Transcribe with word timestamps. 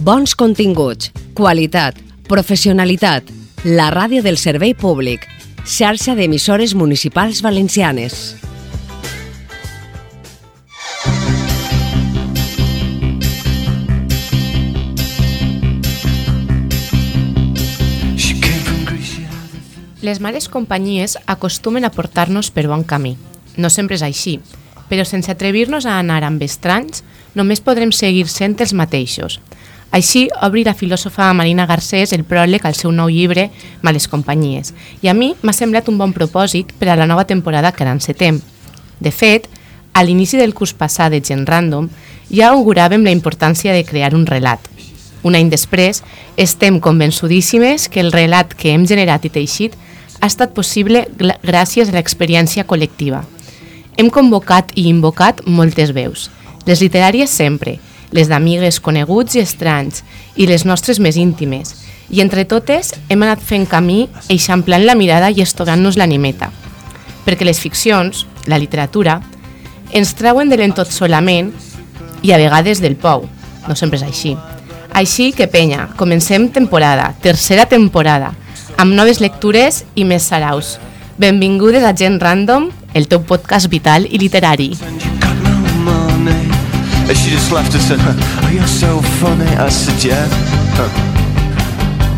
Bons 0.00 0.32
continguts, 0.34 1.10
qualitat, 1.36 1.98
professionalitat. 2.24 3.26
La 3.68 3.90
ràdio 3.92 4.22
del 4.24 4.38
servei 4.40 4.72
públic. 4.72 5.26
Xarxa 5.68 6.14
d'emissores 6.16 6.72
municipals 6.72 7.42
valencianes. 7.44 8.14
Les 20.00 20.24
males 20.24 20.48
companyies 20.48 21.18
acostumen 21.26 21.84
a 21.84 21.92
portar-nos 21.92 22.48
per 22.48 22.70
bon 22.72 22.88
camí. 22.88 23.18
No 23.60 23.68
sempre 23.68 24.00
és 24.00 24.08
així, 24.08 24.38
però 24.88 25.04
sense 25.04 25.28
atrevir-nos 25.28 25.84
a 25.84 26.00
anar 26.00 26.22
amb 26.24 26.40
estranys, 26.40 27.04
només 27.36 27.60
podrem 27.60 27.92
seguir 27.92 28.30
sent 28.32 28.56
els 28.64 28.72
mateixos. 28.72 29.42
Així 29.90 30.28
obri 30.46 30.62
la 30.62 30.74
filòsofa 30.78 31.32
Marina 31.34 31.66
Garcés 31.66 32.12
el 32.14 32.22
pròleg 32.22 32.62
al 32.66 32.76
seu 32.78 32.92
nou 32.94 33.10
llibre 33.10 33.48
Males 33.82 34.06
companyies, 34.08 34.70
i 35.02 35.10
a 35.10 35.14
mi 35.14 35.32
m'ha 35.42 35.54
semblat 35.56 35.88
un 35.90 35.98
bon 35.98 36.14
propòsit 36.14 36.70
per 36.78 36.92
a 36.92 36.96
la 36.96 37.08
nova 37.10 37.26
temporada 37.26 37.72
que 37.72 37.82
ara 37.82 37.96
encetem. 37.96 38.38
De 39.00 39.10
fet, 39.10 39.48
a 39.92 40.04
l'inici 40.04 40.38
del 40.38 40.54
curs 40.54 40.76
passat 40.78 41.10
de 41.10 41.20
Gen 41.20 41.42
Random 41.46 41.88
ja 42.30 42.52
auguràvem 42.54 43.02
la 43.02 43.10
importància 43.10 43.74
de 43.74 43.82
crear 43.84 44.14
un 44.14 44.26
relat. 44.26 44.62
Un 45.26 45.34
any 45.34 45.50
després, 45.50 46.04
estem 46.36 46.78
convençudíssimes 46.80 47.88
que 47.90 48.00
el 48.00 48.12
relat 48.12 48.54
que 48.54 48.70
hem 48.72 48.86
generat 48.86 49.26
i 49.26 49.34
teixit 49.34 49.74
ha 50.20 50.30
estat 50.30 50.54
possible 50.54 51.06
gràcies 51.42 51.90
a 51.90 51.96
l'experiència 51.96 52.64
col·lectiva. 52.64 53.24
Hem 53.98 54.08
convocat 54.08 54.70
i 54.78 54.86
invocat 54.88 55.42
moltes 55.46 55.90
veus, 55.92 56.30
les 56.64 56.80
literàries 56.80 57.32
sempre, 57.34 57.80
les 58.10 58.28
d'amigues, 58.28 58.80
coneguts 58.80 59.36
i 59.36 59.44
estranys, 59.44 60.02
i 60.36 60.46
les 60.50 60.64
nostres 60.66 61.00
més 61.00 61.16
íntimes, 61.20 61.74
i 62.10 62.20
entre 62.24 62.44
totes 62.44 62.92
hem 63.08 63.22
anat 63.22 63.42
fent 63.42 63.66
camí 63.70 64.08
eixamplant 64.28 64.84
la 64.86 64.96
mirada 64.98 65.30
i 65.30 65.42
estogant-nos 65.44 65.98
l'animeta. 65.98 66.50
Perquè 67.26 67.46
les 67.46 67.60
ficcions, 67.62 68.26
la 68.50 68.58
literatura, 68.58 69.20
ens 69.92 70.14
trauen 70.18 70.50
de 70.50 70.58
l'entot 70.58 70.90
solament 70.90 71.52
i 72.22 72.32
a 72.32 72.40
vegades 72.40 72.82
del 72.82 72.96
pou. 72.96 73.28
No 73.68 73.76
sempre 73.76 74.00
és 74.00 74.06
així. 74.06 74.34
Així 74.90 75.30
que, 75.36 75.46
penya, 75.46 75.88
comencem 75.96 76.48
temporada, 76.50 77.12
tercera 77.22 77.68
temporada, 77.70 78.32
amb 78.76 78.96
noves 78.96 79.20
lectures 79.22 79.84
i 79.94 80.04
més 80.08 80.26
saraus. 80.26 80.78
Benvingudes 81.20 81.84
a 81.84 81.94
Gent 81.94 82.18
Random, 82.22 82.70
el 82.94 83.06
teu 83.06 83.22
podcast 83.22 83.70
vital 83.70 84.08
i 84.10 84.18
literari. 84.18 84.72
She 87.08 87.30
just 87.30 87.52
laughed 87.52 87.74
and 87.74 87.82
said, 87.82 87.98
Oh, 88.00 88.50
you're 88.52 88.66
so 88.66 89.00
funny. 89.20 89.50
I 89.56 89.68
said, 89.68 90.02
Yeah. 90.02 90.26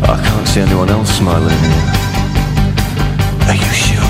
I 0.03 0.15
can't 0.25 0.47
see 0.47 0.61
anyone 0.61 0.89
else 0.89 1.09
smiling. 1.17 1.63
Are 3.49 3.55
you 3.55 3.71
sure? 3.85 4.03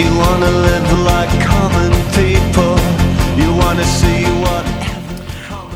You 0.00 0.08
wanna 0.22 0.50
live 0.68 0.88
like 1.12 1.32
common 1.44 1.92
people. 2.16 2.76
You 3.40 3.48
wanna 3.62 3.84
see 3.84 4.24
what 4.44 4.55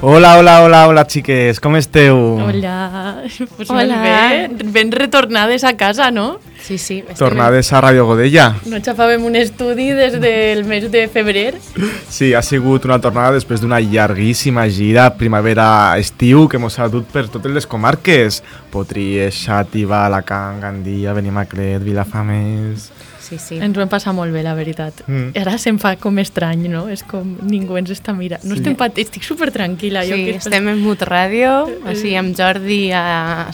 Hola, 0.03 0.39
hola, 0.39 0.63
hola, 0.63 0.89
hola, 0.89 1.05
xiques, 1.05 1.61
com 1.61 1.77
esteu? 1.77 2.17
Hola, 2.41 3.23
pues 3.55 3.69
Hola. 3.69 4.01
Ben, 4.01 4.73
ben 4.73 4.93
retornades 4.93 5.63
a 5.63 5.77
casa, 5.77 6.11
no? 6.11 6.41
Sí, 6.63 6.79
sí. 6.79 7.05
Tornades 7.19 7.71
a 7.75 7.83
Radio 7.83 8.07
Godella. 8.09 8.55
No 8.65 8.81
xafàvem 8.81 9.27
un 9.29 9.37
estudi 9.37 9.91
des 9.93 10.17
del 10.17 10.65
mes 10.65 10.87
de 10.89 11.05
febrer. 11.13 11.61
Sí, 12.09 12.33
ha 12.33 12.41
sigut 12.41 12.89
una 12.89 12.97
tornada 13.05 13.37
després 13.37 13.61
d'una 13.61 13.83
llarguíssima 13.85 14.65
gira 14.73 15.11
primavera-estiu 15.21 16.47
que 16.49 16.57
mos 16.57 16.81
ha 16.81 16.89
dut 16.89 17.05
per 17.13 17.27
totes 17.29 17.53
les 17.53 17.69
comarques. 17.69 18.41
Potries, 18.73 19.37
Xàtiva, 19.45 20.07
Alacant, 20.07 20.65
Gandia, 20.65 21.13
Benimaclet, 21.13 21.85
Vilafames... 21.85 22.89
Sí, 23.31 23.39
sí. 23.39 23.59
Ens 23.63 23.79
ho 23.79 23.83
hem 23.85 23.89
passat 23.91 24.15
molt 24.17 24.35
bé, 24.35 24.43
la 24.43 24.53
veritat. 24.59 25.05
Mm. 25.07 25.31
Ara 25.39 25.57
se'm 25.63 25.79
fa 25.79 25.95
com 26.03 26.19
estrany, 26.19 26.67
no? 26.73 26.89
És 26.91 27.05
com 27.07 27.37
ningú 27.47 27.79
ens 27.79 27.93
està 27.95 28.13
mirant. 28.17 28.43
No 28.45 28.59
estem 28.59 28.75
pat... 28.79 28.99
Estic 28.99 29.23
super 29.25 29.53
tranquil·la. 29.55 30.03
jo 30.09 30.19
Sí, 30.19 30.25
que 30.27 30.37
estem 30.43 30.67
en 30.73 30.81
Mut 30.83 31.05
Ràdio, 31.07 31.53
així 31.89 32.17
amb 32.19 32.35
Jordi 32.37 32.91
a... 32.93 33.05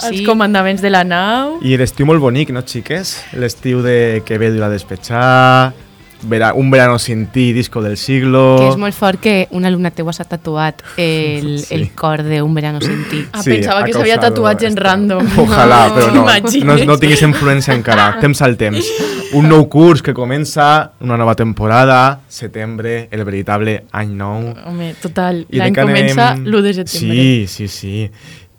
Els 0.01 0.09
Sí. 0.17 0.25
comandaments 0.25 0.81
de 0.83 0.91
la 0.91 1.05
nau. 1.05 1.59
I 1.63 1.77
l'estiu 1.77 2.09
molt 2.09 2.21
bonic, 2.25 2.51
no, 2.57 2.65
xiques? 2.65 3.19
L'estiu 3.37 3.83
de 3.85 4.23
que 4.25 4.39
ve 4.41 4.49
a 4.57 4.69
despetxar, 4.73 5.75
vera, 6.23 6.53
un 6.55 6.71
verano 6.71 6.99
sin 6.99 7.27
ti, 7.29 7.53
disco 7.53 7.83
del 7.83 7.97
siglo... 7.97 8.57
Que 8.59 8.69
és 8.71 8.77
molt 8.81 8.95
fort 8.95 9.21
que 9.21 9.49
un 9.51 9.65
alumne 9.69 9.91
teu 9.93 10.09
s'ha 10.13 10.25
tatuat 10.25 10.83
el, 10.97 11.59
Sí. 11.67 11.75
el 11.75 11.91
cor 11.95 12.23
de 12.23 12.41
Un 12.43 12.55
verano 12.55 12.81
sin 12.81 13.05
ti. 13.11 13.25
Ah, 13.33 13.43
pensava 13.45 13.81
ha 13.81 13.85
que 13.85 13.93
s'havia 13.93 14.19
tatuat 14.21 14.63
en 14.63 14.69
esto. 14.75 14.83
random. 14.83 15.27
Ojalà, 15.45 15.81
No, 15.89 15.95
però 15.95 16.07
no, 16.15 16.25
no, 16.65 16.77
no 16.93 16.97
tinguis 16.99 17.23
influència 17.23 17.75
encara, 17.75 18.17
temps 18.23 18.41
al 18.43 18.57
temps. 18.57 18.87
Un 19.35 19.49
nou 19.51 19.69
curs 19.69 20.03
que 20.03 20.15
comença, 20.15 20.93
una 21.01 21.17
nova 21.17 21.35
temporada, 21.35 22.21
setembre, 22.29 23.09
el 23.11 23.25
veritable 23.25 23.85
any 23.93 24.15
nou. 24.15 24.55
Home, 24.67 24.95
total. 25.03 25.45
L'any 25.51 25.75
què 25.75 25.83
anem- 25.83 25.95
comença 25.97 26.33
l'1 26.39 26.63
de 26.63 26.75
setembre. 26.81 27.15
Sí, 27.17 27.47
sí, 27.49 27.69
sí. 27.69 28.11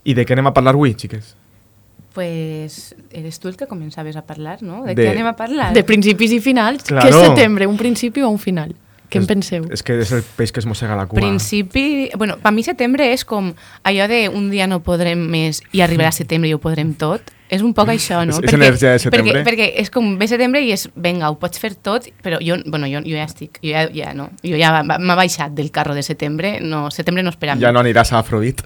I 0.07 0.13
de 0.13 0.25
què 0.25 0.35
anem 0.35 0.47
a 0.47 0.53
parlar 0.53 0.75
avui, 0.75 0.93
xiques? 0.93 1.33
Pues 2.17 2.95
eres 3.13 3.37
tu 3.37 3.45
el 3.47 3.53
que 3.59 3.67
començaves 3.69 4.15
a 4.17 4.23
parlar, 4.25 4.63
no? 4.65 4.79
De, 4.87 4.95
De- 4.97 5.03
què 5.05 5.11
anem 5.11 5.27
a 5.29 5.35
parlar? 5.37 5.67
De 5.75 5.83
principis 5.85 6.31
i 6.33 6.39
finals. 6.41 6.81
Claro. 6.87 7.05
Què 7.05 7.11
és 7.13 7.27
setembre? 7.29 7.67
Un 7.69 7.77
principi 7.77 8.23
o 8.25 8.31
un 8.33 8.39
final? 8.41 8.71
Què 9.05 9.19
en 9.21 9.27
penseu? 9.29 9.67
És 9.69 9.83
que 9.85 9.99
és 10.01 10.09
el 10.17 10.23
peix 10.35 10.49
que 10.51 10.57
es 10.63 10.65
mossega 10.65 10.97
la 10.97 11.05
cua. 11.05 11.21
Principi... 11.21 12.09
Bueno, 12.17 12.39
per 12.41 12.49
mi 12.57 12.65
setembre 12.65 13.11
és 13.13 13.21
com 13.23 13.51
allò 13.85 14.07
de 14.09 14.23
un 14.33 14.49
dia 14.49 14.65
no 14.65 14.79
podrem 14.81 15.21
més 15.29 15.61
i 15.77 15.83
arribarà 15.85 16.09
setembre 16.11 16.49
i 16.49 16.55
ho 16.57 16.59
podrem 16.63 16.95
tot. 16.97 17.29
És 17.49 17.61
un 17.61 17.73
poc 17.73 17.87
això, 17.89 18.25
no? 18.27 18.33
És- 18.33 18.43
és 18.43 18.53
energia 18.53 18.91
de 18.91 18.99
setembre. 18.99 19.43
Perquè, 19.43 19.45
perquè 19.47 19.67
és 19.81 19.89
com 19.89 20.17
ve 20.19 20.27
setembre 20.27 20.61
i 20.61 20.71
és, 20.73 20.89
venga, 20.95 21.29
ho 21.29 21.37
pots 21.39 21.59
fer 21.59 21.75
tot, 21.75 22.03
però 22.21 22.39
jo, 22.41 22.57
bueno, 22.65 22.87
jo, 22.87 22.99
jo 23.05 23.15
ja 23.15 23.23
estic, 23.23 23.59
jo 23.63 23.69
ja, 23.71 23.87
ja 23.93 24.13
no, 24.13 24.29
jo 24.43 24.57
ja 24.57 24.83
m'ha 24.83 25.15
baixat 25.15 25.53
del 25.55 25.71
carro 25.71 25.95
de 25.95 26.03
setembre, 26.03 26.59
no, 26.59 26.91
setembre 26.91 27.23
no 27.23 27.29
espera 27.29 27.53
a 27.53 27.55
mi. 27.55 27.61
Ja 27.61 27.71
no 27.71 27.79
aniràs 27.79 28.11
a 28.11 28.19
Afrodit. 28.19 28.61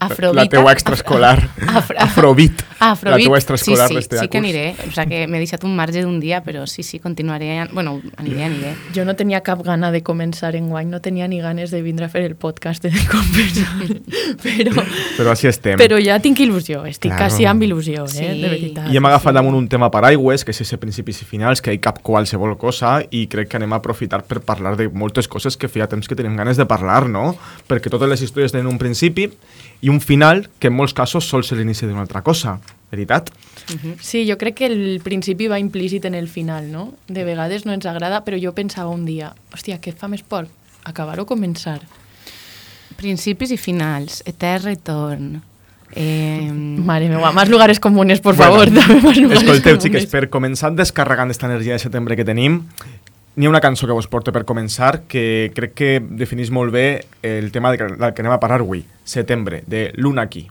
Afrodita? 0.00 0.42
La 0.42 0.48
teua 0.48 0.72
extraescolar. 0.72 1.48
Afro- 1.68 1.96
Afrodit. 1.98 2.64
Ah, 2.80 2.90
Afrodit. 2.92 3.18
La 3.18 3.24
teua 3.24 3.38
extraescolar 3.38 3.86
sí, 3.88 3.94
sí, 3.94 4.00
d'este 4.00 4.18
sí 4.18 4.28
que 4.28 4.38
aniré. 4.38 4.74
O 4.88 4.90
sea 4.92 5.06
que 5.06 5.26
m'he 5.28 5.38
deixat 5.38 5.62
un 5.64 5.76
marge 5.76 6.02
d'un 6.02 6.18
dia, 6.20 6.42
però 6.42 6.66
sí, 6.66 6.82
sí, 6.82 6.98
continuaré. 6.98 7.68
Bueno, 7.72 8.00
aniré, 8.16 8.44
aniré. 8.44 8.74
Jo 8.94 9.04
no 9.04 9.14
tenia 9.14 9.40
cap 9.42 9.62
gana 9.62 9.92
de 9.92 10.02
començar 10.02 10.54
en 10.56 10.68
guany, 10.68 10.88
no 10.90 11.00
tenia 11.00 11.28
ni 11.28 11.40
ganes 11.40 11.70
de 11.70 11.80
vindre 11.82 12.06
a 12.06 12.08
fer 12.08 12.24
el 12.24 12.34
podcast 12.36 12.82
de 12.82 12.90
compensar, 12.90 13.86
però, 14.42 14.82
Però 15.16 15.30
així 15.30 15.46
estem. 15.48 15.78
però 15.78 15.98
ja 16.02 16.18
tinc 16.18 16.38
il·lusió, 16.40 16.84
estic 16.88 17.12
Claro. 17.12 17.24
quasi 17.28 17.44
amb 17.46 17.62
il·lusió, 17.62 18.04
eh, 18.04 18.08
Sí. 18.08 18.23
De 18.32 18.48
veritat. 18.48 18.88
I 18.92 18.98
hem 18.98 19.08
agafat 19.08 19.36
damunt 19.36 19.56
un 19.58 19.68
tema 19.68 19.90
paraigües, 19.92 20.44
que 20.44 20.54
és 20.54 20.60
ese 20.64 20.78
principis 20.80 21.20
i 21.22 21.28
finals, 21.28 21.62
que 21.64 21.74
hi 21.74 21.80
cap 21.82 22.00
qualsevol 22.06 22.56
cosa, 22.60 22.96
i 23.10 23.26
crec 23.30 23.50
que 23.52 23.60
anem 23.60 23.76
a 23.76 23.80
aprofitar 23.82 24.22
per 24.28 24.40
parlar 24.44 24.76
de 24.80 24.88
moltes 24.88 25.28
coses 25.28 25.56
que 25.56 25.68
feia 25.68 25.88
temps 25.90 26.08
que 26.08 26.16
tenim 26.18 26.36
ganes 26.36 26.60
de 26.60 26.66
parlar, 26.66 27.04
no? 27.08 27.34
Perquè 27.68 27.92
totes 27.92 28.10
les 28.10 28.24
històries 28.24 28.54
tenen 28.54 28.70
un 28.70 28.80
principi 28.80 29.28
i 29.84 29.92
un 29.92 30.00
final 30.00 30.46
que 30.58 30.72
en 30.72 30.76
molts 30.78 30.96
casos 30.96 31.28
sol 31.28 31.44
ser 31.44 31.58
l'inici 31.58 31.86
d'una 31.86 32.04
altra 32.04 32.22
cosa, 32.24 32.58
veritat? 32.90 33.30
Sí, 34.00 34.24
jo 34.28 34.38
crec 34.40 34.60
que 34.62 34.70
el 34.70 35.00
principi 35.04 35.48
va 35.50 35.60
implícit 35.62 36.04
en 36.04 36.14
el 36.14 36.28
final, 36.28 36.70
no? 36.72 36.92
De 37.08 37.24
vegades 37.24 37.66
no 37.66 37.74
ens 37.74 37.86
agrada, 37.86 38.22
però 38.24 38.38
jo 38.40 38.54
pensava 38.56 38.92
un 38.94 39.04
dia, 39.04 39.34
hòstia, 39.52 39.80
què 39.80 39.92
fa 39.92 40.08
més 40.08 40.22
por? 40.22 40.48
Acabar 40.84 41.18
o 41.20 41.26
començar? 41.26 41.80
Principis 42.94 43.50
i 43.54 43.58
finals, 43.58 44.22
etern 44.28 44.68
retorn. 44.68 45.42
Eh, 45.96 46.50
Mare 46.52 47.08
meva, 47.08 47.32
más 47.32 47.48
lugares 47.48 47.78
comunes, 47.80 48.20
por 48.20 48.34
Bueno, 48.36 48.52
favor, 48.52 48.72
dame 48.72 49.00
más 49.00 49.16
lugares 49.16 49.42
Escolteu, 49.42 49.76
comunes. 49.78 49.82
xiques, 49.82 50.06
per 50.10 50.28
començar 50.30 50.72
descarregant 50.74 51.28
aquesta 51.30 51.46
energia 51.46 51.72
de 51.74 51.78
setembre 51.78 52.16
que 52.16 52.24
tenim, 52.24 52.62
n'hi 53.36 53.46
ha 53.46 53.50
una 53.50 53.60
cançó 53.60 53.86
que 53.86 53.92
vos 53.96 54.06
porto 54.06 54.32
per 54.32 54.44
començar 54.44 55.02
que 55.08 55.50
crec 55.54 55.74
que 55.74 55.92
definís 56.00 56.50
molt 56.50 56.72
bé 56.72 57.06
el 57.22 57.50
tema 57.52 57.70
de 57.72 57.78
que- 57.78 57.94
del 57.96 58.12
que 58.14 58.22
anem 58.22 58.32
a 58.32 58.40
parlar 58.40 58.60
avui, 58.60 58.84
setembre, 59.04 59.62
de 59.66 59.92
Luna 59.96 60.22
aquí. 60.22 60.48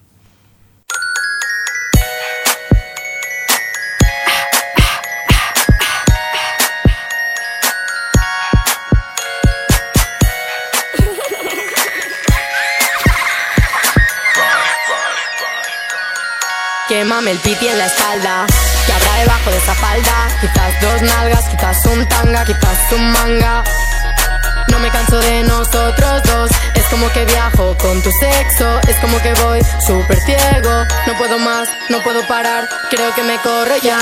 Quémame 17.14 17.30
el 17.30 17.38
piti 17.42 17.68
en 17.68 17.78
la 17.78 17.86
espalda. 17.86 18.48
Que 18.88 18.92
habrá 18.92 19.14
debajo 19.20 19.52
de 19.52 19.58
esa 19.58 19.76
falda. 19.76 20.28
Quizás 20.42 20.82
dos 20.82 21.02
nalgas, 21.04 21.46
quizás 21.48 21.86
un 21.86 22.08
tanga 22.08 22.44
Quizás 22.44 22.92
un 22.92 23.12
manga. 23.12 23.64
No 24.70 24.80
me 24.80 24.90
canso 24.90 25.20
de 25.20 25.44
nosotros 25.44 26.24
dos. 26.24 26.50
Es 26.74 26.84
como 26.90 27.08
que 27.12 27.24
viajo 27.26 27.78
con 27.78 28.02
tu 28.02 28.10
sexo. 28.14 28.80
Es 28.88 28.96
como 28.96 29.22
que 29.22 29.32
voy 29.46 29.62
súper 29.86 30.20
ciego. 30.22 30.86
No 31.06 31.16
puedo 31.20 31.38
más, 31.38 31.70
no 31.90 32.02
puedo 32.02 32.26
parar. 32.26 32.68
Creo 32.90 33.14
que 33.14 33.22
me 33.22 33.38
corro 33.42 33.78
ya. 33.84 34.00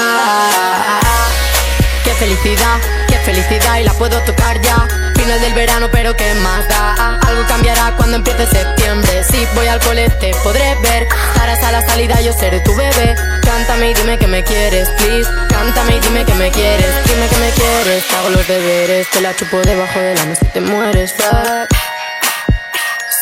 Qué 2.05 2.13
felicidad, 2.13 2.79
felicidad 3.21 3.77
y 3.79 3.83
la 3.83 3.94
puedo 3.94 4.19
tocar 4.21 4.59
ya. 4.62 4.88
Final 5.15 5.41
del 5.41 5.53
verano, 5.53 5.89
pero 5.91 6.15
¿qué 6.15 6.33
más 6.35 6.68
da? 6.68 7.19
Algo 7.27 7.45
cambiará 7.47 7.94
cuando 7.97 8.18
empiece 8.18 8.45
septiembre. 8.47 9.23
Si 9.29 9.45
voy 9.56 9.68
al 9.68 9.79
cole 9.79 10.09
te 10.19 10.31
podré 10.44 10.75
ver. 10.81 11.07
Estarás 11.33 11.63
a 11.63 11.71
la 11.71 11.81
salida, 11.85 12.19
yo 12.21 12.33
seré 12.33 12.59
tu 12.62 12.75
bebé. 12.75 13.15
Cántame 13.44 13.91
y 13.91 13.94
dime 13.94 14.18
que 14.18 14.27
me 14.27 14.44
quieres, 14.44 14.89
please. 14.97 15.29
Cántame 15.50 15.97
y 15.97 16.00
dime 16.00 16.25
que 16.25 16.33
me 16.33 16.51
quieres. 16.51 17.06
Dime 17.06 17.27
que 17.27 17.38
me 17.38 17.50
quieres. 17.51 18.03
Hago 18.13 18.29
los 18.29 18.47
deberes, 18.47 19.09
te 19.12 19.21
la 19.21 19.35
chupo 19.35 19.62
debajo 19.62 20.00
de 20.00 20.15
la 20.15 20.25
mesa 20.25 20.45
y 20.45 20.50
te 20.50 20.62
mueres. 20.62 21.13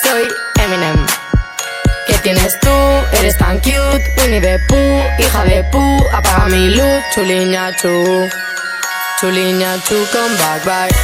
Soy 0.03 0.27
Eminem. 0.63 1.05
¿Qué 2.07 2.17
tienes 2.23 2.59
tú? 2.59 2.69
Eres 3.19 3.37
tan 3.37 3.57
cute, 3.59 4.03
Winnie 4.17 4.41
the 4.41 4.57
Pooh, 4.67 5.03
hija 5.19 5.43
de 5.43 5.63
Pooh, 5.65 6.07
apaga 6.11 6.47
mi 6.47 6.69
luz, 6.71 7.03
chuliña 7.13 7.75
chu, 7.75 8.27
chuliña 9.19 9.75
chu, 9.83 9.95
come 10.13 10.35
back, 10.37 10.63
bye. 10.63 10.95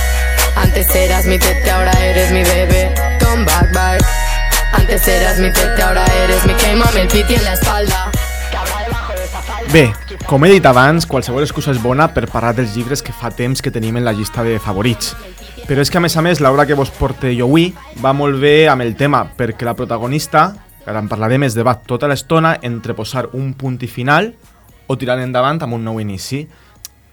Antes 0.56 0.96
eras 0.96 1.26
mi 1.26 1.38
tete, 1.38 1.70
ahora 1.70 1.92
eres 1.92 2.32
mi 2.32 2.44
bebé, 2.44 2.94
come 3.20 3.44
back, 3.44 3.74
bye. 3.74 4.00
Antes 4.72 5.06
eras 5.08 5.38
mi 5.40 5.52
tete, 5.52 5.82
ahora 5.82 6.06
eres 6.24 6.46
mi 6.46 6.54
queimame 6.54 7.02
el 7.02 7.08
piti 7.10 7.36
en 7.36 7.44
la 7.44 7.54
espalda. 7.54 8.12
Bé, 9.74 9.92
com 10.26 10.46
he 10.46 10.50
dit 10.54 10.66
abans, 10.66 11.06
qualsevol 11.06 11.44
excusa 11.44 11.74
és 11.76 11.82
bona 11.84 12.08
per 12.16 12.30
parlar 12.32 12.54
dels 12.56 12.78
llibres 12.78 13.04
que 13.04 13.12
fa 13.12 13.34
temps 13.36 13.60
que 13.62 13.74
tenim 13.74 13.98
en 14.00 14.06
la 14.06 14.14
llista 14.16 14.46
de 14.48 14.60
favorits. 14.64 15.12
Però 15.68 15.82
és 15.82 15.92
que, 15.92 15.98
a 15.98 16.04
més 16.06 16.16
a 16.16 16.24
més, 16.24 16.40
l'obra 16.40 16.68
que 16.70 16.78
vos 16.78 16.94
porte 16.96 17.34
jo 17.36 17.50
avui 17.50 17.74
va 18.00 18.14
molt 18.14 18.40
bé 18.40 18.70
amb 18.72 18.86
el 18.86 18.96
tema, 18.96 19.26
perquè 19.28 19.68
la 19.68 19.76
protagonista, 19.76 20.54
que 20.86 20.94
ara 20.94 21.02
en 21.04 21.10
parlarem, 21.12 21.44
es 21.44 21.58
debat 21.58 21.84
tota 21.84 22.08
l'estona 22.08 22.60
entre 22.62 22.96
posar 22.96 23.28
un 23.34 23.56
punt 23.60 23.82
i 23.84 23.90
final 23.92 24.36
o 24.88 24.96
tirar 24.96 25.18
endavant 25.20 25.60
amb 25.66 25.76
un 25.76 25.84
nou 25.84 26.00
inici. 26.00 26.46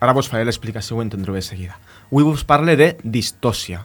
Ara 0.02 0.16
vos 0.16 0.26
faré 0.26 0.42
l'explicació, 0.42 0.96
ho 0.98 1.02
entendreu 1.04 1.36
de 1.38 1.44
seguida. 1.46 1.76
Avui 2.10 2.24
vos 2.26 2.42
parle 2.42 2.74
de 2.74 2.88
Distòcia, 3.06 3.84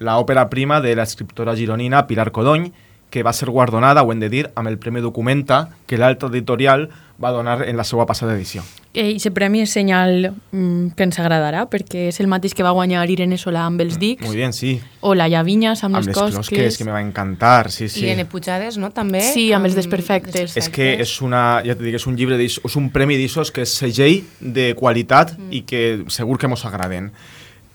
l'òpera 0.00 0.46
prima 0.48 0.78
de 0.80 0.94
l'escriptora 0.96 1.52
gironina 1.58 2.06
Pilar 2.08 2.30
Codony, 2.32 2.70
que 3.12 3.22
va 3.22 3.34
ser 3.36 3.50
guardonada, 3.52 4.00
ho 4.02 4.12
hem 4.12 4.22
de 4.22 4.30
dir, 4.32 4.46
amb 4.56 4.72
el 4.72 4.78
Premi 4.80 5.02
Documenta 5.04 5.66
que 5.86 6.00
l'altre 6.00 6.30
editorial 6.32 6.88
va 7.22 7.30
donar 7.34 7.64
en 7.68 7.76
la 7.76 7.84
seva 7.84 8.06
passada 8.06 8.34
edició. 8.36 8.62
I 8.94 9.02
aquest 9.16 9.30
premi 9.34 9.60
és 9.64 9.72
senyal 9.74 10.30
mm, 10.52 10.92
que 10.96 11.04
ens 11.04 11.18
agradarà, 11.20 11.64
perquè 11.70 12.06
és 12.08 12.18
el 12.22 12.26
mateix 12.30 12.54
que 12.54 12.62
va 12.66 12.70
guanyar 12.74 13.02
Irene 13.10 13.36
Solà 13.38 13.64
amb 13.66 13.82
els 13.84 13.98
dics, 13.98 14.24
Muy 14.26 14.36
bien, 14.36 14.52
sí. 14.52 14.80
o 15.00 15.14
la 15.14 15.26
Llavinyas 15.28 15.82
amb, 15.84 15.96
Amb 15.98 16.06
les 16.06 16.08
les 16.08 16.16
closques, 16.16 16.38
cosques. 16.48 16.78
que 16.78 16.84
me 16.86 16.92
va 16.94 17.02
encantar, 17.02 17.70
sí, 17.70 17.88
sí. 17.88 18.06
I 18.06 18.10
en 18.14 18.24
Pujades, 18.26 18.78
no? 18.78 18.90
També. 18.90 19.20
Sí, 19.20 19.52
amb 19.52 19.66
els 19.66 19.74
desperfectes. 19.74 20.56
És 20.56 20.68
que 20.70 20.94
és 21.02 21.20
una, 21.22 21.60
ja 21.66 21.74
te 21.74 21.84
dic, 21.84 21.94
és 21.98 22.06
un 22.06 22.16
llibre, 22.16 22.38
és 22.42 22.76
un 22.76 22.88
premi 22.90 23.16
d'issos 23.18 23.50
que 23.52 23.62
és 23.66 23.74
segell 23.74 24.22
de 24.40 24.72
qualitat 24.78 25.36
Mm. 25.38 25.52
i 25.52 25.62
que 25.62 26.04
segur 26.08 26.38
que 26.38 26.48
mos 26.48 26.64
agraden. 26.64 27.10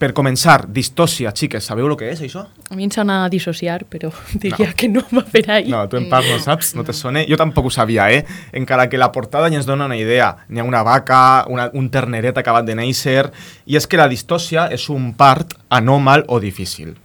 Per 0.01 0.09
començar, 0.11 0.65
distòcia, 0.73 1.31
xiques, 1.31 1.63
sabeu 1.63 1.85
el 1.87 1.93
que 1.95 2.09
és 2.11 2.19
això? 2.25 2.41
A 2.69 2.75
mi 2.75 2.87
em 2.87 2.91
sona 2.91 3.21
a 3.23 3.29
dissociar, 3.31 3.85
però 3.87 4.09
diria 4.43 4.73
que 4.75 4.89
no 4.91 5.03
va 5.13 5.23
per 5.23 5.43
ahí. 5.53 5.69
No, 5.71 5.85
tu 5.87 5.99
en 5.99 6.09
part 6.11 6.27
no 6.27 6.39
saps, 6.43 6.73
no 6.75 6.83
te 6.83 6.95
sona. 6.97 7.23
Jo 7.29 7.37
tampoc 7.39 7.69
ho 7.69 7.71
sabia, 7.71 8.09
eh? 8.11 8.25
Encara 8.51 8.89
que 8.89 8.99
la 8.99 9.11
portada 9.13 9.51
ja 9.53 9.61
ens 9.61 9.69
dona 9.69 9.85
una 9.87 9.97
idea. 9.99 10.33
N'hi 10.49 10.59
ha 10.59 10.67
una 10.67 10.83
vaca, 10.83 11.45
una, 11.47 11.69
un 11.77 11.87
terneret 11.93 12.41
acabat 12.41 12.67
de 12.67 12.75
néixer, 12.75 13.29
i 13.69 13.79
és 13.79 13.87
que 13.87 14.01
la 14.01 14.09
distòcia 14.11 14.67
és 14.73 14.89
un 14.91 15.13
part 15.15 15.55
anòmal 15.69 16.25
o 16.27 16.41
difícil. 16.43 16.97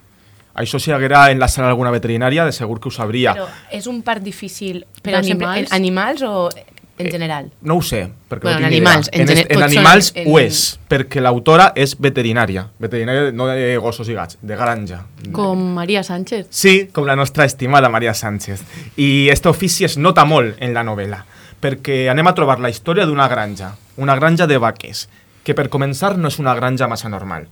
Això 0.58 0.80
si 0.82 0.90
haguera 0.90 1.28
en 1.30 1.38
la 1.38 1.46
sala 1.46 1.68
alguna 1.70 1.92
veterinària, 1.94 2.44
de 2.48 2.52
segur 2.56 2.80
que 2.80 2.90
ho 2.90 2.90
sabria. 2.90 3.36
Però 3.36 3.46
és 3.70 3.86
un 3.86 4.02
part 4.02 4.24
difícil 4.24 4.82
per 5.04 5.14
D'animals? 5.14 5.70
animals? 5.70 5.76
animals 5.78 6.26
o 6.26 6.48
en 6.98 7.10
general? 7.10 7.50
No 7.62 7.76
ho 7.76 7.82
sé, 7.82 8.10
perquè 8.28 8.42
Bueno, 8.42 8.60
no 8.60 8.66
en 8.66 8.72
tinc 8.72 8.86
animals, 8.86 9.08
idea. 9.12 9.22
en 9.22 9.28
En, 9.30 9.46
en 9.56 9.62
animals 9.62 10.12
en- 10.14 10.28
ho 10.30 10.38
és, 10.38 10.78
perquè 10.88 11.20
l'autora 11.20 11.72
és 11.76 11.96
veterinària. 11.98 12.66
Veterinària 12.78 13.32
no 13.32 13.46
de 13.46 13.76
gossos 13.78 14.08
i 14.08 14.14
gats, 14.14 14.38
de 14.42 14.56
granja. 14.56 15.04
Com 15.32 15.74
Maria 15.74 16.02
Sánchez. 16.02 16.46
Sí, 16.50 16.88
com 16.92 17.04
la 17.06 17.16
nostra 17.16 17.44
estimada 17.44 17.88
Maria 17.88 18.14
Sánchez. 18.14 18.62
I 18.96 19.28
este 19.30 19.48
ofici 19.48 19.84
es 19.84 19.96
nota 19.98 20.24
molt 20.24 20.56
en 20.60 20.74
la 20.74 20.82
novel·la, 20.84 21.24
perquè 21.60 22.08
anem 22.10 22.26
a 22.26 22.34
trobar 22.34 22.60
la 22.60 22.70
història 22.70 23.06
d'una 23.06 23.28
granja, 23.28 23.74
una 23.96 24.14
granja 24.16 24.46
de 24.46 24.58
vaques, 24.58 25.08
que 25.44 25.54
per 25.54 25.68
començar 25.70 26.16
no 26.18 26.28
és 26.28 26.38
una 26.38 26.54
granja 26.54 26.86
massa 26.88 27.08
normal. 27.08 27.48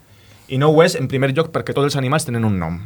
I 0.49 0.59
no 0.59 0.69
ho 0.69 0.83
és, 0.85 0.95
en 0.95 1.09
primer 1.09 1.33
lloc, 1.35 1.49
perquè 1.51 1.73
tots 1.75 1.87
els 1.87 1.97
animals 1.97 2.25
tenen 2.25 2.45
un 2.45 2.59
nom. 2.59 2.81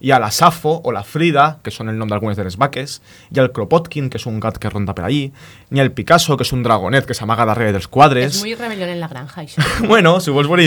Hi 0.00 0.12
ha 0.12 0.18
la 0.22 0.30
Safo 0.30 0.76
o 0.84 0.92
la 0.94 1.02
Frida, 1.02 1.58
que 1.62 1.72
són 1.74 1.90
el 1.90 1.98
nom 1.98 2.10
d'algunes 2.10 2.38
de 2.38 2.44
les 2.46 2.56
vaques, 2.60 2.98
ha 3.34 3.42
el 3.42 3.50
Kropotkin, 3.54 4.10
que 4.12 4.20
és 4.20 4.26
un 4.30 4.38
gat 4.40 4.60
que 4.62 4.70
ronda 4.70 4.94
per 4.94 5.06
allí, 5.08 5.24
hi 5.70 5.80
ha 5.80 5.86
el 5.86 5.92
Picasso, 5.92 6.36
que 6.38 6.46
és 6.46 6.52
un 6.54 6.62
dragonet 6.62 7.06
que 7.08 7.16
s'amaga 7.18 7.46
darrere 7.48 7.74
dels 7.74 7.88
quadres... 7.90 8.36
És 8.36 8.42
muy 8.44 8.54
rebelión 8.54 8.92
en 8.94 9.00
la 9.00 9.08
granja, 9.10 9.42
això. 9.42 9.64
Bueno, 9.88 10.18
si 10.20 10.34
vols 10.34 10.50
veure 10.50 10.66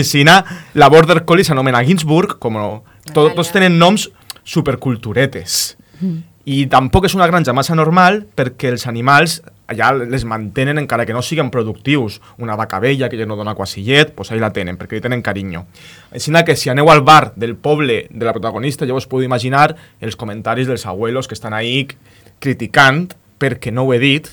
la 0.74 0.88
Border 0.92 1.24
Collie 1.24 1.44
s'anomena 1.48 1.84
Ginsburg, 1.86 2.36
com 2.42 2.58
no, 2.60 2.82
to, 3.06 3.12
Natàlia. 3.12 3.36
tots 3.38 3.54
tenen 3.54 3.78
noms 3.80 4.10
superculturetes. 4.44 5.76
I 6.44 6.64
tampoc 6.66 7.06
és 7.06 7.14
una 7.14 7.28
granja 7.30 7.54
massa 7.54 7.76
normal 7.78 8.24
perquè 8.34 8.72
els 8.72 8.88
animals 8.90 9.38
allà 9.72 9.92
les 9.94 10.24
mantenen 10.28 10.80
encara 10.80 11.06
que 11.06 11.14
no 11.14 11.22
siguin 11.22 11.50
productius. 11.54 12.20
Una 12.42 12.56
vaca 12.58 12.80
vella 12.82 13.08
que 13.08 13.18
ja 13.18 13.26
no 13.26 13.36
dona 13.38 13.54
quasi 13.54 13.84
llet, 13.86 14.14
doncs 14.16 14.32
ahí 14.32 14.40
la 14.42 14.52
tenen, 14.52 14.78
perquè 14.78 14.98
li 14.98 15.04
tenen 15.04 15.22
carinyo. 15.22 15.64
Així 16.10 16.32
que 16.44 16.56
si 16.56 16.70
aneu 16.70 16.90
al 16.90 17.02
bar 17.02 17.32
del 17.36 17.56
poble 17.56 18.06
de 18.10 18.24
la 18.26 18.32
protagonista, 18.32 18.86
ja 18.86 18.94
us 18.94 19.06
podeu 19.06 19.26
imaginar 19.26 19.76
els 20.00 20.16
comentaris 20.16 20.66
dels 20.66 20.86
abuelos 20.86 21.28
que 21.28 21.34
estan 21.34 21.54
ahí 21.54 21.86
criticant, 22.40 23.14
perquè 23.38 23.72
no 23.72 23.84
ho 23.84 23.94
he 23.94 23.98
dit, 23.98 24.28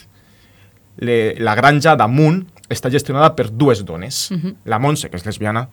le, 0.97 1.35
la 1.39 1.55
granja 1.55 1.95
damunt 1.95 2.43
està 2.69 2.89
gestionada 2.89 3.35
per 3.35 3.49
dues 3.49 3.85
dones. 3.85 4.29
La 4.65 4.79
Montse, 4.79 5.09
que 5.09 5.17
és 5.17 5.25
lesbiana, 5.25 5.67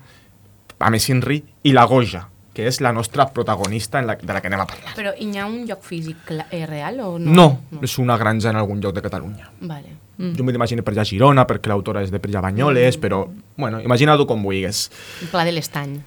a 0.78 0.90
més 0.90 1.08
Inri, 1.08 1.42
i 1.64 1.72
la 1.72 1.86
Goja, 1.88 2.26
que 2.56 2.64
és 2.70 2.78
la 2.80 2.88
nostra 2.96 3.26
protagonista 3.36 4.00
en 4.00 4.06
la, 4.08 4.14
de 4.16 4.32
la 4.32 4.40
que 4.40 4.48
anem 4.48 4.62
a 4.62 4.66
parlar. 4.70 4.94
Però 4.96 5.12
hi 5.12 5.28
ha 5.36 5.44
un 5.44 5.66
lloc 5.68 5.82
físic 5.84 6.30
eh, 6.50 6.62
real 6.64 7.00
o 7.04 7.18
no? 7.18 7.28
No, 7.36 7.46
no, 7.70 7.82
és 7.84 7.98
una 8.00 8.16
granja 8.16 8.48
en 8.50 8.56
algun 8.56 8.80
lloc 8.80 8.94
de 8.96 9.02
Catalunya. 9.04 9.50
Vale. 9.60 9.92
Mm. 10.16 10.32
Jo 10.38 10.44
m'ho 10.46 10.54
imagino 10.56 10.80
per 10.82 10.94
allà 10.94 11.04
a 11.04 11.10
Girona, 11.10 11.44
perquè 11.46 11.68
l'autora 11.68 12.00
és 12.02 12.10
de 12.10 12.18
per 12.18 12.30
allà 12.30 12.40
a 12.40 12.46
Banyoles, 12.48 12.96
però, 12.96 13.26
bueno, 13.60 13.82
imagina-t'ho 13.84 14.24
com 14.26 14.40
vulguis. 14.42 14.86
El 15.20 15.28
pla 15.28 15.44
de 15.44 15.52
l'estany. 15.52 15.98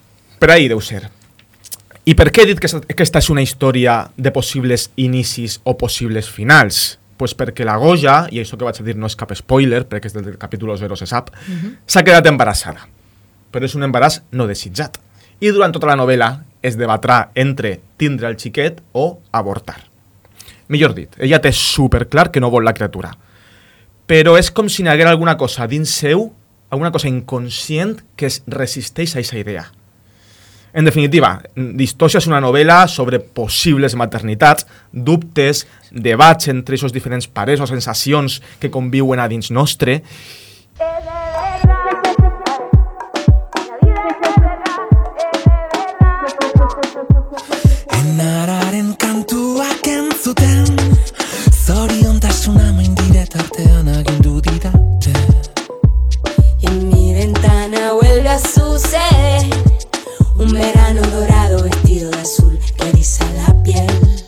Per 0.41 0.49
ahí 0.49 0.67
deu 0.71 0.81
ser. 0.81 1.03
I 2.09 2.15
per 2.17 2.31
què 2.33 2.41
he 2.41 2.47
dit 2.49 2.59
que 2.59 2.65
esta- 2.65 2.79
que 2.81 2.93
aquesta 2.95 3.19
és 3.21 3.29
una 3.29 3.43
història 3.45 4.09
de 4.17 4.31
possibles 4.33 4.89
inicis 4.97 5.59
o 5.63 5.77
possibles 5.77 6.29
finals? 6.33 6.97
Pues 7.19 7.35
perquè 7.37 7.65
la 7.67 7.75
Goja, 7.77 8.23
i 8.31 8.39
això 8.41 8.57
que 8.57 8.63
vaig 8.65 8.79
a 8.79 8.83
dir 8.87 8.95
no 8.97 9.05
és 9.05 9.15
cap 9.19 9.29
spoiler, 9.35 9.83
perquè 9.87 10.07
és 10.07 10.13
del 10.15 10.37
capítol 10.39 10.73
0 10.79 10.95
se 10.95 11.05
sap, 11.05 11.29
s'ha 11.85 12.01
quedat 12.03 12.25
embarassada. 12.25 12.87
Però 13.51 13.65
és 13.65 13.75
un 13.75 13.83
embaràs 13.83 14.21
no 14.31 14.47
desitjat. 14.47 14.97
I 15.39 15.51
durant 15.55 15.71
tota 15.71 15.87
la 15.87 15.95
novel·la 15.99 16.29
es 16.61 16.75
debatrà 16.75 17.29
entre 17.39 17.77
tindre 17.97 18.27
el 18.27 18.35
xiquet 18.39 18.81
o 18.91 19.21
avortar. 19.31 19.79
Millor 20.69 20.93
dit, 20.93 21.15
ella 21.17 21.39
té 21.41 21.53
superclar 21.55 22.29
que 22.31 22.41
no 22.43 22.51
vol 22.51 22.67
la 22.67 22.75
criatura. 22.75 23.13
Però 24.09 24.35
és 24.37 24.51
com 24.51 24.69
si 24.69 24.83
n'hi 24.83 24.91
alguna 24.91 25.37
cosa 25.37 25.67
dins 25.67 25.89
seu, 25.89 26.29
alguna 26.69 26.91
cosa 26.91 27.07
inconscient 27.07 28.01
que 28.15 28.27
es 28.27 28.43
resisteix 28.47 29.15
a 29.15 29.19
aquesta 29.19 29.39
idea. 29.39 29.65
En 30.73 30.85
definitiva, 30.85 31.39
Distòcia 31.55 32.19
és 32.19 32.27
una 32.29 32.41
novel·la 32.41 32.83
sobre 32.87 33.19
possibles 33.19 33.95
maternitats, 33.97 34.67
dubtes, 34.91 35.65
debats 35.89 36.51
entre 36.51 36.77
aquests 36.77 36.93
diferents 36.93 37.27
pares 37.27 37.61
o 37.61 37.65
sensacions 37.65 38.41
que 38.59 38.69
conviuen 38.69 39.19
a 39.19 39.27
dins 39.27 39.49
nostre. 39.49 40.03
Enararen 48.19 48.97
kantuak 48.99 49.87
entzuten 49.87 50.65
Zoriontasuna 51.55 52.65
maindire 52.75 53.23
tartean 53.31 53.87
agindu 53.93 54.41
didate 54.41 55.13
Y 56.59 56.67
en 56.67 56.89
mi 56.89 57.13
ventana 57.13 57.93
vuelve 57.93 58.27
a 58.27 58.37
suceder 58.37 59.47
Un 60.35 60.51
verano 60.51 61.01
dorado 61.15 61.63
vestido 61.63 62.11
de 62.11 62.19
azul 62.19 62.59
que 62.75 62.89
eriza 62.89 63.23
la 63.37 63.63
piel 63.63 64.18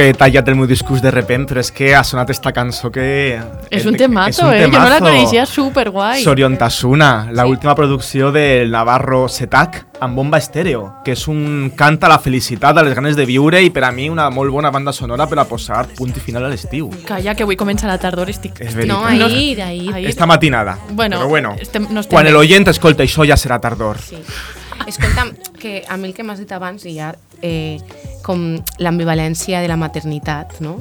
que 0.00 0.08
he 0.08 0.14
tallat 0.16 0.48
el 0.48 0.54
meu 0.56 0.64
discurs 0.64 1.02
de 1.04 1.10
repent, 1.12 1.42
però 1.44 1.60
és 1.60 1.68
que 1.76 1.90
ha 1.92 2.00
sonat 2.06 2.30
esta 2.32 2.54
cançó 2.56 2.88
que... 2.94 3.36
És 3.68 3.84
un 3.84 3.98
temazo, 4.00 4.46
eh? 4.48 4.62
Jo 4.64 4.70
no 4.72 4.84
la 4.88 4.96
coneixia 5.02 5.42
superguai. 5.44 6.22
Soriontasuna, 6.24 7.28
la 7.36 7.44
última 7.44 7.74
producció 7.76 8.30
del 8.32 8.70
Navarro 8.72 9.26
Setac 9.28 9.82
amb 10.00 10.16
bomba 10.16 10.40
estèreo, 10.40 10.86
que 11.04 11.12
és 11.12 11.26
un 11.28 11.68
cant 11.76 11.98
a 12.00 12.08
la 12.08 12.16
felicitat, 12.24 12.80
a 12.80 12.84
les 12.86 12.96
ganes 12.96 13.18
de 13.18 13.26
viure 13.28 13.60
i 13.60 13.68
per 13.74 13.84
a 13.84 13.92
mi 13.92 14.08
una 14.08 14.30
molt 14.32 14.54
bona 14.54 14.70
banda 14.72 14.94
sonora 14.96 15.26
per 15.28 15.42
a 15.42 15.44
posar 15.44 15.82
punt 15.98 16.16
i 16.16 16.24
final 16.24 16.48
a 16.48 16.52
l'estiu. 16.54 16.88
Calla, 17.04 17.34
que 17.36 17.44
avui 17.44 17.58
comença 17.60 17.90
la 17.90 17.98
tardor, 18.00 18.32
estic... 18.32 18.56
És 18.64 18.72
No, 18.88 19.02
veritat. 19.02 19.26
ahir, 19.28 19.60
ahir. 19.68 19.92
ahir. 19.98 20.08
Esta 20.08 20.24
matinada. 20.24 20.78
Bueno, 20.96 21.18
però 21.20 21.28
bueno, 21.28 21.52
estem- 21.60 21.90
no 21.92 22.00
estem 22.00 22.16
quan 22.16 22.32
l'oient 22.32 22.72
escolta 22.72 23.04
això 23.04 23.28
ja 23.28 23.36
serà 23.36 23.60
tardor. 23.60 24.00
Sí. 24.00 24.16
Escolta'm, 24.88 25.34
que 25.60 25.82
a 25.86 25.98
mi 26.00 26.08
el 26.08 26.14
que 26.16 26.24
m'has 26.24 26.38
dit 26.40 26.50
abans, 26.56 26.86
i 26.88 26.96
ja, 26.96 27.12
eh, 27.42 27.76
com 28.24 28.58
l'ambivalència 28.78 29.60
de 29.62 29.68
la 29.70 29.78
maternitat, 29.80 30.58
no? 30.60 30.78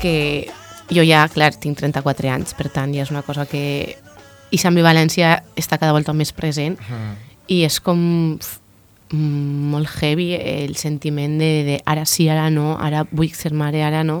Que 0.00 0.48
jo 0.92 1.04
ja, 1.06 1.26
clar, 1.32 1.52
tinc 1.56 1.78
34 1.80 2.30
anys, 2.32 2.56
per 2.58 2.68
tant, 2.72 2.94
ja 2.94 3.06
és 3.06 3.12
una 3.14 3.24
cosa 3.26 3.46
que... 3.48 3.96
I 4.52 4.58
l'ambivalència 4.60 5.38
està 5.56 5.78
cada 5.80 5.94
volta 5.96 6.12
més 6.12 6.34
present 6.36 6.74
i 7.48 7.62
és 7.64 7.78
com 7.80 7.98
mm, 8.36 9.70
molt 9.72 9.88
heavy 9.96 10.34
el 10.36 10.74
sentiment 10.76 11.38
de, 11.40 11.52
de 11.64 11.78
ara 11.88 12.04
sí, 12.04 12.26
ara 12.28 12.50
no, 12.52 12.74
ara 12.76 13.06
vull 13.10 13.32
ser 13.32 13.54
mare, 13.56 13.80
ara 13.82 14.02
no. 14.04 14.20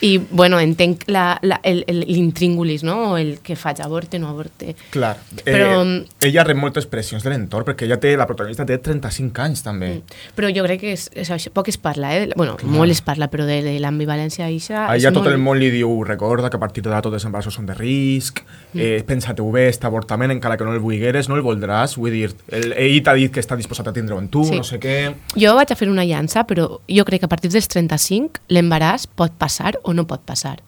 I, 0.00 0.18
bueno, 0.18 0.60
entenc 0.60 1.04
la- 1.08 1.38
la- 1.42 1.60
el- 1.62 1.84
el- 1.86 2.04
l'intríngulis, 2.06 2.82
no? 2.84 3.12
O 3.12 3.16
el 3.16 3.38
que 3.40 3.56
faig, 3.56 3.80
avorte, 3.80 4.18
no 4.18 4.28
avorte. 4.28 4.74
Clar, 4.90 5.16
Però- 5.44 5.82
eh, 5.84 6.06
ella 6.20 6.44
rep 6.44 6.56
moltes 6.56 6.86
pressions 6.86 7.22
de 7.24 7.30
l'entorn, 7.30 7.64
perquè 7.64 7.84
ella 7.86 7.98
té, 7.98 8.16
la 8.16 8.26
protagonista 8.26 8.66
té 8.66 8.76
35 8.78 9.40
anys 9.42 9.62
també. 9.62 10.02
Però 10.36 10.50
jo 10.54 10.62
crec 10.64 10.80
que 10.80 10.92
és, 10.92 11.08
és 11.14 11.30
això, 11.30 11.50
poc 11.50 11.68
es 11.68 11.78
parla, 11.78 12.14
eh? 12.16 12.28
Bueno, 12.36 12.56
molt 12.62 12.90
es 12.90 13.00
parla, 13.00 13.30
però 13.30 13.46
de, 13.46 13.62
de 13.62 13.78
l'ambivalència 13.80 14.48
eixa... 14.48 14.86
A 14.90 14.96
ella 14.96 15.12
tot 15.12 15.24
molt- 15.24 15.32
el 15.32 15.38
món 15.38 15.58
li 15.58 15.70
diu, 15.70 16.04
recorda 16.04 16.50
que 16.50 16.56
a 16.56 16.60
partir 16.60 16.82
d'ara 16.84 17.00
tots 17.02 17.14
els 17.14 17.24
embarassos 17.24 17.54
són 17.54 17.66
de 17.66 17.74
risc, 17.74 18.40
eh, 18.74 19.02
pensa-te-ho 19.06 19.50
bé, 19.50 19.68
este 19.68 19.86
avortament, 19.86 20.30
encara 20.32 20.56
que 20.58 20.64
no 20.64 20.72
el 20.74 20.80
vulgueres, 20.80 21.28
no 21.28 21.36
el 21.36 21.42
voldràs, 21.42 21.96
vull 21.96 22.10
dir, 22.12 22.34
el, 22.50 22.72
ell 22.76 23.02
t'ha 23.02 23.14
dit 23.14 23.32
que 23.32 23.40
està 23.40 23.56
disposat 23.56 23.88
a 23.88 23.92
tindre-ho 23.96 24.18
en 24.20 24.28
tu, 24.28 24.44
Sí. 24.44 24.56
no 24.56 24.62
sé 24.64 24.78
què... 24.78 25.14
Jo 25.36 25.54
vaig 25.56 25.72
a 25.72 25.76
fer 25.76 25.88
una 25.88 26.04
llança, 26.04 26.44
però 26.46 26.80
jo 26.86 27.04
crec 27.04 27.20
que 27.20 27.26
a 27.26 27.32
partir 27.32 27.50
dels 27.50 27.68
35 27.68 28.40
l'embaràs 28.48 29.06
pot 29.08 29.32
passar 29.38 29.78
o 29.86 29.94
no 29.94 30.06
pot 30.06 30.22
passar. 30.26 30.60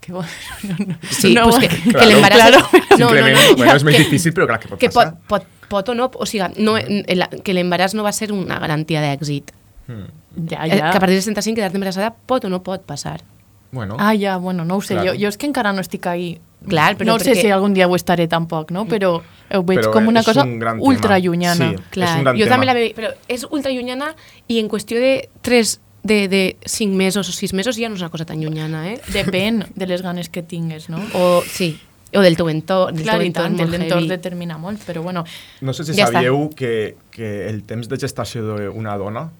Que 0.00 0.12
bo- 0.12 0.22
no, 0.68 0.74
no. 0.86 0.94
Sí, 1.10 1.32
no, 1.34 1.44
pues 1.48 1.68
que, 1.68 1.68
bueno. 1.90 1.98
que 2.00 2.06
l'embaràs... 2.06 2.36
Claro. 2.36 2.58
No, 2.98 3.10
no, 3.14 3.28
no, 3.28 3.56
bueno, 3.56 3.74
és 3.76 3.84
més 3.86 3.94
que- 3.96 4.02
difícil, 4.04 4.34
però 4.34 4.46
clar 4.50 4.58
que 4.60 4.68
pot 4.68 4.80
que 4.82 4.88
passar. 4.90 5.14
pot, 5.30 5.44
pot, 5.46 5.68
pot 5.70 5.88
o 5.90 5.94
no, 5.94 6.10
o 6.12 6.26
sigui, 6.26 6.42
no, 6.58 6.74
el- 6.76 7.28
que 7.44 7.54
l'embaràs 7.54 7.94
no 7.94 8.02
va 8.02 8.10
ser 8.12 8.32
una 8.34 8.58
garantia 8.58 9.00
d'èxit. 9.04 9.52
Ja, 9.86 10.64
Eh, 10.66 10.78
ja. 10.78 10.90
Que 10.90 10.96
a 10.96 11.00
partir 11.00 11.14
dels 11.18 11.26
35 11.28 11.54
quedar-te 11.60 11.76
embarassada 11.76 12.14
pot 12.26 12.44
o 12.44 12.48
no 12.50 12.62
pot 12.62 12.82
passar. 12.88 13.20
Bueno, 13.70 13.96
Ah, 13.98 14.14
ja, 14.18 14.36
bueno, 14.38 14.64
no 14.64 14.76
ho 14.76 14.82
sé. 14.82 14.94
Claro. 14.94 15.12
Jo, 15.14 15.18
jo 15.20 15.28
és 15.28 15.36
que 15.38 15.46
encara 15.46 15.72
no 15.72 15.80
estic 15.80 16.06
ahí. 16.06 16.40
Clar, 16.68 16.96
però 16.96 17.06
no 17.14 17.18
sé 17.18 17.32
perquè- 17.32 17.40
si 17.42 17.50
algun 17.50 17.72
dia 17.74 17.86
ho 17.88 17.94
estaré 17.96 18.26
tampoc, 18.28 18.70
no? 18.70 18.86
Però 18.86 19.16
ho 19.22 19.62
veig 19.62 19.80
Però 19.80 19.92
com 19.92 20.06
una 20.08 20.20
és 20.20 20.26
cosa 20.26 20.42
un 20.44 20.60
ultra 20.80 21.18
llunyana. 21.18 21.70
Sí. 21.70 21.74
És 21.74 21.80
Clar, 21.90 22.16
un 22.18 22.24
gran 22.24 22.36
jo 22.36 22.44
tema. 22.44 22.54
també 22.56 22.66
la 22.66 22.74
veig, 22.74 22.94
però 22.94 23.14
és 23.28 23.46
ultra 23.50 23.72
llunyana 23.72 24.14
i 24.48 24.58
en 24.60 24.68
qüestió 24.68 24.98
de 25.00 25.28
3, 25.42 25.80
de, 26.02 26.28
de 26.28 26.56
5 26.66 26.94
mesos 26.96 27.28
o 27.28 27.32
6 27.32 27.52
mesos 27.54 27.76
ja 27.78 27.88
no 27.88 27.94
és 27.94 28.02
una 28.02 28.10
cosa 28.10 28.24
tan 28.26 28.40
llunyana, 28.42 28.88
eh? 28.92 29.00
Depèn 29.14 29.64
de 29.74 29.86
les 29.86 30.02
ganes 30.02 30.28
que 30.28 30.42
tingues, 30.42 30.88
no? 30.90 30.98
O, 31.14 31.42
sí, 31.46 31.76
o 32.12 32.20
del 32.20 32.36
teu 32.36 32.48
entorn, 32.50 32.96
del 32.96 33.04
Clar, 33.06 33.18
teu 33.20 33.28
i 33.28 33.32
tant, 33.32 33.52
entorn 33.54 33.70
l'entorn 33.70 34.02
heavy. 34.04 34.10
determina 34.16 34.58
molt, 34.58 34.82
però 34.84 35.00
bueno, 35.02 35.22
no 35.62 35.72
sé 35.72 35.84
si 35.84 35.94
Ja 35.94 36.08
està. 36.08 36.18
sabíeu 36.20 36.50
que, 36.56 36.96
que 37.10 37.48
el 37.48 37.62
temps 37.64 37.88
de 37.88 37.96
gestació 38.02 38.42
d'una 38.42 38.96
dona, 38.98 39.30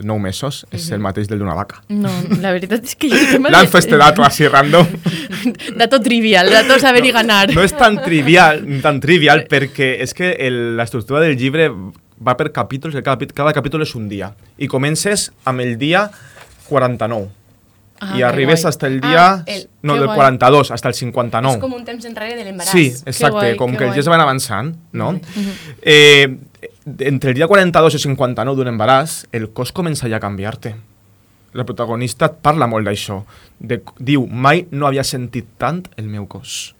9 0.00 0.16
mesos, 0.22 0.62
és 0.72 0.86
el 0.94 1.00
mateix 1.04 1.26
del 1.28 1.42
d'una 1.42 1.52
vaca. 1.52 1.82
no, 1.92 2.08
la 2.40 2.54
veritat 2.56 2.86
és 2.88 2.94
que 2.96 3.10
jo... 3.10 3.18
Lanzo 3.50 3.72
de- 3.76 3.78
este 3.82 3.98
dato 4.00 4.22
así 4.24 4.46
random. 4.48 4.86
Dato 5.76 6.00
trivial, 6.00 6.48
dato 6.50 6.78
saber 6.78 7.04
y 7.04 7.10
ganar. 7.12 7.52
No 7.54 7.62
és 7.62 7.72
tan 7.76 7.98
trivial, 8.02 8.62
tan 8.82 9.00
trivial 9.00 9.44
perquè 9.48 9.98
és 10.00 10.12
que 10.14 10.32
l'estructura 10.50 11.20
del 11.20 11.36
llibre 11.36 11.68
va 12.26 12.36
per 12.36 12.50
capítols, 12.52 12.94
i 12.94 13.02
cada, 13.02 13.26
cada 13.34 13.52
capítol 13.56 13.82
és 13.82 13.94
un 13.96 14.08
dia. 14.08 14.32
I 14.58 14.68
comences 14.68 15.30
amb 15.44 15.60
el 15.64 15.76
dia 15.80 16.10
49. 16.68 17.28
Ah, 18.00 18.14
I 18.16 18.22
arribes 18.24 18.64
hasta 18.64 18.86
el 18.86 19.00
dia... 19.00 19.24
Ah, 19.34 19.42
el- 19.46 19.68
no, 19.82 19.94
del 19.94 20.06
guai. 20.06 20.16
42 20.16 20.70
hasta 20.70 20.88
el 20.88 20.94
59. 20.94 21.54
És 21.56 21.60
com 21.60 21.74
un 21.76 21.84
temps 21.84 22.04
enrere 22.08 22.36
de 22.38 22.44
l'embaràs. 22.46 22.70
Sí, 22.72 22.86
exacte, 23.04 23.34
guai, 23.34 23.56
com 23.60 23.72
que 23.72 23.78
que 23.82 23.88
els 23.90 23.98
dies 23.98 24.08
van 24.08 24.22
avançant, 24.24 24.70
no? 24.92 25.10
eh, 25.82 26.38
entre 27.00 27.30
el 27.30 27.36
dia 27.36 27.46
42 27.48 27.94
i 27.98 28.00
59 28.06 28.56
d'un 28.56 28.72
embaràs, 28.72 29.26
el 29.36 29.50
cos 29.52 29.72
comença 29.76 30.08
ja 30.08 30.16
a 30.16 30.24
canviar-te. 30.24 30.74
La 31.52 31.64
protagonista 31.68 32.30
parla 32.32 32.68
molt 32.70 32.86
d'això. 32.88 33.20
Diu, 33.60 34.24
mai 34.26 34.64
no 34.70 34.86
havia 34.86 35.04
sentit 35.04 35.48
tant 35.58 35.82
el 35.98 36.06
meu 36.08 36.24
cos. 36.30 36.74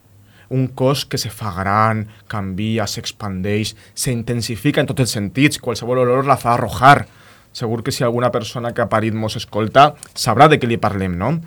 Un 0.51 0.67
cos 0.75 1.05
que 1.07 1.17
se 1.17 1.31
fa 1.31 1.53
gran, 1.55 2.05
canvia, 2.27 2.83
s'expandeix, 2.87 3.73
s'intensifica 3.95 4.83
en 4.83 4.89
tots 4.89 5.05
els 5.05 5.13
sentits, 5.15 5.61
qualsevol 5.63 6.03
olor 6.03 6.27
la 6.27 6.35
fa 6.39 6.57
arrojar. 6.57 7.05
Segur 7.55 7.81
que 7.83 7.91
si 7.95 8.03
alguna 8.03 8.31
persona 8.31 8.73
que 8.75 8.83
ha 8.83 8.89
parit 8.91 9.15
mos 9.15 9.37
escolta 9.39 9.93
sabrà 10.11 10.49
de 10.51 10.59
què 10.59 10.67
li 10.67 10.79
parlem, 10.79 11.15
no? 11.19 11.37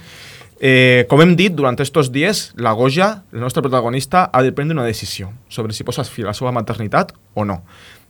Eh, 0.60 1.04
com 1.10 1.20
hem 1.20 1.34
dit, 1.36 1.52
durant 1.52 1.76
estos 1.82 2.08
dies, 2.14 2.46
la 2.56 2.72
Goja, 2.72 3.24
la 3.32 3.44
nostra 3.44 3.60
protagonista, 3.60 4.30
ha 4.32 4.40
de 4.40 4.52
prendre 4.52 4.76
una 4.76 4.86
decisió 4.88 5.32
sobre 5.48 5.76
si 5.76 5.84
posa 5.84 6.04
fi 6.08 6.24
a 6.24 6.30
la 6.30 6.36
seva 6.36 6.52
maternitat 6.56 7.12
o 7.34 7.44
no. 7.44 7.60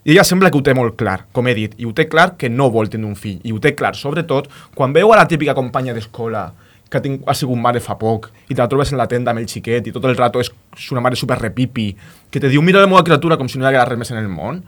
I 0.05 0.13
ella 0.13 0.25
sembla 0.29 0.51
que 0.53 0.61
ho 0.61 0.63
té 0.63 0.75
molt 0.77 0.99
clar, 1.01 1.25
com 1.33 1.49
he 1.49 1.55
dit, 1.57 1.75
i 1.81 1.89
ho 1.89 1.95
té 1.97 2.05
clar 2.13 2.37
que 2.39 2.51
no 2.53 2.69
vol 2.71 2.91
tenir 2.93 3.09
un 3.09 3.17
fill, 3.17 3.41
i 3.43 3.51
ho 3.51 3.59
té 3.59 3.73
clar, 3.75 3.97
sobretot, 3.97 4.51
quan 4.77 4.93
veu 4.93 5.11
a 5.11 5.19
la 5.19 5.27
típica 5.27 5.57
companya 5.57 5.97
d'escola 5.97 6.51
que 6.91 6.99
ha, 6.99 7.03
tinc, 7.03 7.23
ha 7.27 7.35
sigut 7.35 7.59
mare 7.59 7.81
fa 7.81 7.97
poc, 7.99 8.31
i 8.49 8.55
te 8.55 8.61
la 8.63 8.69
trobes 8.69 8.93
en 8.93 8.99
la 8.99 9.07
tenda 9.11 9.31
amb 9.33 9.41
el 9.41 9.47
xiquet, 9.51 9.87
i 9.89 9.93
tot 9.93 10.05
el 10.05 10.17
rato 10.17 10.41
és 10.41 10.51
una 10.93 11.01
mare 11.01 11.17
super 11.17 11.39
repipi, 11.41 11.89
que 12.31 12.41
te 12.41 12.49
diu, 12.49 12.63
mira 12.63 12.81
la 12.81 12.87
meva 12.87 13.03
criatura 13.03 13.37
com 13.37 13.49
si 13.49 13.59
no 13.59 13.65
hi 13.65 13.73
hagués 13.73 13.89
res 13.89 13.99
més 13.99 14.11
en 14.13 14.19
el 14.19 14.29
món, 14.29 14.63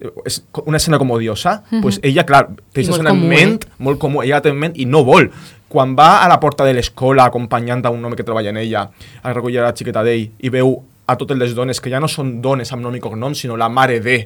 eh, 0.00 0.10
és 0.24 0.42
co- 0.50 0.62
una 0.66 0.78
escena 0.78 0.96
com 0.98 1.10
odiosa, 1.10 1.62
pues 1.82 2.00
ella, 2.02 2.24
clar, 2.24 2.46
té 2.72 2.80
aquesta 2.80 2.92
escena 2.96 3.10
en 3.10 3.20
ment, 3.28 3.66
molt 3.78 3.98
comú, 3.98 4.22
ella 4.22 4.36
la 4.38 4.42
té 4.42 4.48
en 4.48 4.56
ment 4.56 4.72
i 4.76 4.86
no 4.86 5.04
vol. 5.04 5.30
Quan 5.68 5.92
va 5.94 6.22
a 6.24 6.28
la 6.28 6.40
porta 6.40 6.64
de 6.64 6.72
l'escola 6.74 7.26
acompanyant 7.26 7.84
a 7.86 7.90
un 7.90 8.04
home 8.04 8.16
que 8.16 8.24
treballa 8.24 8.50
en 8.50 8.56
ella 8.56 8.90
a 9.22 9.32
recollir 9.32 9.60
la 9.60 9.74
xiqueta 9.76 10.02
d'ell 10.02 10.30
i 10.40 10.48
veu 10.48 10.82
a 11.06 11.16
totes 11.16 11.36
les 11.38 11.54
dones 11.54 11.80
que 11.80 11.90
ja 11.90 12.00
no 12.00 12.08
són 12.08 12.40
dones 12.40 12.72
amb 12.72 12.82
nom 12.82 12.94
i 12.96 13.00
cognom, 13.00 13.34
sinó 13.34 13.56
la 13.56 13.68
mare 13.68 14.00
de, 14.00 14.16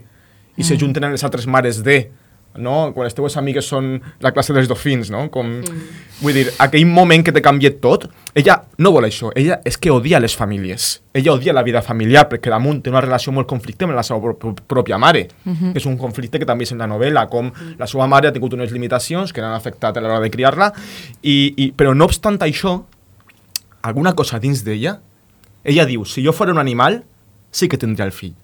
i 0.56 0.62
se 0.64 0.76
junten 0.78 1.04
amb 1.04 1.12
les 1.18 1.24
altres 1.24 1.46
mares 1.46 1.82
de, 1.82 2.10
no? 2.56 2.92
Quan 2.94 3.08
les 3.08 3.14
teves 3.16 3.36
amigues 3.40 3.66
són 3.68 3.96
la 4.22 4.32
classe 4.34 4.54
dels 4.54 4.68
dofins, 4.70 5.10
no? 5.10 5.26
Com, 5.34 5.60
Vull 6.20 6.36
dir, 6.36 6.44
aquell 6.62 6.86
moment 6.86 7.24
que 7.26 7.32
te 7.34 7.42
canvia 7.42 7.72
tot, 7.82 8.06
ella 8.38 8.54
no 8.78 8.92
vol 8.94 9.08
això, 9.08 9.32
ella 9.36 9.58
és 9.66 9.76
que 9.76 9.90
odia 9.90 10.20
les 10.22 10.36
famílies. 10.38 11.02
Ella 11.12 11.32
odia 11.34 11.52
la 11.52 11.64
vida 11.66 11.82
familiar 11.82 12.28
perquè 12.30 12.52
damunt 12.52 12.80
té 12.84 12.92
una 12.92 13.02
relació 13.02 13.32
molt 13.34 13.48
conflictiva 13.50 13.90
amb 13.90 13.98
la 13.98 14.04
seva 14.06 14.34
pròpia 14.68 14.98
mare. 14.98 15.26
que 15.72 15.78
És 15.78 15.86
un 15.86 15.98
conflicte 15.98 16.38
que 16.38 16.46
també 16.46 16.64
és 16.64 16.72
en 16.72 16.78
la 16.78 16.86
novel·la, 16.86 17.26
com 17.28 17.50
la 17.78 17.86
seva 17.86 18.06
mare 18.06 18.28
ha 18.28 18.32
tingut 18.32 18.54
unes 18.54 18.70
limitacions 18.70 19.32
que 19.32 19.42
l'han 19.42 19.54
afectat 19.54 19.96
a 19.96 20.00
l'hora 20.00 20.20
de 20.20 20.30
criar-la, 20.30 20.72
i, 21.22 21.54
i, 21.56 21.72
però 21.72 21.94
no 21.94 22.04
obstant 22.04 22.38
això, 22.38 22.84
alguna 23.82 24.14
cosa 24.14 24.38
dins 24.38 24.64
d'ella, 24.64 25.00
ella 25.64 25.84
diu, 25.84 26.04
si 26.04 26.24
jo 26.24 26.32
fos 26.32 26.48
un 26.48 26.58
animal, 26.58 27.02
sí 27.50 27.68
que 27.68 27.76
tindria 27.76 28.06
el 28.06 28.12
fill. 28.12 28.34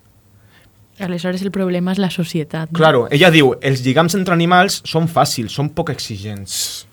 Aleshores 1.01 1.43
el 1.43 1.51
problema 1.51 1.95
és 1.95 1.99
la 1.99 2.11
societat. 2.11 2.71
no? 2.71 2.77
Claro, 2.77 3.07
ella 3.11 3.31
diu, 3.33 3.55
els 3.63 3.83
lligams 3.85 4.15
entre 4.19 4.35
animals 4.37 4.81
són 4.85 5.09
fàcils, 5.09 5.55
són 5.57 5.71
poc 5.75 5.91
exigents. 5.95 6.87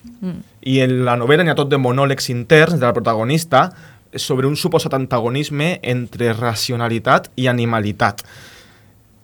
I 0.64 0.80
en 0.82 1.04
la 1.06 1.18
novel·la 1.20 1.44
n'hi 1.44 1.52
ha 1.54 1.58
tot 1.60 1.70
de 1.70 1.78
monòlegs 1.78 2.30
interns 2.34 2.80
de 2.80 2.86
la 2.86 2.94
protagonista 2.96 3.68
sobre 4.16 4.48
un 4.48 4.56
suposat 4.56 4.94
antagonisme 4.98 5.80
entre 5.84 6.34
racionalitat 6.34 7.32
i 7.36 7.48
animalitat. 7.52 8.24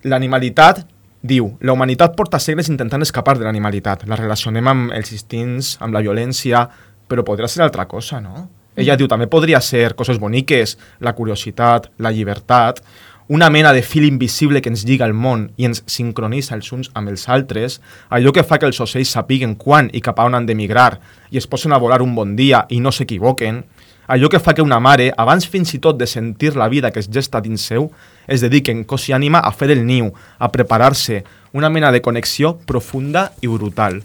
L'animalitat, 0.03 0.83
diu, 1.23 1.53
la 1.61 1.73
humanitat 1.73 2.17
porta 2.17 2.39
segles 2.39 2.69
intentant 2.69 3.01
escapar 3.01 3.37
de 3.39 3.47
l'animalitat. 3.47 4.03
La 4.11 4.19
relacionem 4.19 4.67
amb 4.67 4.91
els 4.91 5.13
instints, 5.15 5.77
amb 5.79 5.95
la 5.95 6.03
violència, 6.03 6.67
però 7.07 7.23
podria 7.23 7.47
ser 7.47 7.63
altra 7.63 7.87
cosa, 7.87 8.19
no? 8.21 8.49
Ella 8.75 8.95
diu, 8.97 9.07
també 9.07 9.27
podria 9.29 9.59
ser 9.61 9.93
coses 9.95 10.17
boniques, 10.19 10.77
la 10.99 11.13
curiositat, 11.13 11.91
la 12.01 12.11
llibertat, 12.11 12.81
una 13.27 13.49
mena 13.49 13.71
de 13.73 13.81
fil 13.81 14.05
invisible 14.05 14.61
que 14.61 14.69
ens 14.69 14.83
lliga 14.83 15.05
al 15.05 15.13
món 15.13 15.47
i 15.55 15.67
ens 15.69 15.83
sincronitza 15.87 16.55
els 16.57 16.71
uns 16.75 16.89
amb 16.93 17.09
els 17.13 17.27
altres, 17.31 17.79
allò 18.09 18.33
que 18.35 18.43
fa 18.43 18.59
que 18.59 18.67
els 18.67 18.79
ocells 18.83 19.13
sapiguen 19.15 19.55
quan 19.55 19.89
i 19.93 20.01
cap 20.03 20.19
a 20.19 20.25
on 20.27 20.35
han 20.35 20.47
d'emigrar 20.47 20.99
i 21.31 21.39
es 21.39 21.47
posen 21.47 21.73
a 21.73 21.79
volar 21.79 22.01
un 22.03 22.15
bon 22.15 22.35
dia 22.35 22.65
i 22.69 22.81
no 22.83 22.91
s'equivoquen, 22.91 23.63
allò 24.07 24.29
que 24.29 24.41
fa 24.43 24.53
que 24.53 24.61
una 24.61 24.79
mare, 24.83 25.11
abans 25.17 25.47
fins 25.47 25.73
i 25.73 25.79
tot 25.79 25.97
de 25.97 26.07
sentir 26.07 26.55
la 26.55 26.67
vida 26.67 26.91
que 26.91 26.99
es 26.99 27.09
gesta 27.09 27.41
dins 27.41 27.63
seu, 27.63 27.89
es 28.27 28.43
dediqui 28.43 28.71
en 28.71 28.83
cos 28.83 29.07
i 29.09 29.15
ànima 29.15 29.39
a 29.39 29.51
fer 29.55 29.71
el 29.71 29.85
niu, 29.87 30.11
a 30.39 30.51
preparar-se, 30.51 31.23
una 31.53 31.69
mena 31.69 31.91
de 31.91 32.01
connexió 32.01 32.57
profunda 32.65 33.31
i 33.41 33.47
brutal. 33.47 34.01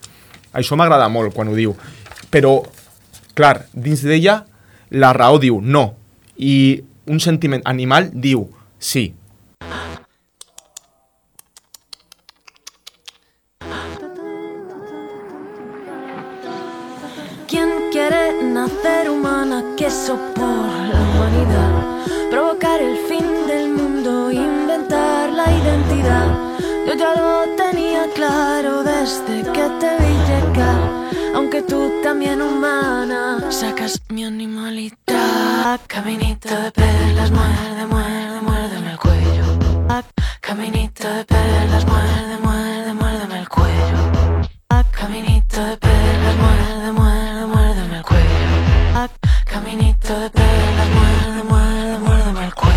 Això 0.52 0.76
m'agrada 0.76 1.08
molt 1.08 1.34
quan 1.34 1.48
ho 1.50 1.56
diu, 1.56 1.74
però, 2.30 2.60
clar, 3.34 3.66
dins 3.72 4.04
d'ella 4.04 4.44
la 4.90 5.12
raó 5.12 5.38
diu 5.42 5.60
no, 5.60 5.90
i 6.38 6.80
un 7.08 7.20
sentiment 7.20 7.64
animal 7.66 8.10
diu 8.12 8.46
sí. 8.78 9.14
nacer 18.58 19.10
humana, 19.10 19.62
que 19.76 19.86
eso 19.86 20.16
por 20.34 20.44
la 20.92 21.00
humanidad, 21.08 22.30
provocar 22.30 22.80
el 22.80 22.96
fin 23.08 23.46
del 23.46 23.70
mundo, 23.70 24.30
inventar 24.30 25.30
la 25.30 25.46
identidad. 25.60 26.28
Yo 26.86 26.94
ya 26.94 27.14
lo 27.14 27.56
tenía 27.56 28.02
claro 28.14 28.82
desde 28.82 29.42
que 29.54 29.64
te 29.80 29.90
vi 30.02 30.14
llegar, 30.28 30.80
aunque 31.34 31.62
tú 31.62 31.90
también 32.02 32.42
humana, 32.42 33.50
sacas 33.50 34.00
mi 34.08 34.24
animalidad. 34.24 35.80
Caminito 35.86 36.48
de 36.48 36.72
perlas, 36.72 37.30
muerde, 37.30 37.86
muerde. 37.86 38.17
Caminito 40.48 41.06
de 41.06 41.24
perlas, 41.26 41.84
muerde, 41.84 42.38
muerde, 42.42 42.94
muérdeme 42.94 43.40
el 43.40 43.48
cuello. 43.50 43.98
Caminito 44.92 45.62
de 45.62 45.76
perlas, 45.76 46.36
muerde, 46.36 46.92
muerde, 46.92 47.46
muérdeme 47.46 47.96
el 47.98 48.02
cuello. 48.02 49.08
Caminito 49.44 50.18
de 50.18 50.30
perlas, 50.30 50.88
muerde, 50.96 51.42
muerde, 51.50 51.98
muérdeme 51.98 52.44
el 52.46 52.54
cuello. 52.54 52.74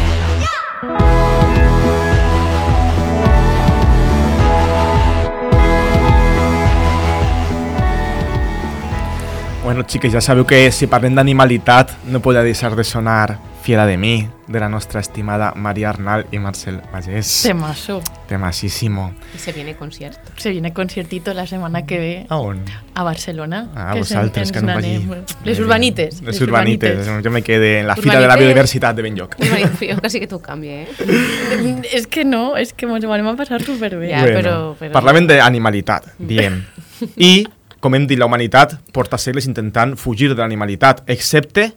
Bueno, 9.64 9.86
xiques, 9.88 10.12
ja 10.12 10.20
sabeu 10.20 10.44
que 10.44 10.74
si 10.76 10.92
parlem 10.92 11.16
d'animalitat 11.16 11.96
no 12.12 12.20
podria 12.20 12.44
deixar 12.44 12.76
de 12.76 12.84
sonar 12.84 13.40
Fiera 13.62 13.86
de 13.86 13.96
mi, 13.96 14.28
de 14.48 14.60
la 14.60 14.70
nostra 14.70 15.00
estimada 15.02 15.54
Maria 15.56 15.90
Arnal 15.92 16.26
i 16.32 16.40
Marcel 16.40 16.82
Magés. 16.92 17.44
Temazo. 17.44 18.02
Temasísimo. 18.28 19.14
Y 19.36 19.38
se 19.38 19.52
viene 19.52 19.76
concierto. 19.76 20.32
Se 20.38 20.50
viene 20.50 20.74
conciertito 20.74 21.32
la 21.36 21.46
semana 21.46 21.86
que 21.86 22.00
ve 22.00 22.26
A 22.30 22.38
on? 22.38 22.60
a 22.96 23.04
Barcelona. 23.04 23.70
Ah, 23.76 23.92
que 23.94 24.00
vosaltres, 24.00 24.52
que 24.52 24.62
no 24.62 24.68
n'anem. 24.68 25.08
vagi. 25.08 25.22
Les 25.46 25.60
urbanites. 25.60 26.24
Les 26.24 26.42
urbanites. 26.42 27.08
Jo 27.24 27.30
me 27.30 27.44
quedé 27.44 27.82
en 27.82 27.88
la 27.88 27.96
fira 27.96 28.16
de 28.16 28.22
la 28.22 28.26
Urbanites. 28.34 28.48
biodiversitat 28.48 28.96
de 28.96 29.02
Benlloc. 29.04 29.36
Yo 29.80 30.02
casi 30.02 30.20
que 30.20 30.26
tú 30.28 30.42
cambie, 30.42 30.84
¿eh? 30.84 31.82
És 31.94 32.08
que 32.08 32.26
no, 32.26 32.58
és 32.58 32.74
que 32.74 32.88
ens 32.88 33.06
ho 33.06 33.14
anem 33.14 33.28
a 33.28 33.36
passar 33.36 33.62
superbé. 33.62 34.10
Ja, 34.10 34.24
però- 34.26 34.74
però- 34.76 34.92
Parlàvem 34.98 35.28
d'animalitat, 35.30 36.16
diem. 36.18 36.64
I, 37.16 37.46
com 37.80 37.94
hem 37.94 38.08
dit, 38.08 38.18
la 38.18 38.26
humanitat 38.26 38.80
porta 38.92 39.20
segles 39.22 39.46
intentant 39.46 39.94
fugir 39.98 40.30
de 40.34 40.42
l'animalitat, 40.42 41.04
excepte 41.06 41.76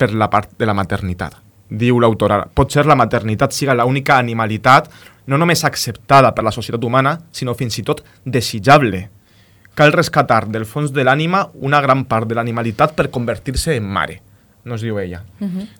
per 0.00 0.14
la 0.16 0.30
part 0.32 0.56
de 0.56 0.66
la 0.68 0.74
maternitat. 0.76 1.36
Diu 1.70 2.00
l'autora, 2.02 2.40
pot 2.48 2.72
ser 2.72 2.86
la 2.88 2.96
maternitat 2.98 3.52
siga 3.54 3.76
l'única 3.78 4.16
animalitat 4.18 4.88
no 5.30 5.38
només 5.38 5.62
acceptada 5.68 6.32
per 6.34 6.42
la 6.42 6.52
societat 6.54 6.82
humana, 6.82 7.18
sinó 7.30 7.54
fins 7.54 7.76
i 7.78 7.84
tot 7.86 8.00
desitjable. 8.24 9.04
Cal 9.78 9.92
rescatar 9.94 10.46
del 10.50 10.66
fons 10.66 10.90
de 10.90 11.04
l'ànima 11.06 11.44
una 11.54 11.80
gran 11.84 12.02
part 12.10 12.26
de 12.26 12.34
l'animalitat 12.34 12.96
per 12.96 13.10
convertir-se 13.14 13.76
en 13.78 13.86
mare, 13.86 14.18
nos 14.64 14.82
diu 14.82 14.98
ella. 14.98 15.22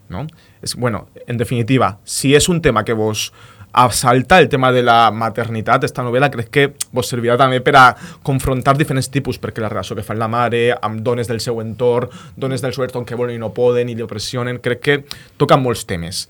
no? 0.08 0.26
És, 0.62 0.76
bueno, 0.76 1.08
en 1.26 1.40
definitiva, 1.40 1.96
si 2.04 2.34
és 2.36 2.48
un 2.48 2.60
tema 2.62 2.84
que 2.84 2.94
vos 2.94 3.32
assalta 3.72 4.38
el 4.38 4.48
tema 4.48 4.72
de 4.72 4.82
la 4.82 5.10
maternitat, 5.10 5.84
esta 5.84 6.04
novel·la 6.06 6.30
crec 6.32 6.50
que 6.50 6.66
vos 6.92 7.08
servirà 7.10 7.36
també 7.38 7.60
per 7.64 7.76
a 7.78 7.84
confrontar 8.26 8.76
diferents 8.78 9.10
tipus, 9.10 9.38
perquè 9.40 9.62
la 9.62 9.70
relació 9.72 9.96
que 9.96 10.06
fa 10.06 10.16
la 10.18 10.28
mare 10.28 10.70
amb 10.74 11.02
dones 11.06 11.30
del 11.30 11.40
seu 11.40 11.60
entorn, 11.62 12.10
dones 12.36 12.62
del 12.62 12.74
seu 12.74 12.84
entorn 12.84 13.06
que 13.06 13.18
volen 13.18 13.36
i 13.36 13.42
no 13.42 13.52
poden 13.54 13.88
i 13.88 13.96
li 13.98 14.06
opressionen, 14.06 14.60
crec 14.62 14.80
que 14.80 15.02
toca 15.38 15.58
molts 15.60 15.86
temes. 15.86 16.26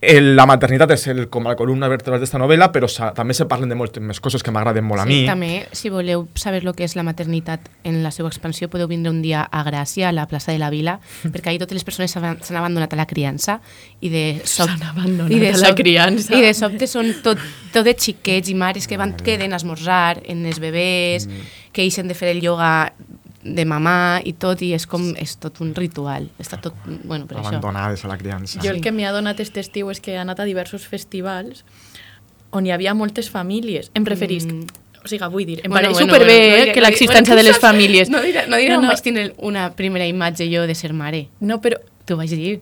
El, 0.00 0.36
la 0.38 0.44
maternitat 0.46 0.92
és 0.94 1.08
el, 1.10 1.24
com 1.26 1.48
la 1.48 1.56
columna 1.58 1.88
vertebral 1.90 2.20
d'esta 2.22 2.38
novel·la, 2.38 2.68
però 2.70 2.86
sa, 2.86 3.08
també 3.16 3.34
se 3.34 3.48
parlen 3.50 3.72
de 3.72 3.74
moltes 3.78 4.02
més 4.02 4.20
coses 4.22 4.44
que 4.46 4.52
m'agraden 4.54 4.86
molt 4.86 5.02
a 5.02 5.06
mi. 5.08 5.24
Sí, 5.24 5.26
també, 5.26 5.50
si 5.74 5.90
voleu 5.90 6.28
saber 6.38 6.60
el 6.62 6.70
que 6.78 6.86
és 6.86 6.94
la 6.94 7.02
maternitat 7.02 7.66
en 7.82 7.98
la 8.04 8.12
seva 8.14 8.30
expansió, 8.30 8.68
podeu 8.70 8.86
vindre 8.86 9.10
un 9.10 9.18
dia 9.24 9.42
a 9.42 9.64
Gràcia, 9.66 10.12
a 10.12 10.14
la 10.14 10.28
plaça 10.30 10.54
de 10.54 10.62
la 10.62 10.70
Vila, 10.70 11.00
perquè 11.34 11.50
ahir 11.50 11.62
totes 11.64 11.80
les 11.80 11.86
persones 11.88 12.14
s'han 12.14 12.38
s'han 12.46 12.60
abandonat 12.60 12.94
a 12.94 13.00
la 13.00 13.08
criança 13.10 13.58
i 13.98 14.12
de 14.12 14.24
sobte... 14.44 14.78
S'han 14.78 14.86
abandonat 14.92 15.50
a 15.50 15.62
la 15.66 15.74
criança. 15.74 16.36
I 16.38 16.46
de 16.46 16.54
sobte 16.54 16.86
són 16.86 17.10
tot, 17.24 17.42
tot 17.74 17.88
de 17.88 17.96
xiquets 17.98 18.52
i 18.52 18.54
mares 18.54 18.86
que 18.86 19.00
van, 19.00 19.16
queden 19.18 19.50
a 19.50 19.58
esmorzar 19.58 20.20
en 20.30 20.46
els 20.46 20.62
bebès, 20.62 21.26
que 21.74 21.90
ixen 21.90 22.06
de 22.06 22.14
fer 22.14 22.30
el 22.36 22.44
ioga 22.44 22.92
de 23.54 23.64
mamà 23.64 24.20
i 24.24 24.32
tot, 24.34 24.60
i 24.62 24.72
és 24.76 24.86
com, 24.86 25.10
és 25.16 25.36
tot 25.40 25.60
un 25.64 25.74
ritual. 25.74 26.28
Està 26.38 26.58
tot, 26.60 26.74
bueno, 27.04 27.26
per 27.26 27.38
això. 27.38 27.48
Abandonades 27.54 28.04
a 28.04 28.08
la 28.08 28.18
criança. 28.20 28.60
Jo 28.64 28.70
el 28.74 28.80
que 28.84 28.92
m'hi 28.92 29.04
ha 29.08 29.12
donat 29.14 29.38
aquest 29.40 29.56
estiu 29.60 29.90
és 29.90 30.00
que 30.00 30.12
he 30.12 30.18
anat 30.18 30.40
a 30.40 30.44
diversos 30.48 30.86
festivals 30.86 31.64
on 32.50 32.66
hi 32.66 32.72
havia 32.72 32.94
moltes 32.94 33.30
famílies. 33.30 33.90
Em 33.94 34.04
referisc... 34.08 34.48
Mm. 34.52 34.84
O 34.98 35.06
sigui, 35.06 35.28
vull 35.30 35.44
dir, 35.46 35.60
em 35.62 35.70
Bueno, 35.70 35.92
pareix 35.92 35.94
bueno, 35.94 36.12
superbé 36.12 36.34
bueno, 36.34 36.48
no 36.48 36.56
eh, 36.56 36.60
diré- 36.64 36.72
que 36.74 36.80
no 36.80 36.86
l'existència 36.88 37.34
bueno, 37.34 37.44
de 37.46 37.48
les 37.52 37.58
famílies. 37.62 38.08
No 38.10 38.20
diré, 38.20 38.42
no 38.50 38.56
diré 38.58 38.74
No, 38.74 38.80
no. 38.82 38.88
vaig 38.90 39.00
tenir 39.00 39.28
una 39.38 39.68
primera 39.78 40.04
imatge 40.10 40.48
jo 40.50 40.64
de 40.66 40.74
ser 40.74 40.92
mare. 40.92 41.28
No, 41.40 41.60
però... 41.62 41.78
T'ho 42.04 42.16
vaig 42.18 42.30
dir. 42.34 42.56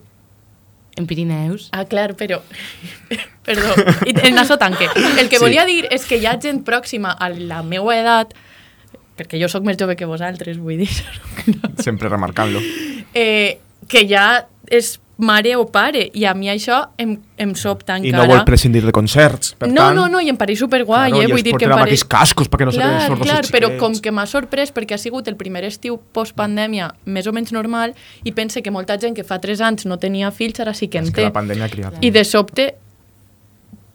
En 1.01 1.07
Pirineus. 1.09 1.70
Ah, 1.72 1.87
clar, 1.88 2.12
però... 2.14 2.42
Perdó, 3.46 3.72
i 4.07 4.12
en 4.29 4.37
això 4.42 4.59
tanque. 4.61 4.87
El 5.18 5.29
que 5.31 5.38
Sí. 5.38 5.42
volia 5.42 5.64
dir 5.64 5.87
és 5.90 6.05
que 6.05 6.18
hi 6.20 6.27
ha 6.27 6.37
gent 6.42 6.61
pròxima 6.66 7.12
a 7.16 7.29
la 7.31 7.62
meva 7.62 7.96
edat, 7.96 8.35
perquè 9.16 9.40
jo 9.40 9.48
sóc 9.48 9.64
més 9.64 9.76
jove 9.81 9.96
que 9.96 10.05
vosaltres, 10.09 10.59
vull 10.61 10.79
dir, 10.85 10.90
Sempre 11.87 12.09
remarcant-lo. 12.12 12.61
eh, 13.14 13.59
que 13.88 14.07
ja 14.09 14.46
és 14.68 14.98
mare 15.16 15.55
o 15.57 15.62
pare, 15.72 16.11
i 16.12 16.26
a 16.29 16.35
mi 16.37 16.50
això 16.52 16.90
em, 17.00 17.14
em 17.40 17.55
sobta 17.57 17.94
I 17.96 18.11
encara. 18.11 18.26
no 18.26 18.35
vol 18.35 18.42
prescindir 18.44 18.83
de 18.85 18.92
concerts, 18.92 19.55
per 19.57 19.70
no, 19.70 19.79
tant... 19.87 19.94
no, 19.96 20.02
no, 20.12 20.20
i 20.20 20.29
em 20.29 20.37
pareix 20.37 20.59
superguai, 20.61 21.09
Claro, 21.14 21.22
eh? 21.22 21.29
i 21.31 21.33
Vull 21.33 21.42
dir 21.46 21.55
que 21.57 21.64
em 21.64 21.72
pareix... 21.72 22.02
cascos 22.05 22.50
perquè 22.52 22.66
no 22.68 22.72
se 22.74 22.83
Clar, 22.83 23.07
sordos 23.07 23.24
clar, 23.31 23.38
els 23.40 23.52
però 23.55 23.70
com 23.81 23.94
que 23.96 24.12
m'ha 24.12 24.26
sorprès 24.29 24.74
perquè 24.76 24.98
ha 24.98 25.00
sigut 25.00 25.31
el 25.33 25.38
primer 25.40 25.62
estiu 25.64 25.96
post-pandèmia 26.12 26.90
més 27.07 27.24
o 27.26 27.33
menys 27.33 27.55
normal 27.57 27.94
i 28.29 28.35
pense 28.37 28.61
que 28.61 28.70
molta 28.74 28.98
gent 29.00 29.16
que 29.16 29.24
fa 29.24 29.38
3 29.40 29.62
anys 29.70 29.87
no 29.88 29.96
tenia 29.96 30.29
fills 30.37 30.61
ara 30.61 30.74
sí 30.76 30.88
que 30.92 30.98
en 31.00 31.09
És 31.09 31.14
que 31.14 31.22
té. 31.22 31.31
la 31.31 31.33
pandèmia 31.33 31.64
ha 31.64 31.72
criat. 31.72 31.96
I 32.05 32.11
de 32.12 32.24
sobte... 32.29 32.74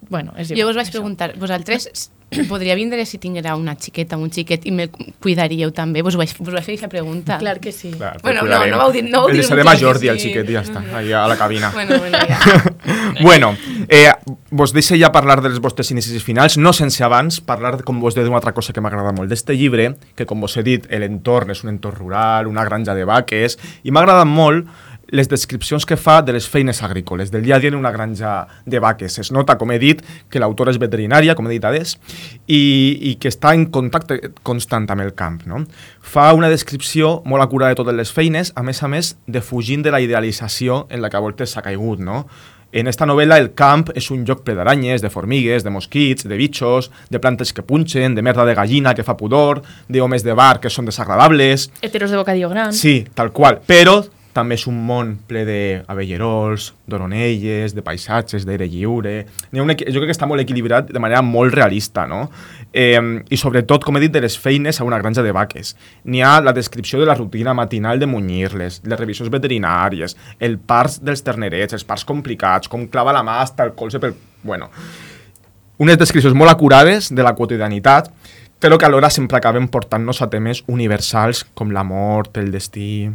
Bueno, 0.09 0.33
és 0.41 0.49
Jo 0.49 0.55
igual, 0.57 0.71
vos 0.73 0.79
vaig 0.81 0.87
això. 0.89 0.97
preguntar, 0.97 1.29
vosaltres 1.37 1.85
podria 2.49 2.75
vindre 2.75 3.05
si 3.05 3.17
tinguera 3.17 3.55
una 3.55 3.75
xiqueta 3.75 4.15
o 4.17 4.21
un 4.23 4.31
xiquet 4.31 4.63
i 4.65 4.71
me 4.71 4.87
cuidaríeu 5.19 5.71
també? 5.75 6.01
Vos 6.01 6.15
vaig, 6.15 6.31
vos 6.39 6.53
vaig 6.53 6.63
fer 6.63 6.73
aquesta 6.75 6.89
pregunta. 6.91 7.37
Clar 7.41 7.59
que 7.59 7.71
sí. 7.71 7.91
Clar, 7.91 8.17
Bueno, 8.23 8.43
no, 8.47 8.65
no 8.67 8.77
vau 8.77 8.91
dir- 8.91 9.03
no 9.09 9.21
vau 9.21 9.29
El 9.29 9.35
dir 9.35 9.41
deixarem 9.43 9.67
a 9.67 9.75
Jordi, 9.77 10.07
el 10.07 10.19
sí. 10.19 10.29
xiquet, 10.29 10.49
i 10.49 10.53
ja 10.55 10.61
està, 10.63 10.83
allà 10.95 11.25
a 11.25 11.27
la 11.27 11.37
cabina. 11.37 11.71
Bueno, 11.75 11.97
bueno, 11.99 12.17
ja. 12.27 12.63
bueno, 13.21 13.57
eh, 13.89 14.11
vos 14.49 14.71
deixo 14.73 14.95
ja 14.95 15.11
parlar 15.11 15.41
dels 15.43 15.59
vostres 15.59 15.91
inicis 15.91 16.15
i 16.15 16.23
finals, 16.23 16.57
no 16.57 16.71
sense 16.73 17.03
abans 17.03 17.41
parlar, 17.41 17.77
de, 17.77 17.83
com 17.83 17.99
vos 17.99 18.15
deia, 18.15 18.25
d'una 18.25 18.39
altra 18.39 18.53
cosa 18.55 18.71
que 18.73 18.81
m'agrada 18.81 19.11
molt 19.11 19.29
d'este 19.29 19.55
llibre, 19.57 19.95
que 20.15 20.25
com 20.25 20.39
vos 20.41 20.55
he 20.57 20.63
dit, 20.63 20.87
l'entorn 20.91 21.51
és 21.51 21.63
un 21.65 21.73
entorn 21.75 21.99
rural, 21.99 22.47
una 22.47 22.63
granja 22.63 22.95
de 22.95 23.03
vaques, 23.05 23.57
i 23.83 23.91
m'ha 23.91 24.01
agradat 24.05 24.27
molt 24.29 24.67
les 25.11 25.27
descripcions 25.29 25.85
que 25.85 25.97
fa 25.99 26.21
de 26.23 26.33
les 26.33 26.47
feines 26.49 26.81
agrícoles, 26.83 27.31
del 27.31 27.43
dia 27.43 27.57
a 27.57 27.59
dia 27.59 27.69
en 27.69 27.75
una 27.75 27.91
granja 27.91 28.47
de 28.65 28.79
vaques. 28.79 29.19
Es 29.19 29.31
nota, 29.31 29.57
com 29.59 29.71
he 29.71 29.79
dit, 29.79 30.01
que 30.31 30.39
l'autora 30.39 30.71
és 30.71 30.79
veterinària, 30.81 31.35
com 31.35 31.47
he 31.47 31.57
dit 31.57 31.67
adés, 31.67 31.97
i, 32.47 32.61
i 33.11 33.17
que 33.19 33.29
està 33.31 33.53
en 33.53 33.67
contacte 33.75 34.31
constant 34.47 34.87
amb 34.89 35.03
el 35.03 35.13
camp. 35.13 35.43
No? 35.45 35.65
Fa 36.01 36.31
una 36.33 36.49
descripció 36.49 37.19
molt 37.25 37.43
acurada 37.43 37.75
de 37.75 37.81
totes 37.83 37.99
les 37.99 38.15
feines, 38.15 38.55
a 38.55 38.63
més 38.63 38.81
a 38.81 38.89
més, 38.91 39.13
de 39.27 39.43
fugint 39.43 39.83
de 39.83 39.91
la 39.91 40.01
idealització 40.01 40.85
en 40.89 41.03
la 41.03 41.11
que 41.11 41.19
a 41.19 41.23
voltes 41.23 41.53
s'ha 41.53 41.65
caigut. 41.65 41.99
No? 41.99 42.23
En 42.71 42.87
esta 42.87 43.03
novel·la 43.03 43.35
el 43.41 43.49
camp 43.51 43.89
és 43.99 44.07
un 44.15 44.23
lloc 44.23 44.45
ple 44.45 44.55
d'aranyes, 44.55 45.03
de 45.03 45.11
formigues, 45.11 45.65
de 45.65 45.73
mosquits, 45.75 46.23
de 46.23 46.37
bitxos, 46.39 46.87
de 47.11 47.19
plantes 47.19 47.51
que 47.51 47.65
punxen, 47.67 48.15
de 48.15 48.23
merda 48.23 48.45
de 48.47 48.55
gallina 48.55 48.95
que 48.95 49.03
fa 49.03 49.17
pudor, 49.19 49.59
de 49.91 49.99
homes 49.99 50.23
de 50.23 50.31
bar 50.31 50.61
que 50.63 50.71
són 50.71 50.87
desagradables, 50.87 51.67
Heteros 51.81 52.15
de 52.15 52.17
bocadillo 52.21 52.49
gran. 52.49 52.71
Sí, 52.71 53.03
tal 53.13 53.33
qual. 53.35 53.59
Però 53.67 53.99
també 54.33 54.55
és 54.55 54.63
un 54.69 54.77
món 54.87 55.13
ple 55.27 55.41
d'avellerols, 55.47 56.71
d'oronelles, 56.89 57.75
de 57.75 57.83
paisatges, 57.85 58.45
d'aire 58.47 58.67
lliure... 58.69 59.13
N'hi 59.51 59.59
ha 59.59 59.63
un 59.65 59.73
equi- 59.73 59.87
jo 59.91 60.01
crec 60.01 60.11
que 60.11 60.15
està 60.15 60.27
molt 60.29 60.43
equilibrat 60.43 60.89
de 60.91 60.99
manera 61.03 61.21
molt 61.21 61.53
realista, 61.55 62.07
no? 62.07 62.23
Eh, 62.71 62.99
I 63.29 63.37
sobretot, 63.39 63.83
com 63.83 63.97
he 63.97 64.03
dit, 64.05 64.13
de 64.13 64.21
les 64.23 64.37
feines 64.39 64.79
a 64.79 64.87
una 64.87 64.99
granja 65.01 65.23
de 65.25 65.31
vaques. 65.35 65.75
N'hi 66.05 66.21
ha 66.23 66.39
la 66.41 66.53
descripció 66.55 66.99
de 66.99 67.07
la 67.09 67.15
rutina 67.15 67.53
matinal 67.53 67.99
de 67.99 68.07
munyir-les, 68.07 68.81
les 68.83 68.99
revisions 68.99 69.31
veterinàries, 69.31 70.17
el 70.39 70.59
parts 70.59 70.99
dels 71.03 71.23
ternerets, 71.23 71.73
els 71.75 71.87
parts 71.87 72.05
complicats, 72.07 72.71
com 72.71 72.87
clava 72.87 73.13
la 73.15 73.23
mà 73.23 73.41
hasta 73.41 73.67
el 73.67 73.75
colze 73.75 73.99
pel... 73.99 74.15
Bueno, 74.43 74.69
unes 75.81 75.97
descripcions 75.97 76.37
molt 76.37 76.51
acurades 76.51 77.09
de 77.13 77.23
la 77.25 77.35
quotidianitat, 77.35 78.11
però 78.61 78.77
que 78.77 78.85
alhora 78.85 79.09
sempre 79.09 79.39
acaben 79.39 79.67
portant-nos 79.73 80.21
a 80.21 80.27
temes 80.29 80.61
universals 80.69 81.43
com 81.57 81.71
la 81.73 81.83
mort, 81.83 82.37
el 82.37 82.51
destí... 82.53 83.09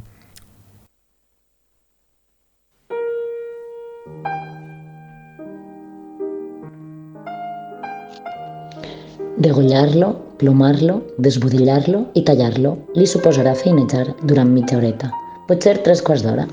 Degollar-lo, 9.37 10.09
plomar-lo, 10.40 11.01
desbudillar-lo 11.18 12.03
i 12.16 12.22
tallar-lo 12.25 12.72
li 12.96 13.07
suposarà 13.07 13.53
feinejar 13.55 14.07
durant 14.22 14.53
mitja 14.53 14.79
horeta, 14.79 15.11
potser 15.49 15.77
tres 15.85 16.01
quarts 16.03 16.25
d'hora. 16.25 16.46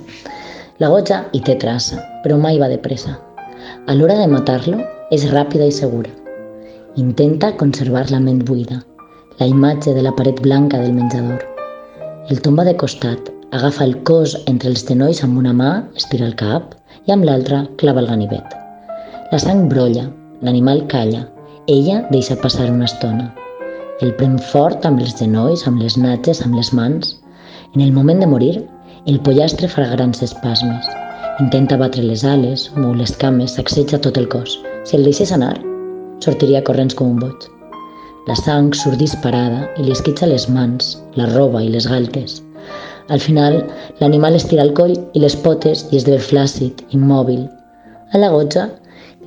La 0.84 0.89
goja 0.91 1.22
hi 1.32 1.39
té 1.48 1.56
traça, 1.62 2.02
però 2.24 2.39
mai 2.39 2.60
va 2.60 2.67
de 2.72 2.80
pressa. 2.88 3.15
A 3.88 3.96
l'hora 3.96 4.17
de 4.19 4.28
matar-lo 4.32 4.82
és 5.15 5.30
ràpida 5.32 5.67
i 5.69 5.76
segura. 5.76 6.12
Intenta 7.00 7.54
conservar 7.60 8.10
la 8.12 8.19
ment 8.19 8.43
buida, 8.48 8.82
la 9.39 9.48
imatge 9.48 9.96
de 9.96 10.04
la 10.04 10.15
paret 10.17 10.41
blanca 10.43 10.82
del 10.84 10.93
menjador. 10.98 11.39
El 12.30 12.43
tomba 12.43 12.67
de 12.67 12.76
costat, 12.76 13.32
Agafa 13.54 13.84
el 13.86 14.00
cos 14.02 14.32
entre 14.50 14.72
els 14.72 14.82
genolls 14.88 15.19
amb 15.26 15.38
una 15.38 15.52
mà, 15.54 15.72
estira 16.00 16.26
el 16.26 16.34
cap 16.39 16.72
i 17.06 17.13
amb 17.13 17.28
l'altra 17.28 17.60
clava 17.78 18.02
el 18.02 18.08
ganivet. 18.10 18.56
La 19.30 19.38
sang 19.43 19.67
brolla, 19.69 20.08
l'animal 20.41 20.82
calla, 20.89 21.19
ella 21.67 22.06
deixa 22.12 22.36
passar 22.36 22.69
una 22.71 22.86
estona. 22.86 23.34
El 24.02 24.13
pren 24.19 24.36
fort 24.52 24.86
amb 24.86 24.99
els 24.99 25.15
genolls, 25.15 25.63
amb 25.69 25.80
les 25.82 25.95
natges, 25.97 26.41
amb 26.43 26.58
les 26.60 26.73
mans. 26.73 27.15
En 27.73 27.82
el 27.82 27.93
moment 27.93 28.19
de 28.19 28.28
morir, 28.28 28.67
el 29.08 29.19
pollastre 29.19 29.69
fa 29.71 29.86
grans 29.93 30.23
espasmes. 30.26 30.89
Intenta 31.39 31.78
batre 31.80 32.04
les 32.04 32.26
ales, 32.28 32.67
mou 32.76 32.93
les 32.93 33.15
cames, 33.23 33.56
sacseja 33.56 34.02
tot 34.04 34.19
el 34.19 34.28
cos. 34.28 34.60
Si 34.84 34.97
el 34.97 35.08
deixés 35.08 35.32
anar, 35.32 35.56
sortiria 36.26 36.63
corrents 36.67 36.95
com 36.99 37.15
un 37.15 37.23
boig. 37.23 37.47
La 38.28 38.36
sang 38.39 38.71
surt 38.76 38.99
disparada 38.99 39.63
i 39.78 39.88
li 39.88 39.95
esquitxa 39.95 40.28
les 40.28 40.49
mans, 40.49 40.97
la 41.15 41.30
roba 41.32 41.63
i 41.63 41.71
les 41.71 41.88
galtes. 41.88 42.41
Al 43.10 43.19
final, 43.19 43.63
l'animal 43.99 44.36
estira 44.36 44.63
el 44.63 44.76
coll 44.76 44.95
i 44.95 45.23
les 45.23 45.36
potes 45.36 45.88
i 45.91 45.99
esdevé 45.99 46.19
flàcid, 46.23 46.86
immòbil. 46.95 47.47
A 48.13 48.19
la 48.19 48.30
gotja 48.32 48.69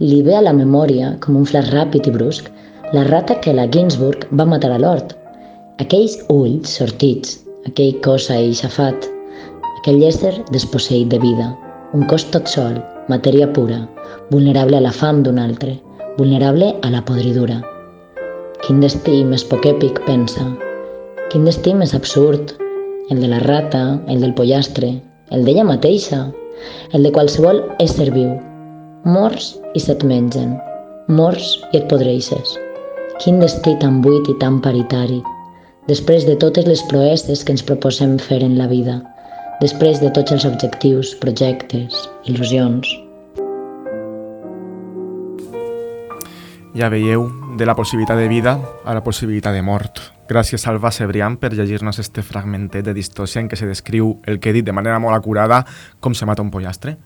li 0.00 0.22
ve 0.22 0.36
a 0.36 0.42
la 0.44 0.52
memòria, 0.52 1.14
com 1.24 1.36
un 1.40 1.46
flash 1.48 1.70
ràpid 1.72 2.08
i 2.08 2.14
brusc, 2.14 2.50
la 2.92 3.04
rata 3.08 3.38
que 3.42 3.54
la 3.56 3.66
Ginsburg 3.72 4.26
va 4.38 4.46
matar 4.48 4.72
a 4.74 4.78
l'hort. 4.82 5.14
Aquells 5.82 6.18
ulls 6.32 6.76
sortits, 6.78 7.38
aquell 7.68 7.96
cos 8.04 8.28
aixafat, 8.30 9.08
aquell 9.78 10.02
ésser 10.08 10.34
desposseït 10.52 11.08
de 11.12 11.20
vida, 11.22 11.52
un 11.94 12.04
cos 12.10 12.26
tot 12.34 12.48
sol, 12.50 12.78
matèria 13.08 13.48
pura, 13.52 13.80
vulnerable 14.30 14.78
a 14.78 14.84
la 14.84 14.92
fam 14.92 15.22
d'un 15.22 15.38
altre, 15.38 15.76
vulnerable 16.18 16.72
a 16.82 16.90
la 16.90 17.02
podridura. 17.06 17.60
Quin 18.64 18.80
destí 18.82 19.20
més 19.24 19.44
poc 19.46 19.66
èpic, 19.68 20.00
pensa. 20.06 20.44
Quin 21.30 21.44
destí 21.46 21.74
més 21.74 21.94
absurd. 21.94 22.56
El 23.10 23.20
de 23.22 23.28
la 23.30 23.38
rata, 23.44 24.00
el 24.10 24.20
del 24.24 24.34
pollastre, 24.34 24.90
el 25.30 25.46
d'ella 25.46 25.62
mateixa, 25.68 26.24
el 26.92 27.06
de 27.06 27.12
qualsevol 27.14 27.62
ésser 27.82 28.10
viu. 28.10 28.32
Mors 29.06 29.52
i 29.78 29.78
se't 29.78 30.02
mengen. 30.02 30.56
Mors 31.06 31.44
i 31.70 31.78
et 31.78 31.84
podreixes. 31.86 32.56
Quin 33.22 33.38
destí 33.38 33.76
tan 33.78 34.00
buit 34.02 34.26
i 34.26 34.34
tan 34.40 34.56
paritari. 34.64 35.20
Després 35.86 36.26
de 36.26 36.34
totes 36.42 36.66
les 36.66 36.82
proeses 36.90 37.44
que 37.46 37.54
ens 37.54 37.62
proposem 37.62 38.16
fer 38.18 38.40
en 38.42 38.58
la 38.58 38.66
vida. 38.66 38.98
Després 39.62 40.02
de 40.02 40.10
tots 40.10 40.34
els 40.34 40.48
objectius, 40.50 41.14
projectes, 41.22 42.02
il·lusions. 42.26 42.90
Ja 46.74 46.90
veieu, 46.90 47.30
de 47.56 47.64
la 47.64 47.78
possibilitat 47.78 48.18
de 48.18 48.26
vida 48.26 48.58
a 48.82 48.92
la 48.92 49.06
possibilitat 49.06 49.54
de 49.54 49.62
mort. 49.62 50.02
Gràcies, 50.26 50.66
Alba 50.66 50.90
Cebrián, 50.90 51.38
per 51.38 51.54
llegir-nos 51.54 52.02
este 52.02 52.26
fragmentet 52.26 52.82
de 52.84 52.92
distòcia 52.98 53.38
en 53.38 53.46
què 53.46 53.54
se 53.54 53.70
descriu 53.70 54.16
el 54.26 54.42
que 54.42 54.50
he 54.50 54.58
dit 54.58 54.66
de 54.66 54.74
manera 54.74 54.98
molt 54.98 55.14
acurada 55.14 55.62
com 56.02 56.10
se 56.10 56.26
mata 56.26 56.42
un 56.42 56.50
pollastre. 56.50 56.98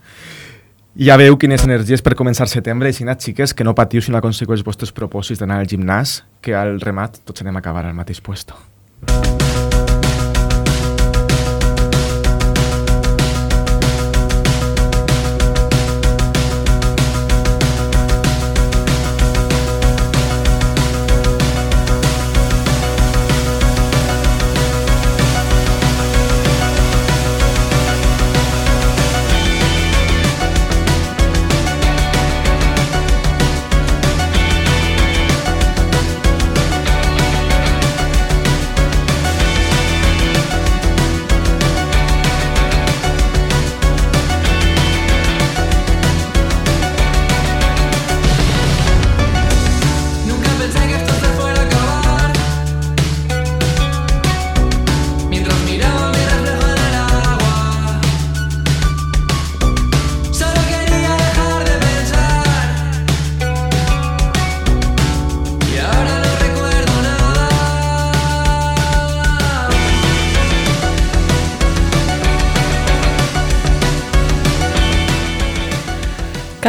Ja 1.01 1.15
veu 1.17 1.33
quines 1.41 1.63
energies 1.65 2.03
per 2.05 2.13
començar 2.13 2.45
setembre 2.45 2.91
i 2.91 2.93
si 2.93 3.07
xiques, 3.09 3.55
que 3.57 3.65
no 3.65 3.73
patiu 3.73 4.03
si 4.05 4.13
no 4.13 4.19
aconsegueu 4.19 4.53
els 4.53 4.65
vostres 4.67 4.93
propòsits 4.93 5.41
d'anar 5.41 5.57
al 5.63 5.71
gimnàs, 5.71 6.19
que 6.45 6.53
al 6.53 6.77
remat 6.79 7.17
tots 7.25 7.41
anem 7.41 7.57
a 7.57 7.63
acabar 7.65 7.87
al 7.87 7.97
mateix 7.97 8.21
puesto. 8.21 8.53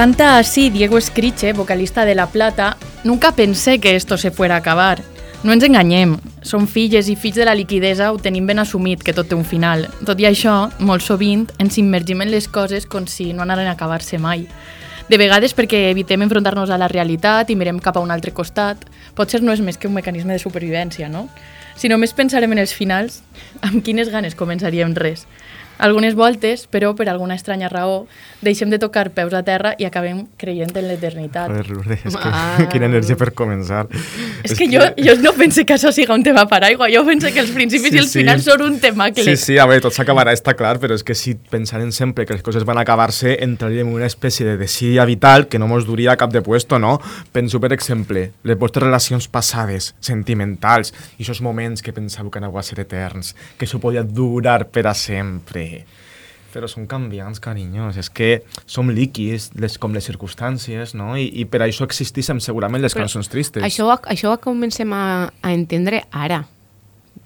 Canta 0.02 0.40
así 0.40 0.72
Diego 0.72 0.98
Escriche, 0.98 1.54
vocalista 1.54 2.06
de 2.06 2.16
La 2.16 2.26
Plata. 2.26 2.76
Nunca 3.04 3.34
pensé 3.34 3.78
que 3.78 3.96
esto 3.96 4.18
se 4.18 4.32
fuera 4.32 4.56
a 4.56 4.58
acabar. 4.58 5.04
No 5.44 5.54
ens 5.54 5.62
enganyem, 5.62 6.16
som 6.42 6.66
filles 6.66 7.06
i 7.06 7.14
fills 7.14 7.38
de 7.38 7.46
la 7.46 7.54
liquidesa, 7.54 8.08
ho 8.10 8.18
tenim 8.18 8.48
ben 8.50 8.58
assumit 8.58 9.04
que 9.06 9.14
tot 9.14 9.30
té 9.30 9.38
un 9.38 9.46
final. 9.46 9.86
Tot 10.02 10.18
i 10.18 10.26
això, 10.26 10.72
molt 10.82 11.06
sovint 11.06 11.46
ens 11.62 11.78
immergim 11.78 12.26
en 12.26 12.34
les 12.34 12.48
coses 12.50 12.90
com 12.90 13.06
si 13.06 13.30
no 13.30 13.46
anaren 13.46 13.70
a 13.70 13.76
acabar-se 13.78 14.18
mai. 14.18 14.48
De 15.06 15.22
vegades 15.22 15.54
perquè 15.54 15.84
evitem 15.92 16.26
enfrontar-nos 16.26 16.74
a 16.74 16.82
la 16.82 16.90
realitat 16.90 17.54
i 17.54 17.60
mirem 17.60 17.78
cap 17.78 18.02
a 18.02 18.02
un 18.02 18.10
altre 18.10 18.34
costat. 18.34 18.82
Potser 19.14 19.44
no 19.46 19.54
és 19.54 19.62
més 19.62 19.78
que 19.78 19.86
un 19.86 19.94
mecanisme 19.94 20.34
de 20.34 20.42
supervivència, 20.42 21.14
no? 21.14 21.28
Si 21.78 21.94
només 21.94 22.18
pensarem 22.18 22.58
en 22.58 22.66
els 22.66 22.74
finals, 22.74 23.22
amb 23.62 23.86
quines 23.86 24.10
ganes 24.10 24.34
començaríem 24.34 24.98
res? 24.98 25.28
Algunes 25.82 26.14
voltes, 26.16 26.68
però 26.70 26.94
per 26.96 27.08
alguna 27.10 27.34
estranya 27.36 27.68
raó, 27.72 28.06
deixem 28.46 28.70
de 28.70 28.78
tocar 28.80 29.10
peus 29.16 29.34
a 29.34 29.42
terra 29.44 29.74
i 29.82 29.86
acabem 29.88 30.28
creient 30.38 30.76
en 30.78 30.88
l'eternitat. 30.88 31.50
Joder, 31.50 31.70
Lourdes, 31.72 32.06
és 32.06 32.16
que 32.16 32.30
Ah. 32.32 32.68
quina 32.72 32.86
energia 32.86 33.18
per 33.18 33.34
començar. 33.34 33.88
És 34.44 34.54
que, 34.58 34.68
jo, 34.70 34.82
jo 34.98 35.16
no 35.22 35.34
pense 35.34 35.66
que 35.66 35.74
això 35.74 35.92
siga 35.92 36.14
un 36.14 36.24
tema 36.24 36.48
paraigua, 36.48 36.88
jo 36.94 37.04
pense 37.06 37.32
que 37.34 37.40
els 37.40 37.50
principis 37.52 37.90
Sí, 37.90 37.96
i 37.96 38.00
els 38.00 38.12
sí. 38.12 38.20
finals 38.20 38.44
són 38.46 38.62
un 38.62 38.80
tema 38.80 39.08
Sí, 39.08 39.24
clec. 39.24 39.38
sí, 39.38 39.58
a 39.58 39.66
veure, 39.66 39.82
tot 39.82 39.94
s'acabarà, 39.94 40.32
està 40.34 40.56
clar, 40.56 40.78
però 40.80 40.94
és 40.94 41.04
que 41.04 41.16
si 41.16 41.34
pensarem 41.36 41.92
sempre 41.92 42.26
que 42.28 42.34
les 42.34 42.44
coses 42.44 42.64
van 42.64 42.78
acabar-se, 42.78 43.38
entraríem 43.44 43.88
en 43.88 43.94
una 43.96 44.06
espècie 44.06 44.46
de 44.46 44.58
desídia 44.58 45.04
vital 45.06 45.48
que 45.48 45.58
no 45.60 45.68
mos 45.68 45.86
duria 45.88 46.12
a 46.14 46.18
cap 46.18 46.32
de 46.32 46.42
puesto, 46.44 46.78
no? 46.78 47.00
Penso, 47.32 47.60
per 47.60 47.74
exemple, 47.74 48.32
les 48.44 48.58
vostres 48.58 48.84
relacions 48.84 49.28
passades, 49.28 49.96
sentimentals, 50.00 50.94
i 51.18 51.24
aquests 51.24 51.42
moments 51.42 51.82
que 51.82 51.94
pensàveu 51.94 52.30
que 52.30 52.38
aneu 52.40 52.58
a 52.58 52.64
ser 52.64 52.80
eterns, 52.84 53.36
que 53.58 53.66
això 53.66 53.80
podia 53.80 54.04
durar 54.04 54.68
per 54.70 54.86
a 54.88 54.94
sempre. 54.94 55.71
Però 56.52 56.68
són 56.68 56.84
canviants, 56.92 57.40
carinyos. 57.40 57.96
És 58.02 58.10
que 58.12 58.42
som 58.68 58.90
líquids, 58.92 59.52
les, 59.56 59.78
com 59.80 59.94
les 59.96 60.04
circumstàncies, 60.10 60.96
no? 61.00 61.14
I, 61.16 61.30
i 61.40 61.46
per 61.48 61.62
això 61.64 61.88
existissin 61.88 62.42
segurament 62.44 62.84
les 62.84 62.92
Però 62.92 63.06
cançons 63.06 63.32
tristes. 63.32 63.64
Això, 63.64 63.88
això 64.12 64.34
ho 64.34 64.42
comencem 64.44 64.92
a, 64.92 65.06
a 65.32 65.54
entendre 65.56 66.04
ara, 66.12 66.44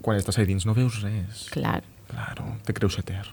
Quan 0.06 0.20
estàs 0.20 0.38
allà 0.38 0.46
dins 0.46 0.68
no 0.70 0.76
veus 0.78 1.00
res. 1.02 1.48
clar. 1.50 1.80
Claro, 2.12 2.46
te 2.66 2.74
creus 2.78 3.00
etern. 3.02 3.32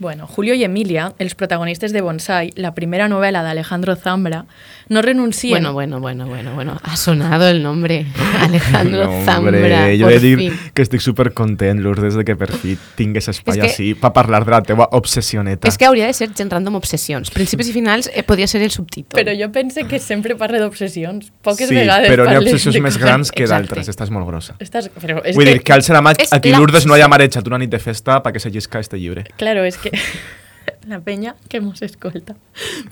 Bueno, 0.00 0.28
Julio 0.28 0.54
y 0.54 0.62
Emilia, 0.62 1.12
els 1.18 1.34
protagonistes 1.34 1.92
de 1.92 2.00
Bonsai, 2.02 2.52
la 2.54 2.72
primera 2.72 3.08
novela 3.08 3.42
de 3.42 3.50
Alejandro 3.50 3.96
Zambra, 3.96 4.44
no 4.88 5.02
renuncien... 5.02 5.50
Bueno, 5.54 5.72
bueno, 5.72 5.98
bueno, 5.98 6.26
bueno, 6.28 6.54
bueno. 6.54 6.76
Ha 6.84 6.96
sonado 6.96 7.48
el 7.48 7.64
nombre. 7.64 8.06
Alejandro 8.40 9.06
No, 9.06 9.24
Zambra, 9.24 9.56
hombre, 9.58 9.98
jo 9.98 10.04
por 10.04 10.12
he 10.12 10.20
de 10.20 10.20
dir 10.20 10.38
fin. 10.38 10.52
que 10.72 10.82
estic 10.82 11.00
supercontent, 11.00 11.80
Lourdes, 11.80 12.14
de 12.14 12.24
que 12.24 12.36
per 12.36 12.52
fi 12.52 12.76
tingues 12.94 13.26
espai 13.28 13.58
És 13.58 13.64
que- 13.64 13.70
així 13.72 13.88
per 13.98 14.12
parlar 14.14 14.44
de 14.46 14.52
la 14.54 14.62
teva 14.62 14.86
obsessioneta. 14.92 15.66
És 15.66 15.76
que 15.76 15.84
hauria 15.90 16.06
de 16.06 16.14
ser 16.14 16.30
gent 16.32 16.52
random 16.54 16.76
obsessions. 16.78 17.32
Principis 17.34 17.68
i 17.68 17.72
finals 17.74 18.08
eh, 18.14 18.22
podria 18.22 18.46
ser 18.46 18.62
el 18.62 18.70
subtítol. 18.70 19.18
Però 19.18 19.34
jo 19.34 19.50
pense 19.50 19.82
que 19.90 19.98
sempre 19.98 20.36
parle 20.36 20.60
d'obsessions. 20.62 21.32
Poques 21.42 21.66
sí, 21.68 21.74
vegades 21.74 22.08
però 22.08 22.24
n'hi 22.28 22.36
ha 22.38 22.44
obsessions 22.44 22.78
de 22.78 22.84
més 22.86 23.00
grans 23.02 23.32
que 23.34 23.50
d'altres. 23.50 23.90
Estàs 23.90 24.14
molt 24.14 24.30
grossa. 24.30 24.54
Estàs... 24.62 24.92
Però 25.02 25.18
és 25.24 25.34
Vull 25.34 25.50
que... 25.50 25.58
dir 25.58 25.62
que 25.66 25.72
al 25.74 25.82
ser 25.82 25.98
aquí 26.30 26.50
la- 26.54 26.58
Lourdes 26.62 26.86
no 26.86 26.94
haya 26.94 27.08
marejat 27.10 27.50
una 27.50 27.58
nit 27.58 27.70
de 27.74 27.82
festa 27.82 28.22
perquè 28.22 28.38
se 28.38 28.50
llisca 28.54 28.78
este 28.78 28.96
llibre. 28.96 29.26
Claro, 29.36 29.64
és 29.66 29.76
que 29.76 29.87
Okay. 29.88 30.00
la 30.88 31.00
penya 31.04 31.34
que 31.48 31.60
mos 31.60 31.82
escolta 31.82 32.34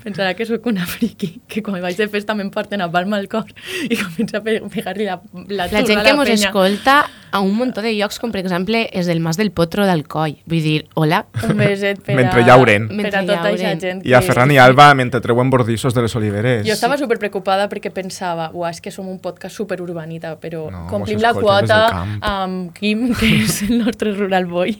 pensarà 0.03 0.33
que 0.37 0.45
sóc 0.47 0.65
una 0.69 0.85
friki, 0.87 1.41
que 1.47 1.61
quan 1.65 1.81
vaig 1.83 1.97
de 1.97 2.07
festa 2.07 2.35
me'n 2.37 2.51
porten 2.53 2.81
a 2.81 2.87
palma 2.91 3.17
al 3.17 3.27
cor 3.27 3.49
i 3.89 3.97
comença 3.99 4.37
a 4.39 4.43
pe- 4.45 4.61
pegar-li 4.73 5.05
la, 5.09 5.19
la, 5.49 5.65
La 5.65 5.67
turba 5.69 5.85
gent 5.87 6.03
que 6.05 6.11
la 6.13 6.15
mos 6.15 6.29
escolta 6.29 6.97
a 7.31 7.41
un 7.43 7.51
muntó 7.57 7.81
de 7.83 7.91
llocs, 7.97 8.19
com 8.23 8.31
per 8.31 8.39
exemple 8.39 8.85
és 8.95 9.05
del 9.09 9.19
Mas 9.19 9.35
del 9.37 9.49
Potro 9.51 9.83
d'Alcoi. 9.85 10.37
Vull 10.47 10.61
dir, 10.63 10.77
hola. 10.95 11.25
Un 11.43 11.57
beset 11.59 11.99
per 12.05 12.15
Mentre 12.15 12.39
a, 12.41 12.45
llauren. 12.47 12.85
per 12.87 12.95
Mentre 13.01 13.19
a 13.19 13.23
tota 13.27 13.49
aquesta 13.49 13.73
gent. 13.83 14.05
I 14.07 14.13
a 14.15 14.21
Ferran 14.23 14.53
i 14.55 14.57
Alba 14.63 14.85
mentre 14.95 15.19
treuen 15.21 15.49
bordissos 15.51 15.93
de 15.93 16.05
les 16.05 16.15
oliveres. 16.15 16.63
Jo 16.65 16.71
estava 16.77 16.95
super 16.97 17.17
preocupada 17.19 17.67
perquè 17.67 17.91
pensava, 17.91 18.47
uah, 18.55 18.71
és 18.71 18.79
que 18.79 18.93
som 18.95 19.09
un 19.11 19.19
podcast 19.19 19.59
super 19.59 19.81
urbanita, 19.83 20.37
però 20.39 20.69
No, 20.71 20.85
complim 20.87 21.19
la 21.19 21.33
quota 21.35 21.81
amb 22.21 22.71
Quim, 22.79 23.09
que 23.19 23.27
és 23.43 23.59
el 23.67 23.83
nostre 23.83 24.15
rural 24.15 24.47
boy. 24.47 24.77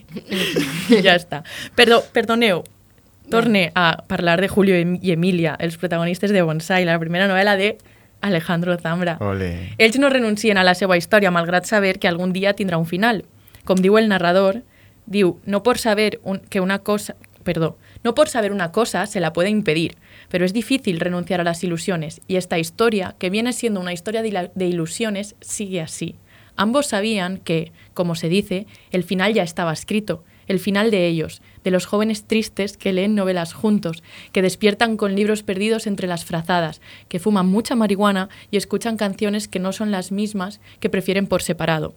I 0.95 1.01
ja 1.03 1.17
està. 1.19 1.43
Perdó, 1.75 1.99
perdoneu, 2.15 2.63
torne 3.29 3.71
a 3.75 4.03
parlar 4.07 4.41
de 4.41 4.47
Julio 4.47 4.75
i 4.77 5.11
Emilia, 5.11 5.55
els 5.59 5.77
protagonistes 5.77 6.31
de 6.31 6.41
Bonsai, 6.41 6.85
la 6.85 6.99
primera 6.99 7.27
novel·la 7.27 7.57
de 7.59 7.77
Alejandro 8.21 8.77
Zambra. 8.77 9.17
Ole. 9.19 9.73
Ells 9.77 9.99
no 9.99 10.09
renuncien 10.09 10.57
a 10.57 10.63
la 10.63 10.75
seva 10.75 10.97
història, 10.97 11.31
malgrat 11.31 11.65
saber 11.65 11.97
que 11.99 12.07
algun 12.07 12.33
dia 12.33 12.55
tindrà 12.55 12.79
un 12.79 12.87
final. 12.87 13.23
Com 13.67 13.81
diu 13.83 13.97
el 13.99 14.09
narrador, 14.09 14.63
diu, 15.05 15.37
no 15.45 15.63
por 15.63 15.77
saber 15.77 16.19
un, 16.23 16.39
que 16.49 16.61
una 16.61 16.79
cosa... 16.79 17.15
Perdó, 17.43 17.77
no 18.03 18.13
por 18.13 18.27
saber 18.27 18.51
una 18.51 18.73
cosa 18.73 19.05
se 19.05 19.21
la 19.21 19.31
puede 19.31 19.47
impedir, 19.49 19.95
pero 20.27 20.43
es 20.43 20.51
difícil 20.51 20.99
renunciar 20.99 21.39
a 21.39 21.45
las 21.45 21.63
ilusiones, 21.63 22.19
y 22.27 22.35
esta 22.35 22.59
historia, 22.59 23.15
que 23.19 23.29
viene 23.29 23.53
siendo 23.53 23.79
una 23.79 23.93
historia 23.93 24.21
de 24.21 24.65
ilusiones, 24.65 25.35
sigue 25.39 25.79
así. 25.79 26.15
Ambos 26.57 26.87
sabían 26.87 27.37
que, 27.37 27.71
como 27.93 28.15
se 28.15 28.27
dice, 28.27 28.67
el 28.91 29.05
final 29.05 29.33
ya 29.33 29.43
estaba 29.43 29.71
escrito, 29.71 30.25
el 30.47 30.59
final 30.59 30.91
de 30.91 31.07
ellos, 31.07 31.41
de 31.67 31.71
los 31.71 31.85
jóvenes 31.85 32.23
tristes 32.23 32.77
que 32.77 32.93
leen 32.93 33.13
novelas 33.13 33.51
juntos, 33.51 34.01
que 34.31 34.41
despiertan 34.41 34.95
con 34.95 35.15
libros 35.15 35.43
perdidos 35.43 35.85
entre 35.85 36.07
las 36.07 36.23
frazadas, 36.23 36.79
que 37.09 37.19
fuman 37.19 37.47
mucha 37.47 37.75
marihuana 37.75 38.29
y 38.51 38.55
escuchan 38.55 38.95
canciones 38.95 39.49
que 39.49 39.59
no 39.59 39.73
son 39.73 39.91
las 39.91 40.13
mismas, 40.13 40.61
que 40.79 40.89
prefieren 40.89 41.27
por 41.27 41.41
separado. 41.41 41.93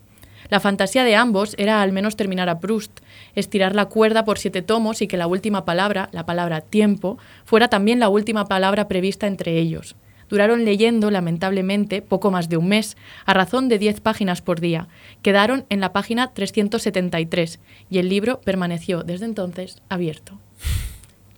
La 0.48 0.58
fantasía 0.58 1.04
de 1.04 1.14
ambos 1.14 1.54
era 1.56 1.82
al 1.82 1.92
menos 1.92 2.16
terminar 2.16 2.48
a 2.48 2.58
Proust, 2.58 2.90
estirar 3.36 3.76
la 3.76 3.84
cuerda 3.84 4.24
por 4.24 4.40
siete 4.40 4.60
tomos 4.60 5.02
y 5.02 5.06
que 5.06 5.16
la 5.16 5.28
última 5.28 5.64
palabra, 5.64 6.08
la 6.10 6.26
palabra 6.26 6.62
tiempo, 6.62 7.18
fuera 7.44 7.68
también 7.68 8.00
la 8.00 8.08
última 8.08 8.46
palabra 8.46 8.88
prevista 8.88 9.28
entre 9.28 9.56
ellos. 9.56 9.94
Duraron 10.30 10.64
leyendo, 10.64 11.10
lamentablemente, 11.10 12.00
poco 12.00 12.30
más 12.30 12.48
de 12.48 12.56
un 12.56 12.68
mes, 12.68 12.96
a 13.26 13.34
razón 13.34 13.68
de 13.68 13.78
10 13.78 14.00
páginas 14.00 14.40
por 14.40 14.60
día. 14.60 14.88
Quedaron 15.22 15.66
en 15.68 15.80
la 15.80 15.92
página 15.92 16.32
373 16.32 17.58
y 17.90 17.98
el 17.98 18.08
libro 18.08 18.40
permaneció 18.40 19.02
desde 19.02 19.26
entonces 19.26 19.82
abierto. 19.88 20.38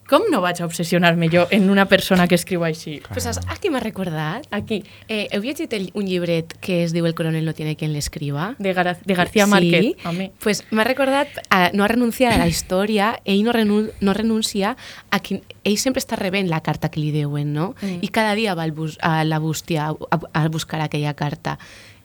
Com 0.08 0.24
no 0.32 0.40
vaig 0.42 0.58
a 0.60 0.66
obsessionar-me 0.66 1.28
jo 1.30 1.46
en 1.54 1.70
una 1.70 1.86
persona 1.88 2.26
que 2.28 2.34
escriu 2.34 2.64
així? 2.66 2.96
Pues 3.06 3.22
saps 3.24 3.38
a 3.48 3.54
qui 3.56 3.70
m'ha 3.70 3.80
recordat? 3.80 4.44
Aquí, 4.50 4.82
Eh, 5.08 5.28
heu 5.32 5.40
llegit 5.44 5.72
el, 5.72 5.90
un 5.94 6.04
llibret 6.10 6.52
que 6.60 6.82
es 6.82 6.92
diu 6.92 7.06
El 7.06 7.14
coronel 7.14 7.44
no 7.46 7.54
tiene 7.54 7.76
quien 7.76 7.92
l'escriba? 7.94 8.56
de, 8.58 8.72
Gar 8.74 8.98
de 9.00 9.14
García 9.14 9.46
Márquez. 9.46 9.94
Home. 10.04 10.32
Pues 10.42 10.64
m'ha 10.70 10.84
recordat 10.84 11.28
a 11.50 11.70
no 11.72 11.84
a 11.84 11.88
renunciar 11.88 12.32
a 12.34 12.38
la 12.38 12.48
història, 12.48 13.20
ell 13.24 13.44
no, 13.44 13.52
renu 13.52 13.88
no 14.00 14.12
renuncia 14.12 14.76
a 15.10 15.20
qui... 15.20 15.40
Ell 15.64 15.78
sempre 15.78 16.00
està 16.02 16.16
rebent 16.18 16.50
la 16.50 16.60
carta 16.60 16.90
que 16.90 17.00
li 17.00 17.12
deuen, 17.14 17.52
no? 17.54 17.74
Mm. 17.80 18.02
I 18.02 18.08
cada 18.08 18.34
dia 18.34 18.56
va 18.58 18.64
al 18.66 18.72
bus 18.72 18.98
a 19.00 19.22
la 19.24 19.38
bústia 19.38 19.86
a, 20.10 20.18
a 20.34 20.48
buscar 20.48 20.80
aquella 20.82 21.14
carta. 21.14 21.58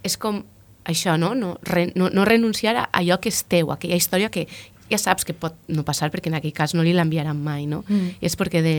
És 0.04 0.16
com 0.18 0.44
això, 0.86 1.18
no? 1.18 1.34
No, 1.36 1.58
re 1.64 1.92
no, 1.96 2.12
no 2.14 2.24
renunciar 2.26 2.78
a 2.78 2.90
allò 2.94 3.18
que 3.20 3.30
és 3.34 3.44
teu, 3.50 3.72
aquella 3.74 3.98
història 3.98 4.30
que 4.30 4.48
ja 4.90 4.98
saps 4.98 5.26
que 5.26 5.34
pot 5.34 5.56
no 5.68 5.84
passar 5.84 6.12
perquè 6.12 6.32
en 6.32 6.38
aquell 6.40 6.54
cas 6.54 6.74
no 6.76 6.84
li 6.84 6.94
l'enviaran 6.94 7.40
mai, 7.44 7.66
no? 7.68 7.84
Mm. 7.88 8.18
I 8.22 8.26
és 8.30 8.38
perquè 8.40 8.62
de 8.64 8.76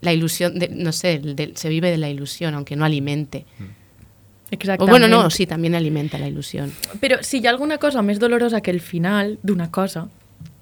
la 0.00 0.12
ilusión, 0.12 0.58
de, 0.58 0.68
no 0.68 0.92
sé, 0.92 1.18
de, 1.18 1.52
se 1.54 1.68
vive 1.68 1.90
de 1.90 1.98
la 1.98 2.08
ilusión, 2.08 2.54
aunque 2.54 2.76
no 2.76 2.84
alimente. 2.84 3.44
O 3.58 4.54
Exactament. 4.54 4.90
bueno, 4.90 5.08
no, 5.08 5.28
sí, 5.30 5.46
también 5.46 5.74
alimenta 5.74 6.18
la 6.18 6.28
ilusión. 6.28 6.72
Però 7.00 7.18
si 7.22 7.40
hi 7.40 7.46
ha 7.46 7.50
alguna 7.50 7.78
cosa 7.78 8.02
més 8.02 8.18
dolorosa 8.18 8.60
que 8.62 8.70
el 8.70 8.80
final 8.80 9.38
d'una 9.42 9.70
cosa, 9.70 10.08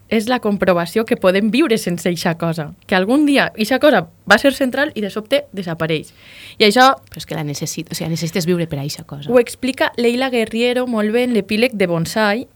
és 0.08 0.28
la 0.28 0.38
comprovació 0.38 1.04
que 1.04 1.16
podem 1.18 1.50
viure 1.50 1.78
sense 1.78 2.08
eixa 2.08 2.36
cosa. 2.38 2.72
Que 2.86 2.94
algun 2.94 3.26
dia 3.26 3.52
eixa 3.56 3.78
cosa 3.82 4.06
va 4.30 4.38
ser 4.38 4.54
central 4.54 4.92
i 4.94 5.02
de 5.02 5.10
sobte 5.10 5.44
desapareix. 5.52 6.12
I 6.58 6.68
això 6.68 6.92
Però 7.10 7.18
és 7.22 7.26
que 7.26 7.34
la 7.34 7.44
necessito, 7.44 7.92
o 7.92 7.94
sigui, 7.98 8.10
necessites 8.10 8.46
viure 8.46 8.66
per 8.66 8.78
a 8.78 8.82
aquesta 8.82 9.04
cosa. 9.04 9.30
ho 9.30 9.38
explica 9.38 9.92
Leila 9.96 10.30
Guerriero 10.30 10.86
molt 10.86 11.12
bé 11.12 11.24
en 11.24 11.34
l'epíleg 11.34 11.74
de 11.74 11.86
Bonsai, 11.86 12.46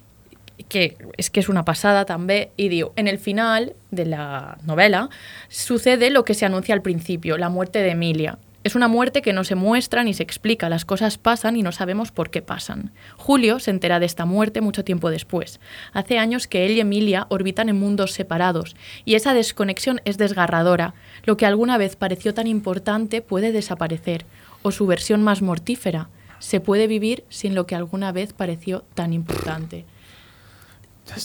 que 0.68 0.96
és 1.16 1.30
que 1.30 1.40
és 1.40 1.48
una 1.48 1.64
passada 1.64 2.04
també, 2.04 2.50
y 2.56 2.68
diu, 2.68 2.92
en 2.96 3.08
el 3.08 3.18
final 3.18 3.72
de 3.90 4.06
la 4.06 4.58
novela 4.64 5.08
sucede 5.48 6.10
lo 6.10 6.24
que 6.24 6.34
se 6.34 6.46
anuncia 6.46 6.74
al 6.74 6.82
principio, 6.82 7.38
la 7.38 7.48
muerte 7.48 7.80
de 7.80 7.90
Emilia. 7.90 8.38
Es 8.62 8.74
una 8.74 8.88
muerte 8.88 9.22
que 9.22 9.32
no 9.32 9.42
se 9.42 9.54
muestra 9.54 10.04
ni 10.04 10.12
se 10.12 10.22
explica, 10.22 10.68
las 10.68 10.84
cosas 10.84 11.16
pasan 11.16 11.56
y 11.56 11.62
no 11.62 11.72
sabemos 11.72 12.12
por 12.12 12.28
qué 12.28 12.42
pasan. 12.42 12.92
Julio 13.16 13.58
se 13.58 13.70
entera 13.70 14.00
de 14.00 14.04
esta 14.04 14.26
muerte 14.26 14.60
mucho 14.60 14.84
tiempo 14.84 15.08
después. 15.08 15.60
Hace 15.94 16.18
años 16.18 16.46
que 16.46 16.66
él 16.66 16.72
y 16.72 16.80
Emilia 16.80 17.26
orbitan 17.30 17.70
en 17.70 17.80
mundos 17.80 18.12
separados, 18.12 18.76
y 19.06 19.14
esa 19.14 19.32
desconexión 19.32 20.02
es 20.04 20.18
desgarradora. 20.18 20.92
Lo 21.24 21.38
que 21.38 21.46
alguna 21.46 21.78
vez 21.78 21.96
pareció 21.96 22.34
tan 22.34 22.46
importante 22.46 23.22
puede 23.22 23.50
desaparecer, 23.50 24.26
o 24.60 24.72
su 24.72 24.86
versión 24.86 25.22
más 25.22 25.40
mortífera, 25.40 26.10
se 26.38 26.60
puede 26.60 26.86
vivir 26.86 27.24
sin 27.30 27.54
lo 27.54 27.66
que 27.66 27.76
alguna 27.76 28.12
vez 28.12 28.34
pareció 28.34 28.84
tan 28.94 29.14
importante. 29.14 29.86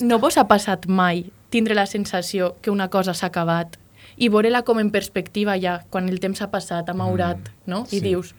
No 0.01 0.19
vos 0.19 0.37
ha 0.37 0.47
passat 0.47 0.87
mai 0.87 1.25
tindre 1.49 1.75
la 1.75 1.85
sensació 1.85 2.55
que 2.61 2.71
una 2.71 2.89
cosa 2.89 3.13
s'ha 3.13 3.27
acabat 3.27 3.77
i 4.17 4.29
veure-la 4.29 4.61
com 4.63 4.79
en 4.79 4.91
perspectiva 4.91 5.57
ja, 5.59 5.81
quan 5.89 6.07
el 6.09 6.19
temps 6.19 6.41
ha 6.41 6.49
passat, 6.51 6.89
ha 6.89 6.93
maurat, 6.93 7.37
Mm, 7.37 7.69
no? 7.71 7.83
I 7.91 7.99
sí. 7.99 8.01
dius, 8.01 8.33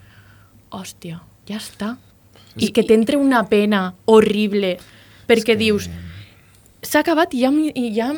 hòstia, 0.71 1.21
ja 1.49 1.57
està. 1.57 1.97
I 2.57 2.71
que 2.73 2.83
t'entra 2.83 3.19
una 3.19 3.43
pena 3.49 3.95
horrible, 4.07 4.79
perquè 5.29 5.45
que- 5.53 5.57
dius, 5.57 5.91
s'ha 6.83 7.01
acabat 7.01 7.35
i 7.35 7.41
ja, 7.43 7.51
i 7.75 7.93
ja 7.95 8.15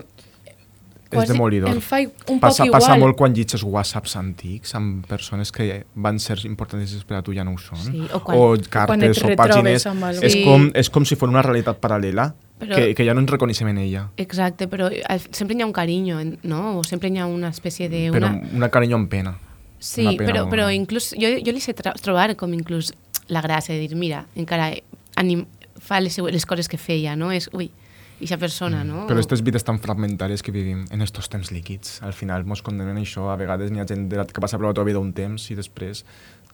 És 1.10 1.28
demolidor. 1.28 1.70
em 1.70 1.80
fa 1.80 1.96
un 2.28 2.38
passa, 2.38 2.62
poc 2.62 2.66
igual. 2.66 2.80
passa 2.80 2.96
molt 2.98 3.16
quan 3.16 3.32
llitges 3.32 3.62
whatsapps 3.64 4.14
antics 4.16 4.74
amb 4.74 5.06
persones 5.06 5.50
que 5.50 5.84
van 5.94 6.18
ser 6.20 6.38
importants 6.44 7.02
per 7.04 7.16
a 7.16 7.22
tu 7.22 7.32
ja 7.32 7.44
no 7.44 7.52
ho 7.54 7.58
són. 7.58 7.78
Sí, 7.78 8.06
o 8.12 8.20
quan- 8.22 8.38
o 8.38 8.56
cartes 8.68 9.22
o 9.22 9.26
retrobes 9.28 9.36
pàgines. 9.38 10.22
És 10.22 10.36
com, 10.44 10.70
és 10.74 10.90
com 10.90 11.04
si 11.04 11.16
fos 11.16 11.28
una 11.28 11.40
realitat 11.42 11.80
paral·lela 11.80 12.34
Però- 12.58 12.76
que, 12.76 12.94
que 12.94 13.06
ja 13.06 13.14
no 13.14 13.22
ens 13.22 13.30
reconeixem 13.30 13.68
en 13.70 13.78
ella. 13.78 14.08
Exacte, 14.16 14.66
però 14.70 14.88
sempre 15.30 15.56
hi 15.56 15.62
ha 15.62 15.66
un 15.66 15.74
carinyo, 15.74 16.18
no? 16.42 16.78
O 16.78 16.84
sempre 16.84 17.10
hi 17.10 17.18
ha 17.18 17.26
una 17.26 17.52
espècie 17.54 17.88
de... 17.88 18.08
Però 18.14 18.32
Una... 18.32 18.56
una 18.62 18.68
carinyo 18.74 18.98
amb 18.98 19.10
pena. 19.10 19.36
Sí, 19.78 20.02
una 20.02 20.16
pena 20.18 20.32
però, 20.32 20.46
però 20.50 20.64
gran. 20.66 20.80
inclús 20.80 21.12
jo, 21.14 21.30
jo 21.38 21.54
li 21.54 21.62
sé 21.62 21.74
trobar 21.78 22.32
com 22.36 22.54
inclús 22.54 22.90
la 23.30 23.42
gràcia 23.44 23.76
de 23.76 23.84
dir, 23.86 23.94
mira, 23.94 24.24
encara 24.34 24.72
anim, 25.20 25.44
fa 25.78 26.00
les, 26.02 26.18
les 26.18 26.46
coses 26.46 26.68
que 26.68 26.80
feia, 26.80 27.14
no? 27.14 27.30
És, 27.30 27.46
ui, 27.54 27.70
aquesta 28.18 28.38
persona, 28.42 28.82
no? 28.82 29.04
Mm. 29.04 29.06
Però 29.06 29.20
aquestes 29.20 29.44
vides 29.46 29.62
tan 29.66 29.78
fragmentàries 29.78 30.42
que 30.42 30.50
vivim 30.54 30.84
en 30.90 31.02
estos 31.06 31.30
temps 31.30 31.52
líquids, 31.54 32.00
al 32.02 32.16
final 32.16 32.44
mos 32.44 32.64
condemnen 32.66 32.98
això. 32.98 33.28
A 33.30 33.38
vegades 33.38 33.70
n'hi 33.70 33.82
ha 33.82 33.86
gent 33.86 34.08
que 34.10 34.42
passa 34.42 34.58
per 34.58 34.66
la 34.66 34.74
teva 34.74 34.88
vida 34.88 35.02
un 35.02 35.12
temps 35.14 35.46
i 35.52 35.58
després 35.58 36.02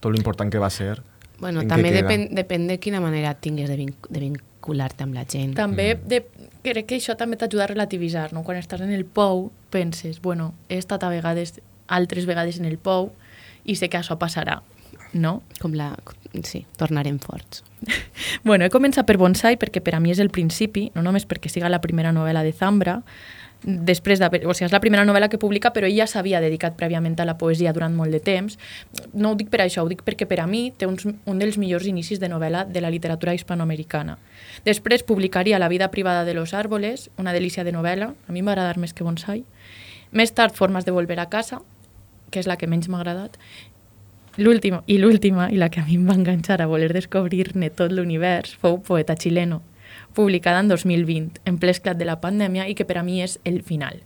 tot 0.00 0.12
l'important 0.12 0.52
que 0.52 0.60
va 0.60 0.68
ser 0.68 0.98
Bueno, 1.38 1.64
en 1.64 1.68
també 1.68 1.90
depèn, 1.90 2.28
depèn 2.36 2.68
de 2.68 2.78
quina 2.78 3.00
manera 3.02 3.34
tingues 3.34 3.68
de, 3.68 3.76
vinc 3.76 4.06
de 4.08 4.20
vincular-te 4.64 5.04
amb 5.04 5.14
la 5.14 5.24
gent. 5.28 5.54
També 5.54 5.94
de, 5.94 6.22
crec 6.62 6.88
que 6.88 6.96
això 6.96 7.16
també 7.16 7.36
t'ajuda 7.36 7.64
a 7.64 7.68
relativitzar, 7.68 8.32
no? 8.32 8.42
Quan 8.42 8.56
estàs 8.56 8.80
en 8.80 8.92
el 8.92 9.04
pou, 9.04 9.50
penses, 9.70 10.20
bueno, 10.22 10.54
he 10.68 10.78
estat 10.78 11.04
a 11.04 11.10
vegades, 11.10 11.60
altres 11.88 12.26
vegades 12.26 12.58
en 12.58 12.64
el 12.64 12.78
pou, 12.78 13.12
i 13.64 13.76
sé 13.76 13.88
que 13.88 13.98
això 13.98 14.16
passarà, 14.16 14.62
no? 15.12 15.42
Com 15.60 15.74
la... 15.74 15.94
Sí, 16.42 16.66
tornarem 16.76 17.18
forts. 17.18 17.62
Bueno, 18.44 18.64
he 18.64 18.70
començat 18.72 19.06
per 19.06 19.16
Bonsai 19.16 19.56
perquè 19.56 19.80
per 19.80 19.94
a 19.96 20.00
mi 20.00 20.10
és 20.12 20.18
el 20.20 20.28
principi, 20.28 20.90
no 20.94 21.02
només 21.04 21.24
perquè 21.24 21.48
siga 21.48 21.70
la 21.70 21.80
primera 21.80 22.10
novel·la 22.12 22.42
de 22.44 22.52
Zambra, 22.52 22.98
després 23.64 24.20
de, 24.20 24.28
o 24.44 24.54
sigui, 24.54 24.68
és 24.68 24.74
la 24.74 24.80
primera 24.82 25.04
novel·la 25.08 25.30
que 25.32 25.40
publica, 25.40 25.72
però 25.74 25.88
ell 25.88 25.96
ja 25.96 26.06
s'havia 26.10 26.40
dedicat 26.44 26.76
prèviament 26.76 27.16
a 27.20 27.26
la 27.28 27.36
poesia 27.40 27.72
durant 27.72 27.94
molt 27.96 28.12
de 28.12 28.20
temps. 28.20 28.58
No 29.12 29.32
ho 29.32 29.38
dic 29.40 29.50
per 29.52 29.62
això, 29.64 29.84
ho 29.84 29.90
dic 29.90 30.04
perquè 30.04 30.28
per 30.28 30.40
a 30.42 30.46
mi 30.46 30.68
té 30.76 30.86
uns, 30.86 31.06
un 31.06 31.40
dels 31.40 31.58
millors 31.60 31.88
inicis 31.88 32.20
de 32.20 32.28
novel·la 32.28 32.64
de 32.68 32.84
la 32.84 32.92
literatura 32.92 33.34
hispanoamericana. 33.34 34.18
Després 34.64 35.02
publicaria 35.02 35.58
La 35.58 35.68
vida 35.68 35.90
privada 35.90 36.24
de 36.24 36.34
los 36.34 36.54
árboles, 36.54 37.10
una 37.16 37.32
delícia 37.32 37.64
de 37.64 37.72
novel·la, 37.72 38.12
a 38.12 38.32
mi 38.32 38.42
m'ha 38.42 38.52
agradat 38.52 38.76
més 38.76 38.92
que 38.92 39.04
Bonsai. 39.04 39.44
Més 40.12 40.32
tard, 40.32 40.54
Formes 40.54 40.84
de 40.84 40.92
volver 40.92 41.18
a 41.20 41.30
casa, 41.30 41.62
que 42.30 42.40
és 42.40 42.46
la 42.46 42.56
que 42.56 42.66
menys 42.66 42.88
m'ha 42.88 43.00
agradat, 43.00 43.38
L'última, 44.36 44.80
i 44.90 44.96
l'última, 44.98 45.46
i 45.54 45.58
la 45.60 45.68
que 45.70 45.78
a 45.78 45.84
mi 45.86 45.94
em 45.94 46.08
va 46.08 46.16
enganxar 46.18 46.56
a 46.58 46.66
voler 46.66 46.88
descobrir-ne 46.90 47.68
tot 47.70 47.92
l'univers, 47.94 48.56
fou 48.58 48.80
Poeta 48.82 49.14
xileno, 49.14 49.60
publicada 50.14 50.60
en 50.62 50.68
2020, 50.68 51.42
en 51.44 51.58
ple 51.58 51.74
esclat 51.74 51.98
de 51.98 52.08
la 52.08 52.20
pandèmia 52.22 52.68
i 52.70 52.74
que 52.78 52.86
per 52.88 52.98
a 52.98 53.04
mi 53.06 53.20
és 53.22 53.38
el 53.44 53.62
final. 53.62 54.00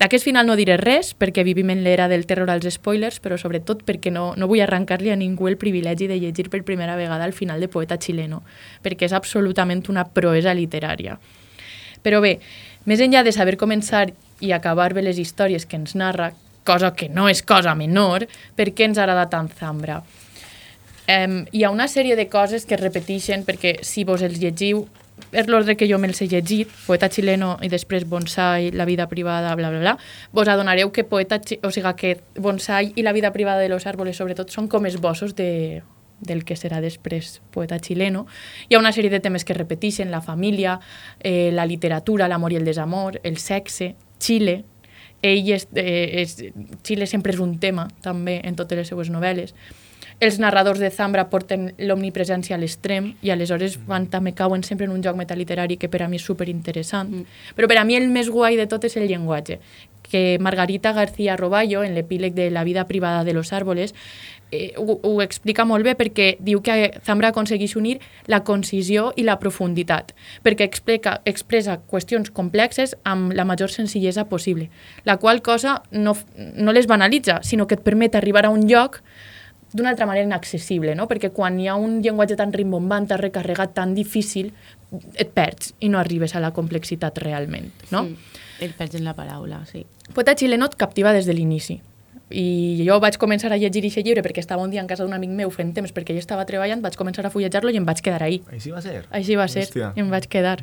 D'aquest 0.00 0.24
final 0.24 0.46
no 0.48 0.56
diré 0.56 0.78
res, 0.80 1.10
perquè 1.12 1.42
vivim 1.44 1.68
en 1.74 1.82
l'era 1.84 2.06
del 2.08 2.24
terror 2.24 2.48
als 2.48 2.64
spoilers, 2.72 3.18
però 3.20 3.36
sobretot 3.36 3.82
perquè 3.84 4.08
no, 4.08 4.30
no 4.32 4.48
vull 4.48 4.62
arrencar-li 4.64 5.12
a 5.12 5.18
ningú 5.20 5.50
el 5.50 5.58
privilegi 5.60 6.08
de 6.08 6.16
llegir 6.16 6.48
per 6.48 6.62
primera 6.64 6.96
vegada 6.96 7.26
el 7.28 7.36
final 7.36 7.60
de 7.60 7.68
Poeta 7.68 7.98
xileno, 8.00 8.40
perquè 8.80 9.10
és 9.10 9.12
absolutament 9.12 9.84
una 9.92 10.06
proesa 10.08 10.54
literària. 10.56 11.18
Però 12.00 12.22
bé, 12.24 12.38
més 12.88 13.02
enllà 13.04 13.20
de 13.26 13.34
saber 13.36 13.58
començar 13.60 14.06
i 14.40 14.54
acabar 14.56 14.94
bé 14.96 15.04
les 15.04 15.20
històries 15.20 15.68
que 15.68 15.76
ens 15.76 15.92
narra, 15.92 16.30
cosa 16.64 16.94
que 16.96 17.10
no 17.12 17.28
és 17.28 17.44
cosa 17.44 17.76
menor, 17.76 18.24
per 18.56 18.70
què 18.72 18.88
ens 18.88 18.96
agrada 18.96 19.28
tant 19.28 19.52
Zambra? 19.58 20.00
Um, 21.10 21.42
hi 21.52 21.64
ha 21.64 21.74
una 21.74 21.90
sèrie 21.90 22.16
de 22.16 22.28
coses 22.32 22.64
que 22.64 22.76
es 22.76 22.80
repeteixen 22.80 23.44
perquè 23.44 23.80
si 23.84 24.06
vos 24.08 24.22
els 24.22 24.40
llegiu 24.40 24.86
per 25.30 25.46
l'ordre 25.48 25.76
que 25.76 25.88
jo 25.90 25.98
me'ls 26.02 26.20
he 26.22 26.28
llegit, 26.30 26.70
poeta 26.86 27.10
xileno 27.12 27.56
i 27.62 27.70
després 27.72 28.04
bonsai, 28.08 28.70
la 28.74 28.86
vida 28.88 29.06
privada, 29.08 29.54
bla, 29.54 29.70
bla, 29.70 29.80
bla, 29.80 29.96
vos 30.32 30.48
adonareu 30.48 30.90
que 30.92 31.04
poeta, 31.04 31.40
o 31.62 31.70
sigui, 31.70 31.94
que 31.96 32.16
bonsai 32.36 32.92
i 32.96 33.06
la 33.06 33.14
vida 33.16 33.32
privada 33.32 33.60
de 33.60 33.70
los 33.70 33.86
árboles, 33.86 34.18
sobretot, 34.18 34.50
són 34.50 34.68
com 34.68 34.86
esbossos 34.86 35.36
de, 35.38 35.82
del 36.20 36.44
que 36.44 36.56
serà 36.56 36.80
després 36.84 37.40
poeta 37.54 37.78
xileno. 37.80 38.26
Hi 38.68 38.76
ha 38.76 38.82
una 38.82 38.92
sèrie 38.92 39.10
de 39.10 39.22
temes 39.24 39.46
que 39.46 39.56
repeteixen, 39.56 40.10
la 40.10 40.20
família, 40.20 40.78
eh, 41.18 41.50
la 41.52 41.66
literatura, 41.66 42.28
l'amor 42.28 42.52
i 42.52 42.60
el 42.60 42.68
desamor, 42.68 43.20
el 43.24 43.38
sexe, 43.38 43.94
Xile. 44.20 44.62
Ell 45.22 45.48
és, 45.52 45.66
eh, 45.76 46.22
és, 46.22 46.36
Xile 46.84 47.06
sempre 47.06 47.32
és 47.32 47.40
un 47.40 47.58
tema, 47.58 47.88
també, 48.00 48.40
en 48.44 48.56
totes 48.56 48.78
les 48.78 48.88
seues 48.88 49.10
novel·les. 49.10 49.54
Els 50.20 50.36
narradors 50.36 50.78
de 50.82 50.90
Zambra 50.92 51.24
porten 51.32 51.70
l'omnipresència 51.80 52.52
a 52.52 52.60
l'extrem 52.60 53.14
i 53.24 53.30
aleshores 53.32 53.78
van, 53.88 54.04
també 54.12 54.34
cauen 54.36 54.60
sempre 54.66 54.84
en 54.84 54.92
un 54.92 55.00
joc 55.00 55.16
metaliterari 55.16 55.78
que 55.80 55.88
per 55.88 56.02
a 56.04 56.08
mi 56.12 56.20
és 56.20 56.26
superinteressant. 56.28 57.08
Mm. 57.08 57.38
Però 57.56 57.70
per 57.70 57.78
a 57.80 57.86
mi 57.88 57.96
el 57.96 58.10
més 58.12 58.28
guai 58.28 58.60
de 58.60 58.66
tot 58.68 58.84
és 58.84 58.98
el 59.00 59.08
llenguatge, 59.08 59.56
que 60.10 60.36
Margarita 60.40 60.92
García 60.92 61.38
Roballo, 61.38 61.84
en 61.84 61.94
l'epíleg 61.94 62.34
de 62.34 62.50
La 62.50 62.64
vida 62.64 62.86
privada 62.86 63.24
de 63.24 63.32
los 63.32 63.54
árboles, 63.54 63.94
eh, 64.50 64.74
ho, 64.76 64.98
ho 65.02 65.22
explica 65.22 65.64
molt 65.64 65.86
bé 65.86 65.94
perquè 65.96 66.34
diu 66.42 66.60
que 66.60 66.90
Zambra 67.06 67.30
aconsegueix 67.30 67.76
unir 67.78 67.96
la 68.26 68.42
concisió 68.44 69.14
i 69.16 69.24
la 69.24 69.38
profunditat, 69.40 70.12
perquè 70.44 70.66
explica, 70.66 71.20
expressa 71.24 71.78
qüestions 71.88 72.28
complexes 72.34 72.96
amb 73.04 73.32
la 73.32 73.46
major 73.48 73.70
senzillesa 73.70 74.26
possible, 74.28 74.68
la 75.04 75.16
qual 75.16 75.40
cosa 75.40 75.80
no, 75.90 76.16
no 76.36 76.76
les 76.76 76.90
banalitza, 76.90 77.40
sinó 77.42 77.66
que 77.66 77.78
et 77.78 77.86
permet 77.86 78.18
arribar 78.18 78.44
a 78.44 78.50
un 78.50 78.66
lloc 78.68 79.00
d'una 79.72 79.90
altra 79.90 80.06
manera 80.06 80.26
inaccessible, 80.26 80.94
no? 80.98 81.06
perquè 81.10 81.30
quan 81.34 81.58
hi 81.60 81.68
ha 81.68 81.76
un 81.78 82.00
llenguatge 82.02 82.36
tan 82.38 82.52
rimbombant, 82.52 83.08
tan 83.10 83.20
recarregat, 83.22 83.74
tan 83.76 83.94
difícil, 83.94 84.52
et 85.14 85.30
perds 85.30 85.74
i 85.80 85.90
no 85.92 86.00
arribes 86.00 86.34
a 86.34 86.42
la 86.42 86.50
complexitat 86.56 87.18
realment. 87.22 87.70
No? 87.90 88.04
Mm. 88.08 88.40
El 88.60 88.74
perds 88.76 88.98
en 88.98 89.06
la 89.06 89.14
paraula, 89.14 89.62
sí. 89.70 89.84
Poeta 90.14 90.34
xileno 90.36 90.66
et 90.66 90.76
captiva 90.76 91.14
des 91.14 91.28
de 91.28 91.36
l'inici. 91.36 91.80
I 92.30 92.84
jo 92.86 92.94
vaig 93.02 93.16
començar 93.18 93.48
a 93.50 93.56
llegir 93.58 93.82
aquest 93.82 94.06
llibre 94.06 94.22
perquè 94.22 94.38
estava 94.38 94.62
un 94.62 94.70
dia 94.70 94.80
en 94.80 94.86
casa 94.86 95.02
d'un 95.02 95.14
amic 95.16 95.32
meu 95.34 95.50
fent 95.50 95.72
temps 95.74 95.90
perquè 95.90 96.14
ell 96.14 96.20
estava 96.20 96.44
treballant, 96.46 96.82
vaig 96.82 96.94
començar 96.98 97.24
a 97.26 97.30
fullejar-lo 97.30 97.72
i 97.74 97.78
em 97.80 97.86
vaig 97.86 98.02
quedar 98.06 98.22
ahí. 98.22 98.38
Així 98.54 98.70
va 98.70 98.82
ser. 98.84 99.02
Així 99.10 99.34
va 99.38 99.48
ser, 99.50 99.64
Hòstia. 99.66 99.90
i 99.98 100.04
em 100.04 100.10
vaig 100.14 100.28
quedar. 100.30 100.60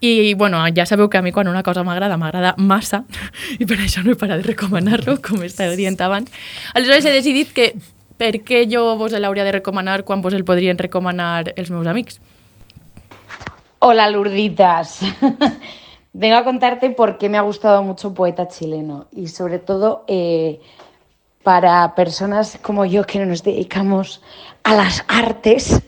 I, 0.00 0.34
bueno, 0.34 0.58
ja 0.74 0.86
sabeu 0.90 1.08
que 1.08 1.18
a 1.18 1.22
mi 1.22 1.30
quan 1.30 1.46
una 1.46 1.62
cosa 1.62 1.84
m'agrada, 1.86 2.18
m'agrada 2.18 2.56
massa, 2.58 3.04
i 3.60 3.66
per 3.66 3.78
això 3.78 4.02
no 4.02 4.14
he 4.14 4.18
parat 4.18 4.42
de 4.42 4.50
recomanar-lo, 4.50 5.20
com 5.22 5.42
estava 5.46 5.78
dient 5.78 6.00
abans. 6.02 6.34
Aleshores 6.74 7.06
he 7.06 7.14
decidit 7.14 7.54
que 7.54 7.74
per 8.24 8.40
què 8.40 8.64
jo 8.70 8.94
vos 8.96 9.12
l'hauria 9.12 9.44
de 9.44 9.52
recomanar 9.58 10.02
quan 10.08 10.22
vos 10.24 10.32
el 10.32 10.46
podrien 10.48 10.80
recomanar 10.80 11.52
els 11.60 11.68
meus 11.68 11.88
amics. 11.90 12.20
Hola 13.80 14.08
Lurditas. 14.08 15.00
Vengo 16.14 16.36
a 16.36 16.44
contarte 16.44 16.88
por 16.90 17.18
qué 17.18 17.28
me 17.28 17.36
ha 17.36 17.42
gustado 17.42 17.82
mucho 17.82 18.14
Poeta 18.14 18.48
Chileno 18.48 19.08
y 19.12 19.28
sobre 19.28 19.58
todo 19.58 20.04
eh, 20.06 20.60
para 21.42 21.94
personas 21.94 22.58
como 22.62 22.86
yo 22.86 23.04
que 23.04 23.26
nos 23.26 23.42
dedicamos 23.42 24.22
a 24.62 24.74
las 24.74 25.04
artes 25.08 25.82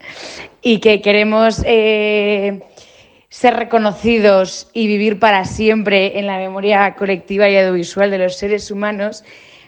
y 0.62 0.78
que 0.78 1.02
queremos 1.02 1.60
eh, 1.66 2.62
ser 3.28 3.56
reconocidos 3.56 4.70
y 4.72 4.86
vivir 4.86 5.18
para 5.18 5.44
siempre 5.44 6.18
en 6.18 6.28
la 6.28 6.38
memoria 6.38 6.94
colectiva 6.94 7.50
y 7.50 7.58
audiovisual 7.58 8.10
de 8.10 8.18
los 8.18 8.36
seres 8.36 8.70
humanos. 8.70 9.22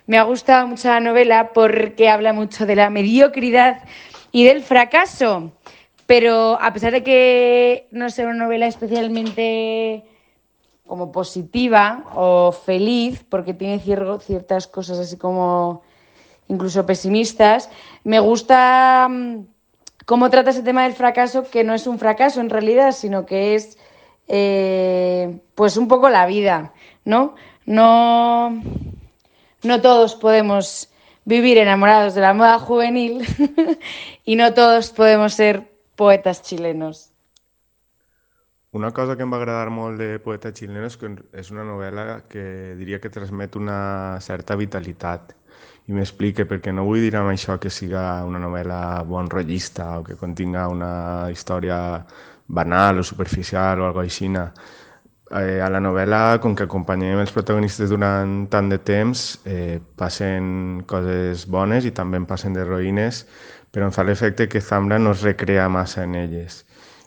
Me 0.06 0.18
ha 0.18 0.22
gustado 0.22 0.66
mucho 0.68 0.88
la 0.88 1.00
novela 1.00 1.52
porque 1.52 2.08
habla 2.08 2.32
mucho 2.32 2.64
de 2.66 2.76
la 2.76 2.90
mediocridad 2.90 3.82
y 4.30 4.44
del 4.44 4.62
fracaso. 4.62 5.52
Pero 6.06 6.58
a 6.62 6.72
pesar 6.72 6.92
de 6.92 7.02
que 7.02 7.88
no 7.90 8.08
sea 8.10 8.26
una 8.26 8.44
novela 8.44 8.66
especialmente 8.68 10.04
como 10.86 11.10
positiva 11.10 12.04
o 12.14 12.52
feliz, 12.52 13.24
porque 13.28 13.54
tiene 13.54 13.80
cier- 13.80 14.20
ciertas 14.20 14.68
cosas 14.68 15.00
así 15.00 15.16
como 15.16 15.82
incluso 16.46 16.86
pesimistas, 16.86 17.68
me 18.04 18.20
gusta 18.20 19.08
mm, 19.10 19.46
cómo 20.04 20.30
trata 20.30 20.50
ese 20.50 20.62
tema 20.62 20.84
del 20.84 20.92
fracaso, 20.92 21.50
que 21.50 21.64
no 21.64 21.74
es 21.74 21.88
un 21.88 21.98
fracaso 21.98 22.40
en 22.40 22.50
realidad, 22.50 22.92
sino 22.92 23.26
que 23.26 23.56
es 23.56 23.76
eh, 24.28 25.40
pues 25.56 25.76
un 25.76 25.88
poco 25.88 26.08
la 26.08 26.26
vida, 26.26 26.72
¿no? 27.04 27.34
No, 27.64 28.62
no 29.66 29.80
todos 29.80 30.14
podemos 30.14 30.88
vivir 31.24 31.58
enamorados 31.58 32.14
de 32.14 32.20
la 32.20 32.32
moda 32.32 32.58
juvenil 32.58 33.26
y 34.24 34.36
no 34.36 34.54
todos 34.54 34.90
podemos 34.90 35.34
ser 35.34 35.70
poetas 35.96 36.42
chilenos. 36.42 37.12
Una 38.76 38.90
cosa 38.92 39.16
que 39.16 39.24
em 39.24 39.30
va 39.32 39.38
agradar 39.40 39.70
molt 39.72 39.96
de 39.96 40.18
Poeta 40.20 40.50
xileno 40.52 40.84
és 40.84 40.98
que 41.00 41.08
és 41.40 41.48
una 41.48 41.62
novel·la 41.64 42.26
que 42.28 42.74
diria 42.76 42.98
que 43.00 43.08
transmet 43.08 43.56
una 43.56 44.18
certa 44.20 44.52
vitalitat. 44.60 45.32
I 45.88 45.94
m'explique, 45.96 46.44
perquè 46.44 46.74
no 46.76 46.84
vull 46.84 47.00
dir 47.00 47.14
amb 47.16 47.30
això 47.32 47.56
que 47.62 47.72
siga 47.72 48.02
una 48.28 48.42
novel·la 48.42 48.80
bon 49.08 49.30
rotllista 49.32 49.86
o 49.96 50.04
que 50.04 50.18
continga 50.20 50.66
una 50.68 50.90
història 51.32 51.78
banal 52.46 53.00
o 53.00 53.06
superficial 53.06 53.80
o 53.80 53.86
alguna 53.86 54.04
així. 54.10 54.28
Eh, 55.34 55.58
a 55.58 55.66
la 55.74 55.80
novel·la, 55.82 56.38
com 56.38 56.54
que 56.54 56.68
acompanyem 56.68 57.18
els 57.18 57.32
protagonistes 57.34 57.90
durant 57.90 58.44
tant 58.52 58.68
de 58.70 58.78
temps, 58.78 59.24
eh, 59.44 59.80
passen 59.98 60.84
coses 60.86 61.48
bones 61.50 61.88
i 61.88 61.90
també 61.90 62.20
en 62.22 62.28
passen 62.30 62.54
d'heroïnes, 62.54 63.24
però 63.74 63.88
em 63.88 63.96
fa 63.96 64.04
l'efecte 64.06 64.46
que 64.46 64.62
Zambra 64.62 65.00
no 65.02 65.16
es 65.16 65.24
recrea 65.26 65.66
massa 65.68 66.04
en 66.06 66.14
elles 66.14 66.62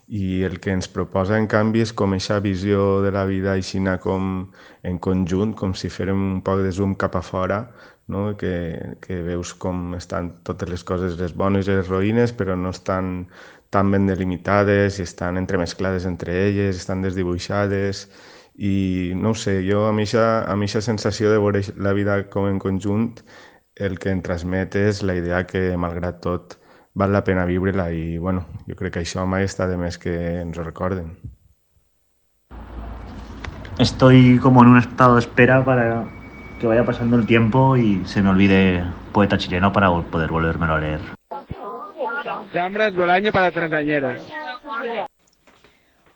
i 0.10 0.41
el 0.43 0.58
que 0.60 0.73
ens 0.73 0.89
proposa 0.89 1.38
en 1.38 1.45
canvi 1.47 1.84
és 1.86 1.91
com 1.93 2.15
aquesta 2.15 2.39
visió 2.41 3.01
de 3.05 3.12
la 3.13 3.27
vida 3.29 3.53
aixina 3.53 3.99
com 4.01 4.49
en 4.84 4.97
conjunt, 5.05 5.53
com 5.53 5.75
si 5.77 5.91
férem 5.93 6.17
un 6.17 6.39
poc 6.45 6.63
de 6.65 6.71
zoom 6.73 6.95
cap 6.97 7.15
a 7.15 7.21
fora, 7.21 7.60
no? 8.10 8.34
que, 8.36 8.97
que 9.05 9.21
veus 9.21 9.53
com 9.53 9.93
estan 9.99 10.32
totes 10.43 10.69
les 10.73 10.84
coses, 10.84 11.19
les 11.21 11.36
bones 11.38 11.69
i 11.69 11.77
les 11.77 11.91
roïnes, 11.93 12.34
però 12.34 12.58
no 12.58 12.73
estan 12.73 13.27
tan 13.69 13.91
ben 13.91 14.08
delimitades 14.10 14.99
i 14.99 15.05
estan 15.05 15.38
entremesclades 15.38 16.05
entre 16.10 16.36
elles, 16.47 16.77
estan 16.77 17.03
desdibuixades 17.05 18.08
i 18.58 19.13
no 19.15 19.36
sé, 19.36 19.60
jo 19.63 19.86
amb 19.88 20.01
aquesta 20.03 20.82
sensació 20.82 21.32
de 21.32 21.38
veure 21.39 21.62
la 21.77 21.93
vida 21.93 22.21
com 22.34 22.49
en 22.49 22.60
conjunt 22.60 23.13
el 23.79 23.97
que 23.99 24.12
em 24.12 24.21
transmet 24.25 24.75
és 24.75 25.03
la 25.03 25.15
idea 25.15 25.45
que 25.47 25.77
malgrat 25.77 26.19
tot 26.25 26.58
val 26.99 27.13
la 27.15 27.23
pena 27.23 27.45
viure-la 27.47 27.89
i 27.95 28.17
bueno, 28.17 28.45
jo 28.67 28.75
crec 28.75 28.97
que 28.97 29.03
això 29.05 29.25
mai 29.25 29.47
està 29.47 29.69
de 29.69 29.77
més 29.79 29.97
que 29.97 30.15
ens 30.41 30.58
ho 30.58 30.65
recorden. 30.65 31.13
Estoy 33.79 34.39
como 34.43 34.62
en 34.63 34.69
un 34.75 34.77
estado 34.77 35.15
de 35.15 35.21
espera 35.21 35.63
para 35.63 36.03
que 36.60 36.67
vaya 36.67 36.84
pasando 36.84 37.15
el 37.15 37.25
tiempo 37.25 37.77
y 37.77 38.03
se 38.05 38.21
me 38.21 38.29
olvide 38.29 38.84
poeta 39.13 39.38
chileno 39.38 39.71
para 39.71 39.89
poder 40.12 40.29
volvérmelo 40.29 40.73
a 40.73 40.79
leer. 40.79 41.18
Zambra 42.53 42.88
es 42.88 42.95
Bolaño 42.95 43.32
para 43.32 43.51
treintañeros. 43.51 44.21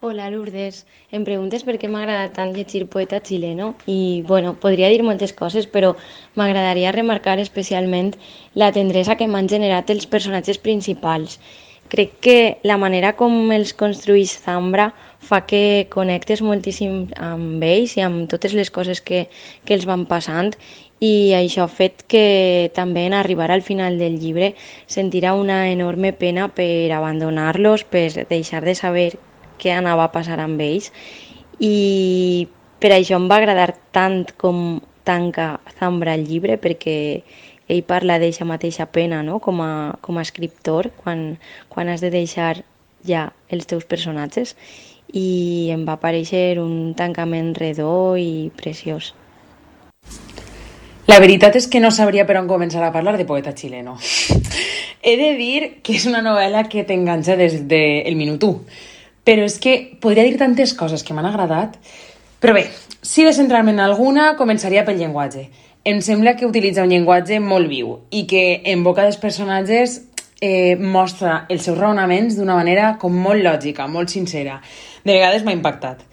Hola 0.02 0.30
Lourdes, 0.30 0.86
em 1.16 1.24
preguntes 1.24 1.64
per 1.64 1.78
què 1.80 1.88
m'agrada 1.88 2.34
tant 2.36 2.50
llegir 2.52 2.82
poeta 2.92 3.22
xileno 3.24 3.70
i, 3.88 4.22
bueno, 4.28 4.52
podria 4.60 4.90
dir 4.92 5.00
moltes 5.08 5.32
coses, 5.32 5.64
però 5.76 5.94
m'agradaria 6.36 6.92
remarcar 6.92 7.38
especialment 7.40 8.12
la 8.60 8.74
tendresa 8.76 9.16
que 9.16 9.30
m'han 9.32 9.48
generat 9.48 9.94
els 9.96 10.10
personatges 10.16 10.60
principals. 10.60 11.40
Crec 11.90 12.14
que 12.26 12.38
la 12.64 12.78
manera 12.82 13.14
com 13.18 13.52
els 13.54 13.74
construïs 13.78 14.34
Zambra 14.46 14.92
fa 15.24 15.44
que 15.48 15.88
connectes 15.94 16.42
moltíssim 16.42 17.12
amb 17.18 17.64
ells 17.64 17.98
i 17.98 18.04
amb 18.06 18.26
totes 18.32 18.56
les 18.58 18.72
coses 18.74 19.02
que, 19.02 19.28
que 19.66 19.76
els 19.78 19.86
van 19.90 20.08
passant 20.10 20.52
i 21.04 21.34
això 21.36 21.66
ha 21.66 21.72
fet 21.72 22.06
que 22.08 22.72
també 22.76 23.06
en 23.08 23.16
arribar 23.18 23.50
al 23.52 23.62
final 23.62 24.00
del 24.00 24.18
llibre 24.20 24.54
sentirà 24.88 25.34
una 25.36 25.68
enorme 25.72 26.14
pena 26.14 26.48
per 26.48 26.92
abandonar-los, 26.96 27.84
per 27.84 28.26
deixar 28.30 28.64
de 28.64 28.76
saber 28.76 29.08
què 29.60 29.74
anava 29.76 30.08
a 30.08 30.14
passar 30.16 30.40
amb 30.44 30.62
ells 30.64 30.92
i 31.60 32.48
per 32.80 32.94
això 32.96 33.20
em 33.20 33.30
va 33.32 33.40
agradar 33.42 33.74
tant 33.96 34.26
com 34.40 34.82
tanca 35.04 35.60
Zambra 35.80 36.16
el 36.16 36.26
llibre 36.28 36.58
perquè 36.60 36.98
ell 37.68 37.84
parla 37.88 38.20
d'eixa 38.20 38.46
mateixa 38.46 38.88
pena 38.92 39.22
no? 39.24 39.40
com, 39.40 39.62
a, 39.64 39.96
com 40.02 40.18
a 40.18 40.24
escriptor 40.26 40.92
quan, 41.04 41.38
quan 41.70 41.90
has 41.90 42.02
de 42.04 42.12
deixar 42.12 42.64
ja 43.08 43.30
els 43.50 43.68
teus 43.68 43.86
personatges 43.86 44.56
i 45.14 45.70
em 45.74 45.84
va 45.86 45.98
aparèixer 45.98 46.58
un 46.60 46.94
tancament 46.98 47.54
redó 47.56 48.16
i 48.18 48.50
preciós. 48.58 49.14
La 51.08 51.20
veritat 51.20 51.58
és 51.60 51.68
que 51.68 51.82
no 51.84 51.92
sabria 51.92 52.26
per 52.26 52.40
on 52.40 52.48
començar 52.50 52.82
a 52.86 52.94
parlar 52.94 53.18
de 53.20 53.28
poeta 53.28 53.54
xileno. 53.54 53.98
He 55.04 55.18
de 55.20 55.34
dir 55.36 55.60
que 55.84 55.98
és 56.00 56.08
una 56.08 56.24
novel·la 56.24 56.64
que 56.72 56.86
t'enganxa 56.88 57.36
des 57.36 57.60
del 57.68 58.16
minut 58.16 58.44
1. 58.48 58.80
Però 59.28 59.44
és 59.44 59.60
que 59.60 59.76
podria 60.02 60.24
dir 60.24 60.40
tantes 60.40 60.74
coses 60.74 61.04
que 61.04 61.14
m'han 61.14 61.28
agradat. 61.28 61.76
Però 62.40 62.56
bé, 62.56 62.66
si 63.04 63.28
de 63.28 63.36
centrar-me 63.36 63.76
en 63.76 63.84
alguna, 63.84 64.32
començaria 64.40 64.86
pel 64.88 64.98
llenguatge. 65.00 65.50
Em 65.86 66.00
sembla 66.00 66.38
que 66.40 66.48
utilitza 66.48 66.86
un 66.86 66.92
llenguatge 66.94 67.42
molt 67.44 67.68
viu 67.68 67.98
i 68.16 68.22
que 68.24 68.62
en 68.72 68.86
boca 68.86 69.04
dels 69.04 69.18
personatges 69.20 69.98
eh, 70.40 70.78
mostra 70.80 71.42
els 71.52 71.66
seus 71.68 71.76
raonaments 71.76 72.38
d'una 72.38 72.56
manera 72.56 72.94
com 73.02 73.18
molt 73.20 73.44
lògica, 73.44 73.90
molt 73.92 74.14
sincera. 74.14 74.62
De 75.04 75.12
vegades 75.12 75.44
m'ha 75.44 75.52
impactat. 75.52 76.06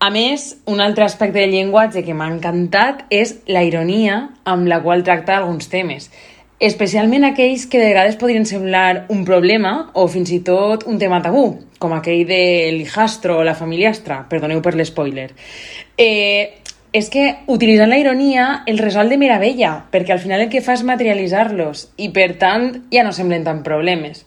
A 0.00 0.08
més, 0.14 0.54
un 0.64 0.80
altre 0.80 1.04
aspecte 1.04 1.42
del 1.42 1.52
llenguatge 1.52 2.06
que 2.06 2.14
m'ha 2.16 2.30
encantat 2.32 3.02
és 3.12 3.34
la 3.52 3.66
ironia 3.66 4.28
amb 4.48 4.70
la 4.70 4.78
qual 4.80 5.04
tracta 5.04 5.36
alguns 5.36 5.68
temes, 5.68 6.08
especialment 6.58 7.26
aquells 7.28 7.66
que 7.68 7.82
de 7.82 7.90
vegades 7.90 8.16
podrien 8.16 8.46
semblar 8.48 9.04
un 9.12 9.26
problema 9.28 9.90
o 9.92 10.06
fins 10.08 10.32
i 10.32 10.40
tot 10.46 10.86
un 10.88 10.96
tema 11.02 11.20
tabú, 11.20 11.50
com 11.78 11.92
aquell 11.92 12.24
de 12.30 12.40
l'hijastro 12.78 13.36
o 13.42 13.44
la 13.44 13.58
familiastra, 13.58 14.22
perdoneu 14.30 14.62
per 14.64 14.72
l'espoiler. 14.78 15.28
Eh, 15.98 16.62
és 16.92 17.10
que 17.12 17.24
utilitzant 17.46 17.90
la 17.90 17.98
ironia 18.00 18.46
el 18.66 18.78
resol 18.80 19.10
de 19.12 19.18
meravella, 19.20 19.72
perquè 19.92 20.14
al 20.14 20.22
final 20.22 20.44
el 20.44 20.52
que 20.52 20.62
fa 20.64 20.76
és 20.78 20.84
materialitzar-los 20.88 21.88
i 22.00 22.10
per 22.14 22.30
tant 22.40 22.70
ja 22.92 23.04
no 23.04 23.12
semblen 23.12 23.44
tan 23.44 23.62
problemes. 23.66 24.24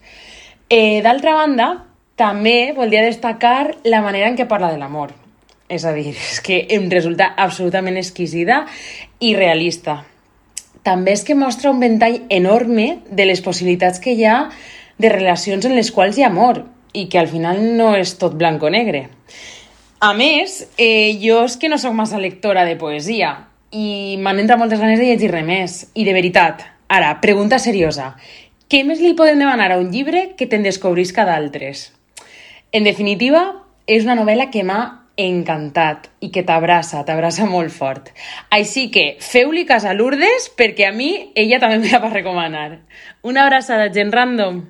Eh, 0.69 1.01
D'altra 1.03 1.33
banda, 1.35 1.71
també 2.15 2.73
voldria 2.77 3.01
destacar 3.03 3.77
la 3.83 4.03
manera 4.05 4.29
en 4.29 4.37
què 4.37 4.47
parla 4.47 4.71
de 4.71 4.77
l'amor. 4.77 5.15
És 5.71 5.85
a 5.87 5.93
dir, 5.95 6.13
és 6.13 6.41
que 6.43 6.65
em 6.75 6.89
resulta 6.91 7.31
absolutament 7.37 7.97
exquisida 7.97 8.65
i 9.19 9.33
realista. 9.35 10.01
També 10.83 11.13
és 11.15 11.23
que 11.23 11.37
mostra 11.37 11.71
un 11.71 11.79
ventall 11.79 12.21
enorme 12.29 12.99
de 13.09 13.25
les 13.25 13.41
possibilitats 13.41 14.01
que 14.01 14.13
hi 14.13 14.25
ha 14.25 14.49
de 15.01 15.09
relacions 15.09 15.65
en 15.65 15.75
les 15.77 15.91
quals 15.93 16.17
hi 16.17 16.25
ha 16.25 16.29
amor 16.29 16.65
i 16.93 17.07
que 17.09 17.19
al 17.21 17.29
final 17.31 17.61
no 17.77 17.93
és 17.95 18.17
tot 18.21 18.35
blanc 18.37 18.63
o 18.63 18.69
negre. 18.69 19.07
A 20.01 20.15
més, 20.17 20.67
eh, 20.81 21.13
jo 21.21 21.43
és 21.45 21.59
que 21.61 21.69
no 21.69 21.77
sóc 21.77 21.93
massa 21.93 22.17
lectora 22.17 22.63
de 22.65 22.73
poesia 22.73 23.35
i 23.69 24.17
m'han 24.17 24.39
entrat 24.41 24.57
moltes 24.57 24.79
ganes 24.81 24.97
de 24.97 25.05
llegir-ne 25.05 25.43
més. 25.45 25.75
I 25.93 26.07
de 26.07 26.15
veritat, 26.17 26.63
ara, 26.89 27.11
pregunta 27.21 27.59
seriosa. 27.61 28.15
Què 28.65 28.81
més 28.81 28.97
li 28.97 29.13
podem 29.13 29.37
demanar 29.37 29.69
a 29.75 29.77
un 29.77 29.91
llibre 29.93 30.31
que 30.39 30.47
te'n 30.49 30.65
descobrisca 30.65 31.27
d'altres? 31.29 31.91
En 32.73 32.89
definitiva, 32.89 33.43
és 33.85 34.01
una 34.09 34.17
novel·la 34.17 34.49
que 34.49 34.65
m'ha 34.65 34.81
encantat 35.21 36.09
i 36.19 36.31
que 36.33 36.41
t'abraça, 36.49 37.05
t'abraça 37.05 37.45
molt 37.45 37.69
fort. 37.69 38.09
Així 38.49 38.89
que 38.89 39.19
feu-li 39.21 39.67
cas 39.69 39.85
a 39.85 39.93
Lourdes 39.93 40.49
perquè 40.57 40.89
a 40.89 40.97
mi 40.97 41.13
ella 41.35 41.61
també 41.61 41.77
me 41.77 41.93
la 41.93 42.01
va 42.01 42.09
recomanar. 42.09 42.79
Una 43.21 43.45
abraçada, 43.45 43.91
gent 43.93 44.09
random. 44.17 44.63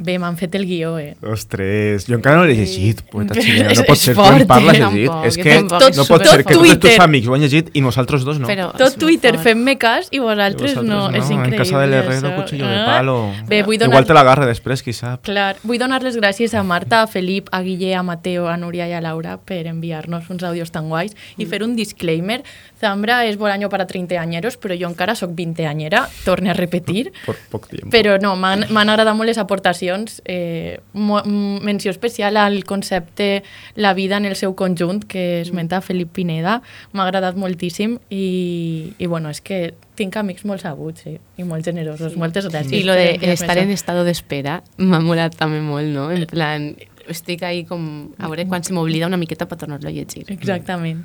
Bé, 0.00 0.14
m'han 0.18 0.36
fet 0.40 0.54
el 0.56 0.62
guió, 0.64 0.94
eh? 0.98 1.10
Ostres, 1.28 2.06
jo 2.08 2.14
encara 2.16 2.38
no 2.40 2.46
l'he 2.48 2.54
llegit, 2.56 3.02
poeta 3.12 3.34
xilena. 3.36 3.74
No 3.76 3.82
pot 3.84 3.98
ser, 4.00 4.14
tu 4.16 4.24
en 4.24 4.46
parles 4.48 4.78
eh? 4.78 4.80
llegit. 4.80 5.10
Tampoc, 5.10 5.26
És 5.28 5.36
que 5.36 5.56
tampoc. 5.58 5.82
no 5.98 6.04
pot 6.08 6.22
Tot 6.24 6.30
ser 6.32 6.44
que 6.46 6.54
tots 6.56 6.70
els 6.70 6.78
teus 6.86 7.00
amics 7.04 7.28
ho 7.28 7.34
han 7.36 7.42
llegit 7.44 7.68
i 7.76 7.82
nosaltres 7.84 8.24
dos 8.24 8.38
no. 8.40 8.48
Però 8.48 8.70
Tot 8.80 8.96
Twitter, 8.96 9.34
fem-me 9.44 9.74
cas 9.76 10.08
i 10.10 10.18
vosaltres, 10.22 10.72
Vosaltres 10.78 10.88
no. 10.88 11.10
És 11.12 11.28
increïble. 11.28 11.52
En 11.52 11.60
casa 11.60 11.82
de 11.82 11.90
l'herrero, 11.92 12.32
cuchillo 12.38 12.64
de 12.66 12.78
Ah. 12.80 12.86
palo. 12.96 13.16
Bé, 13.46 13.62
vull 13.62 13.76
donar... 13.76 13.92
Igual 13.92 14.06
te 14.08 14.14
l'agarra 14.16 14.46
després, 14.48 14.82
qui 14.82 14.94
sap. 14.96 15.20
Clar, 15.28 15.56
vull 15.68 15.76
donar 15.78 16.00
les 16.02 16.16
gràcies 16.16 16.54
a 16.56 16.62
Marta, 16.62 17.02
a 17.02 17.06
Felip, 17.06 17.48
a 17.52 17.60
Guille, 17.60 17.92
a 17.94 18.02
Mateo, 18.02 18.48
a 18.48 18.56
Núria 18.56 18.88
i 18.88 18.94
a 18.96 19.02
Laura 19.04 19.36
per 19.36 19.66
enviar-nos 19.66 20.30
uns 20.32 20.42
àudios 20.48 20.72
tan 20.72 20.88
guais 20.88 21.12
i 21.36 21.44
fer 21.44 21.60
un 21.62 21.76
disclaimer. 21.76 22.40
Zambra 22.80 23.26
és 23.28 23.36
bol 23.36 23.50
año 23.50 23.68
para 23.68 23.84
30 23.86 24.16
añeros, 24.16 24.56
però 24.56 24.72
jo 24.80 24.88
encara 24.88 25.14
sóc 25.14 25.34
20 25.36 25.66
anyera, 25.68 26.06
torne 26.24 26.48
a 26.48 26.54
repetir. 26.54 27.12
Por 27.26 27.36
poc 27.50 27.68
temps. 27.68 27.90
Però 27.92 28.16
no, 28.18 28.32
m'han 28.40 28.64
agradat 28.88 29.12
molt 29.14 29.28
les 29.28 29.36
aportacions. 29.36 29.89
Eh, 30.24 30.80
mo- 30.92 31.22
mm, 31.24 31.62
menció 31.64 31.90
especial 31.90 32.36
al 32.36 32.64
concepte 32.64 33.42
La 33.76 33.94
vida 33.94 34.16
en 34.16 34.24
el 34.24 34.36
seu 34.36 34.54
conjunt, 34.54 35.04
que 35.04 35.40
esmenta 35.40 35.80
Felip 35.80 36.12
Pineda. 36.12 36.62
M'ha 36.92 37.04
agradat 37.04 37.36
moltíssim 37.36 37.98
i, 38.10 38.92
i 38.98 39.06
bueno, 39.06 39.30
és 39.30 39.40
que 39.40 39.74
tinc 39.96 40.16
amics 40.16 40.44
molt 40.48 40.62
sabuts 40.62 41.06
eh? 41.06 41.18
i 41.36 41.44
molt 41.44 41.64
generosos. 41.64 42.16
Moltes 42.16 42.46
gràcies. 42.48 42.72
I 42.80 42.84
lo 42.84 42.94
de 42.94 43.18
estar 43.32 43.58
en 43.58 43.70
estado 43.70 44.04
d'espera 44.04 44.62
m'ha 44.78 45.00
molat 45.00 45.36
també 45.36 45.60
molt, 45.60 45.88
no? 45.92 46.10
En 46.10 46.26
plan, 46.30 46.70
estic 47.08 47.42
ahí 47.42 47.64
com... 47.64 48.10
A 48.18 48.28
veure 48.28 48.46
quan 48.46 48.62
se 48.64 48.72
m'oblida 48.72 49.06
una 49.06 49.16
miqueta 49.20 49.46
per 49.48 49.58
tornar-lo 49.58 49.88
a 49.88 49.92
llegir. 49.92 50.24
Exactament. 50.32 51.04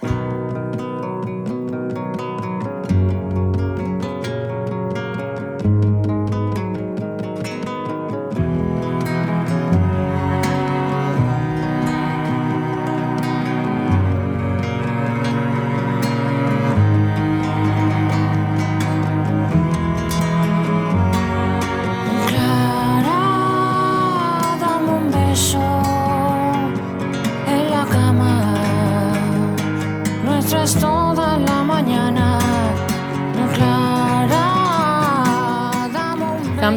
Clara, 0.00 0.41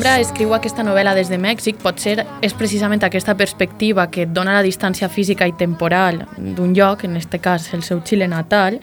Zambra 0.05 0.21
escriu 0.21 0.51
aquesta 0.53 0.83
novel·la 0.85 1.15
des 1.17 1.31
de 1.33 1.37
Mèxic, 1.41 1.79
potser 1.81 2.19
és 2.45 2.53
precisament 2.53 3.01
aquesta 3.01 3.33
perspectiva 3.33 4.03
que 4.13 4.27
et 4.27 4.33
dona 4.35 4.53
la 4.53 4.61
distància 4.61 5.07
física 5.09 5.47
i 5.49 5.55
temporal 5.57 6.19
d'un 6.37 6.75
lloc, 6.77 7.07
en 7.07 7.17
aquest 7.17 7.33
cas 7.41 7.65
el 7.73 7.81
seu 7.81 8.03
Xile 8.05 8.27
natal, 8.29 8.77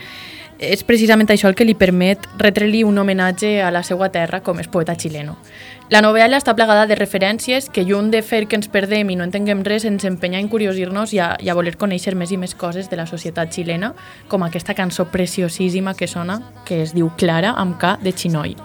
és 0.58 0.82
precisament 0.82 1.30
això 1.30 1.46
el 1.46 1.54
que 1.54 1.62
li 1.62 1.76
permet 1.78 2.26
retre-li 2.42 2.82
un 2.82 2.98
homenatge 2.98 3.52
a 3.62 3.70
la 3.70 3.84
seva 3.86 4.10
terra 4.10 4.42
com 4.42 4.58
és 4.58 4.66
poeta 4.66 4.96
xileno. 4.98 5.36
La 5.92 6.00
novel·la 6.00 6.38
està 6.40 6.54
plegada 6.56 6.86
de 6.88 6.96
referències 6.96 7.66
que, 7.68 7.82
lluny 7.84 8.06
de 8.14 8.22
fer 8.24 8.46
que 8.48 8.56
ens 8.56 8.70
perdem 8.72 9.10
i 9.12 9.16
no 9.18 9.26
entenguem 9.26 9.60
res, 9.66 9.84
ens 9.84 10.06
empenya 10.08 10.38
a 10.38 10.40
encuriosir-nos 10.40 11.12
i, 11.12 11.18
a, 11.20 11.34
i 11.36 11.50
a 11.52 11.56
voler 11.58 11.74
conèixer 11.76 12.14
més 12.16 12.32
i 12.32 12.38
més 12.40 12.54
coses 12.56 12.88
de 12.88 12.96
la 12.96 13.04
societat 13.10 13.52
xilena, 13.52 13.90
com 14.32 14.40
aquesta 14.46 14.72
cançó 14.72 15.04
preciosíssima 15.12 15.92
que 15.92 16.08
sona, 16.08 16.38
que 16.64 16.80
es 16.86 16.96
diu 16.96 17.12
Clara, 17.20 17.52
amb 17.60 17.76
K, 17.76 17.98
de 18.00 18.16
Xinoi. 18.16 18.56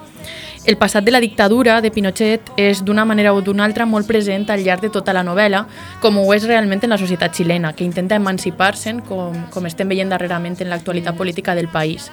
El 0.68 0.80
passat 0.80 1.04
de 1.04 1.12
la 1.12 1.20
dictadura 1.20 1.82
de 1.84 1.92
Pinochet 1.92 2.54
és 2.60 2.80
d'una 2.84 3.04
manera 3.08 3.32
o 3.36 3.44
d'una 3.44 3.68
altra 3.68 3.86
molt 3.88 4.08
present 4.08 4.48
al 4.52 4.64
llarg 4.64 4.88
de 4.88 4.94
tota 4.96 5.12
la 5.16 5.24
novel·la, 5.24 5.66
com 6.04 6.24
ho 6.24 6.26
és 6.36 6.48
realment 6.48 6.84
en 6.84 6.96
la 6.96 7.00
societat 7.00 7.36
xilena, 7.36 7.72
que 7.76 7.84
intenta 7.84 8.16
emancipar-se'n, 8.20 9.04
com, 9.08 9.36
com 9.52 9.68
estem 9.68 9.92
veient 9.92 10.12
darrerament 10.16 10.60
en 10.64 10.72
l'actualitat 10.72 11.16
política 11.20 11.56
del 11.56 11.68
país. 11.72 12.08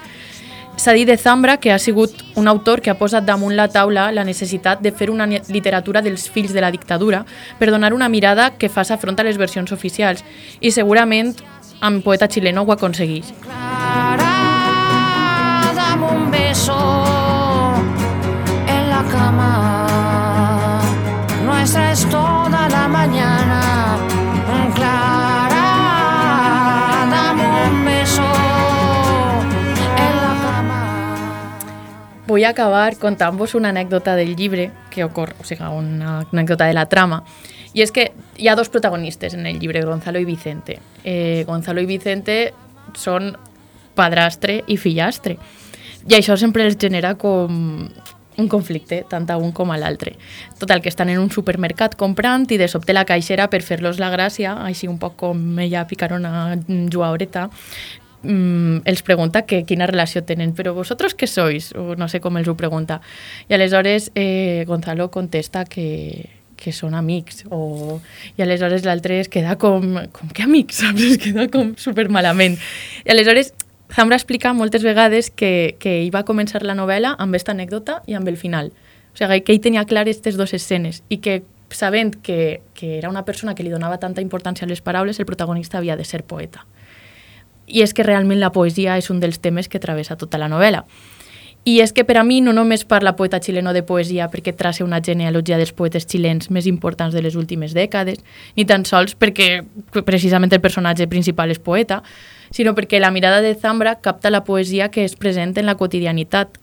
S'ha 0.85 0.93
dit 0.93 1.07
de 1.09 1.17
Zambra 1.17 1.57
que 1.57 1.71
ha 1.71 1.79
sigut 1.79 2.11
un 2.37 2.47
autor 2.47 2.79
que 2.79 2.91
ha 2.91 2.97
posat 2.99 3.25
damunt 3.25 3.55
la 3.57 3.65
taula 3.73 4.11
la 4.13 4.21
necessitat 4.23 4.83
de 4.85 4.91
fer 4.93 5.07
una 5.09 5.25
literatura 5.25 6.03
dels 6.05 6.27
fills 6.29 6.53
de 6.53 6.61
la 6.61 6.69
dictadura 6.69 7.23
per 7.57 7.71
donar 7.71 7.89
una 7.95 8.05
mirada 8.07 8.51
que 8.59 8.69
faça 8.69 8.99
front 9.01 9.17
a 9.17 9.25
les 9.25 9.39
versions 9.41 9.73
oficials 9.73 10.21
i 10.61 10.69
segurament 10.69 11.33
amb 11.81 12.05
poeta 12.05 12.29
xileno 12.29 12.61
ho 12.61 12.71
aconsegueix. 12.75 13.33
Clara, 13.41 14.29
dame 15.73 16.05
un 16.05 16.29
beso 16.29 16.77
en 18.69 18.89
la 18.93 19.01
cama. 19.09 19.84
Vull 32.25 32.45
acabar 32.45 32.95
contant-vos 32.97 33.53
una 33.53 33.69
anècdota 33.69 34.15
del 34.17 34.35
llibre 34.35 34.71
que 34.89 35.03
ocorre, 35.05 35.35
o 35.39 35.45
sigui, 35.45 35.65
una 35.65 36.23
anècdota 36.31 36.65
de 36.65 36.73
la 36.73 36.87
trama. 36.89 37.21
I 37.75 37.83
és 37.83 37.91
que 37.91 38.07
hi 38.39 38.47
ha 38.47 38.55
dos 38.55 38.71
protagonistes 38.71 39.35
en 39.35 39.45
el 39.45 39.59
llibre, 39.59 39.83
Gonzalo 39.85 40.19
i 40.19 40.25
Vicente. 40.25 40.79
Eh, 41.03 41.43
Gonzalo 41.45 41.83
i 41.83 41.85
Vicente 41.85 42.53
són 42.95 43.35
padrastre 43.95 44.61
i 44.67 44.77
fillastre. 44.77 45.37
I 46.09 46.17
això 46.17 46.37
sempre 46.37 46.65
els 46.65 46.79
genera 46.81 47.13
com 47.19 47.89
un 48.37 48.49
conflicte, 48.51 49.03
tant 49.09 49.27
a 49.31 49.37
un 49.37 49.51
com 49.55 49.71
a 49.71 49.77
l'altre. 49.77 50.15
Total, 50.59 50.81
que 50.81 50.89
estan 50.89 51.09
en 51.09 51.19
un 51.19 51.29
supermercat 51.31 51.95
comprant 51.95 52.47
i 52.51 52.57
de 52.59 52.67
sobte 52.67 52.93
la 52.93 53.05
caixera, 53.07 53.47
per 53.51 53.61
fer-los 53.63 53.99
la 54.01 54.11
gràcia, 54.11 54.57
així 54.65 54.89
un 54.91 54.99
poc 54.99 55.15
com 55.21 55.59
ella 55.63 55.85
picarona 55.87 56.57
jugadoreta, 56.67 57.49
mm, 58.25 58.81
els 58.89 59.03
pregunta 59.05 59.43
que 59.45 59.63
quina 59.63 59.87
relació 59.87 60.23
tenen, 60.25 60.55
però 60.57 60.73
vosaltres 60.75 61.15
què 61.15 61.29
sois? 61.29 61.71
O 61.77 61.95
no 61.95 62.09
sé 62.09 62.19
com 62.23 62.37
els 62.37 62.49
ho 62.49 62.55
pregunta. 62.57 62.99
I 63.49 63.55
aleshores 63.55 64.11
eh, 64.15 64.65
Gonzalo 64.67 65.11
contesta 65.13 65.65
que, 65.69 66.29
que 66.57 66.73
són 66.73 66.95
amics 66.97 67.45
o... 67.53 67.99
i 68.35 68.43
aleshores 68.43 68.85
l'altre 68.87 69.19
es 69.21 69.29
queda 69.29 69.57
com, 69.61 69.99
com 70.15 70.33
que 70.33 70.43
amics, 70.43 70.79
saps? 70.83 71.05
Es 71.13 71.21
queda 71.21 71.47
com 71.53 71.75
super 71.77 72.09
malament. 72.09 72.57
I 73.05 73.13
aleshores 73.15 73.53
Zambra 73.95 74.17
explica 74.17 74.51
moltes 74.53 74.83
vegades 74.83 75.29
que, 75.29 75.75
que 75.79 75.99
ell 76.01 76.13
va 76.13 76.25
començar 76.25 76.63
la 76.65 76.73
novel·la 76.75 77.13
amb 77.21 77.31
aquesta 77.31 77.53
anècdota 77.53 78.01
i 78.09 78.15
amb 78.17 78.27
el 78.27 78.35
final. 78.35 78.71
O 79.13 79.17
sigui, 79.19 79.43
que 79.45 79.53
ell 79.53 79.61
tenia 79.63 79.85
clar 79.87 80.03
aquestes 80.03 80.35
dues 80.35 80.55
escenes 80.57 81.03
i 81.07 81.21
que 81.23 81.43
sabent 81.69 82.15
que, 82.23 82.61
que 82.73 82.97
era 82.97 83.09
una 83.09 83.25
persona 83.25 83.55
que 83.55 83.63
li 83.63 83.71
donava 83.71 83.99
tanta 83.99 84.23
importància 84.23 84.65
a 84.65 84.69
les 84.69 84.81
paraules, 84.81 85.19
el 85.19 85.29
protagonista 85.29 85.77
havia 85.77 85.95
de 85.95 86.05
ser 86.05 86.23
poeta. 86.23 86.65
I 87.67 87.81
és 87.81 87.93
que 87.93 88.03
realment 88.03 88.39
la 88.39 88.51
poesia 88.53 88.97
és 88.97 89.09
un 89.09 89.19
dels 89.19 89.39
temes 89.41 89.69
que 89.69 89.81
travessa 89.81 90.17
tota 90.17 90.37
la 90.37 90.49
novel·la. 90.51 90.85
I 91.65 91.79
és 91.81 91.89
que 91.97 92.03
per 92.05 92.19
a 92.21 92.23
mi 92.23 92.43
no 92.45 92.51
només 92.53 92.83
parla 92.85 93.15
poeta 93.17 93.39
xileno 93.41 93.71
de 93.73 93.81
poesia 93.81 94.27
perquè 94.29 94.51
traça 94.53 94.83
una 94.85 94.99
genealogia 95.01 95.57
dels 95.57 95.71
poetes 95.73 96.05
xilens 96.05 96.51
més 96.53 96.67
importants 96.69 97.15
de 97.15 97.23
les 97.25 97.33
últimes 97.33 97.73
dècades, 97.73 98.19
ni 98.53 98.67
tan 98.69 98.85
sols 98.85 99.15
perquè 99.17 99.63
precisament 100.05 100.53
el 100.53 100.61
personatge 100.61 101.07
principal 101.09 101.49
és 101.49 101.57
poeta, 101.57 102.03
sinó 102.53 102.75
perquè 102.77 103.01
la 103.01 103.09
mirada 103.09 103.41
de 103.41 103.55
Zambra 103.57 103.95
capta 103.97 104.29
la 104.29 104.43
poesia 104.45 104.91
que 104.93 105.07
és 105.09 105.17
present 105.17 105.57
en 105.57 105.65
la 105.65 105.73
quotidianitat. 105.73 106.59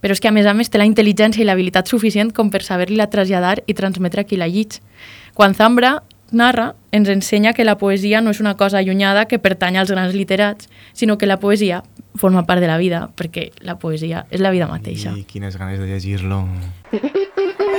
Però 0.00 0.16
és 0.16 0.20
que 0.22 0.30
a 0.30 0.32
més 0.32 0.46
a 0.46 0.54
més 0.54 0.72
té 0.72 0.80
la 0.80 0.88
intel·ligència 0.88 1.42
i 1.42 1.44
l'habilitat 1.44 1.90
suficient 1.90 2.32
com 2.32 2.48
per 2.48 2.62
saber-li-la 2.64 3.10
traslladar 3.12 3.58
i 3.66 3.74
transmetre 3.74 4.22
a 4.22 4.24
qui 4.24 4.40
la 4.40 4.48
llig. 4.48 4.78
Quan 5.34 5.52
Zambra 5.58 5.98
narra, 6.32 6.74
ens 6.92 7.08
ensenya 7.08 7.52
que 7.52 7.64
la 7.64 7.78
poesia 7.78 8.20
no 8.20 8.30
és 8.30 8.40
una 8.40 8.56
cosa 8.56 8.78
allunyada 8.78 9.26
que 9.26 9.38
pertany 9.38 9.78
als 9.78 9.90
grans 9.90 10.14
literats, 10.14 10.68
sinó 10.92 11.18
que 11.18 11.26
la 11.26 11.38
poesia 11.38 11.82
forma 12.14 12.44
part 12.46 12.60
de 12.60 12.66
la 12.66 12.78
vida, 12.78 13.08
perquè 13.16 13.52
la 13.60 13.78
poesia 13.78 14.26
és 14.30 14.40
la 14.40 14.50
vida 14.50 14.66
mateixa. 14.66 15.14
I 15.16 15.24
quines 15.24 15.56
ganes 15.56 15.78
de 15.78 15.86
llegir-lo. 15.86 16.44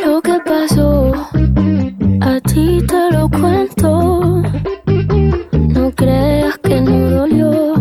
Lo 0.06 0.22
que 0.22 0.38
pasó, 0.46 1.12
a 2.22 2.40
ti 2.42 2.80
te 2.88 3.12
lo 3.12 3.30
cuento. 3.30 4.42
No 5.76 5.92
creas 5.92 6.58
que 6.60 6.82
no 6.82 7.10
dolió 7.10 7.74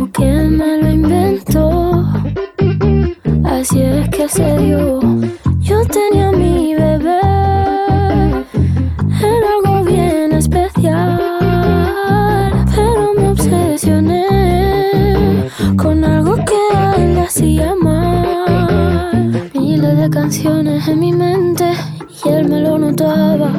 o 0.00 0.10
que 0.12 0.32
me 0.48 0.82
lo 0.82 0.90
inventó. 0.90 2.04
Así 3.44 3.82
es 3.82 4.08
que 4.08 4.28
se 4.28 4.58
dio. 4.58 5.00
Yo 5.60 5.84
tenía 5.86 6.30
mi 6.32 6.74
bebé, 6.74 7.20
Miles 19.54 19.96
de 19.96 20.10
canciones 20.10 20.88
en 20.88 20.98
mi 20.98 21.12
mente 21.12 21.64
y 22.24 22.28
él 22.28 22.48
me 22.48 22.60
lo 22.60 22.78
notaba. 22.78 23.50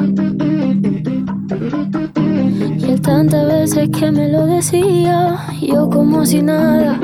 Y 2.78 2.84
él 2.84 3.00
tantas 3.00 3.46
veces 3.46 3.88
que 3.90 4.10
me 4.10 4.28
lo 4.28 4.46
decía, 4.46 5.38
yo 5.62 5.88
como 5.88 6.26
si 6.26 6.42
nada. 6.42 6.98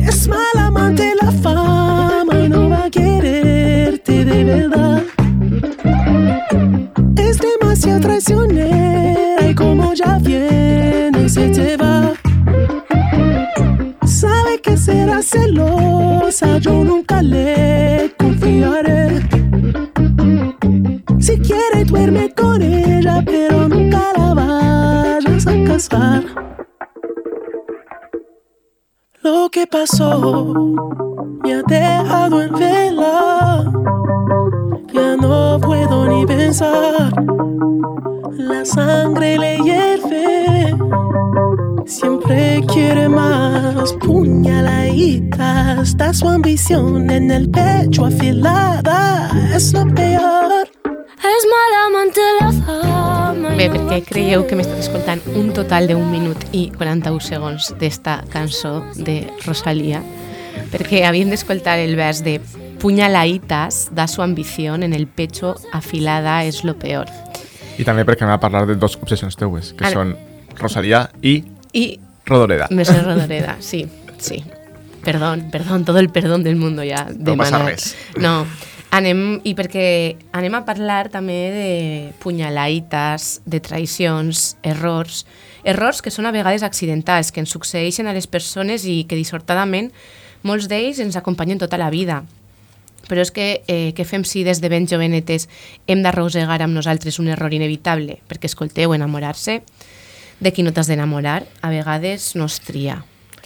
Es 0.00 0.28
mal 0.28 0.58
amante 0.58 1.12
la 1.20 1.32
fama 1.32 2.34
y 2.44 2.48
no 2.48 2.68
va 2.68 2.84
a 2.84 2.90
quererte 2.90 4.24
de 4.24 4.44
verdad. 4.44 5.02
Es 7.16 7.38
demasiado 7.38 8.00
traicionera 8.00 8.57
será 14.98 15.22
celosa, 15.22 16.58
yo 16.58 16.84
nunca 16.84 17.22
le 17.22 18.12
confiaré. 18.18 19.22
Si 21.20 21.38
quiere 21.38 21.84
duerme 21.84 22.34
con 22.34 22.60
ella, 22.60 23.22
pero 23.24 23.68
nunca 23.68 24.02
la 24.16 24.34
vayas 24.34 25.46
a 25.46 25.54
casar. 25.64 26.22
Lo 29.22 29.48
que 29.50 29.66
pasó 29.66 30.54
me 31.42 31.54
ha 31.54 31.62
dejado 31.62 32.42
en 32.42 32.52
vela. 32.54 33.72
Ya 34.92 35.16
no 35.16 35.60
puedo 35.60 36.06
ni 36.08 36.26
pensar. 36.26 37.12
La 38.32 38.64
sangre 38.64 39.38
le 39.38 39.58
hierve. 39.58 40.57
Siempre 41.88 42.60
quiere 42.72 43.08
más 43.08 43.92
puñaladitas. 43.94 45.88
Está 45.88 46.12
su 46.12 46.28
ambición 46.28 47.08
en 47.10 47.30
el 47.30 47.48
pecho 47.50 48.04
afilada. 48.04 49.30
Es 49.54 49.72
lo 49.72 49.86
peor. 49.94 50.68
Es 50.84 51.46
mal 51.50 51.72
amante 51.86 52.20
la 52.40 52.52
fama. 52.52 53.48
Bé, 53.56 53.70
perquè 53.72 54.02
creieu 54.06 54.44
que 54.46 54.54
m'estàs 54.54 54.84
escoltant 54.84 55.20
un 55.34 55.48
total 55.56 55.88
d'un 55.90 56.04
minut 56.12 56.44
i 56.54 56.68
41 56.76 57.18
segons 57.24 57.72
d'esta 57.80 58.20
cançó 58.30 58.84
de 58.94 59.24
Rosalía? 59.46 60.02
Perquè 60.70 61.02
havíem 61.08 61.32
d'escoltar 61.32 61.78
el 61.82 61.96
vers 61.98 62.20
de 62.22 62.36
puñaladitas 62.78 63.88
da 63.96 64.06
su 64.06 64.20
ambición 64.22 64.82
en 64.84 64.92
el 64.92 65.06
pecho 65.08 65.56
afilada 65.72 66.44
es 66.44 66.62
lo 66.64 66.76
peor. 66.78 67.06
I 67.78 67.84
també 67.88 68.04
perquè 68.06 68.22
anem 68.28 68.36
a 68.36 68.40
parlar 68.42 68.66
de 68.68 68.76
dos 68.76 68.94
obsessions 69.00 69.36
teues, 69.40 69.72
que 69.72 69.84
Ara- 69.88 69.94
són 69.96 70.14
Rosalía 70.58 71.08
i 71.22 71.42
I 71.72 71.98
Rodoreda. 72.26 72.68
Mercè 72.70 73.02
Rodoreda, 73.02 73.56
sí, 73.60 73.86
sí. 74.18 74.42
Perdón, 75.04 75.48
perdón, 75.50 75.84
todo 75.84 75.98
el 75.98 76.10
perdón 76.10 76.42
del 76.42 76.56
mundo 76.56 76.82
ja 76.82 77.06
No 77.16 77.36
passa 77.36 77.56
demanat. 77.58 77.66
res. 77.68 77.96
No, 78.20 78.46
anem, 78.90 79.40
i 79.44 79.54
perquè 79.56 80.16
anem 80.36 80.54
a 80.58 80.64
parlar 80.66 81.08
també 81.08 81.38
de 81.54 82.12
punyalaites, 82.20 83.40
de 83.46 83.60
traicions, 83.60 84.56
errors, 84.62 85.24
errors 85.64 86.02
que 86.02 86.10
són 86.10 86.26
a 86.26 86.32
vegades 86.34 86.62
accidentals, 86.62 87.32
que 87.32 87.40
ens 87.40 87.50
succeeixen 87.54 88.06
a 88.08 88.12
les 88.16 88.26
persones 88.26 88.84
i 88.84 89.04
que 89.08 89.16
dissortadament 89.16 89.92
molts 90.42 90.68
d'ells 90.68 91.00
ens 91.00 91.16
acompanyen 91.16 91.58
tota 91.58 91.78
la 91.80 91.90
vida. 91.90 92.24
Però 93.08 93.22
és 93.24 93.30
que, 93.32 93.62
eh, 93.66 93.94
què 93.96 94.04
fem 94.04 94.24
si 94.24 94.44
des 94.44 94.60
de 94.60 94.68
ben 94.68 94.86
jovenetes 94.86 95.48
hem 95.86 96.02
d'arrossegar 96.02 96.60
amb 96.62 96.74
nosaltres 96.74 97.18
un 97.18 97.28
error 97.28 97.54
inevitable? 97.54 98.18
Perquè, 98.28 98.44
escolteu, 98.44 98.92
enamorar-se 98.92 99.62
de 100.40 100.52
qui 100.54 100.62
no 100.62 100.72
t'has 100.74 100.90
d'enamorar, 100.90 101.42
a 101.62 101.70
vegades 101.70 102.34
no 102.38 102.46
es 102.46 102.58
tria. 102.64 103.00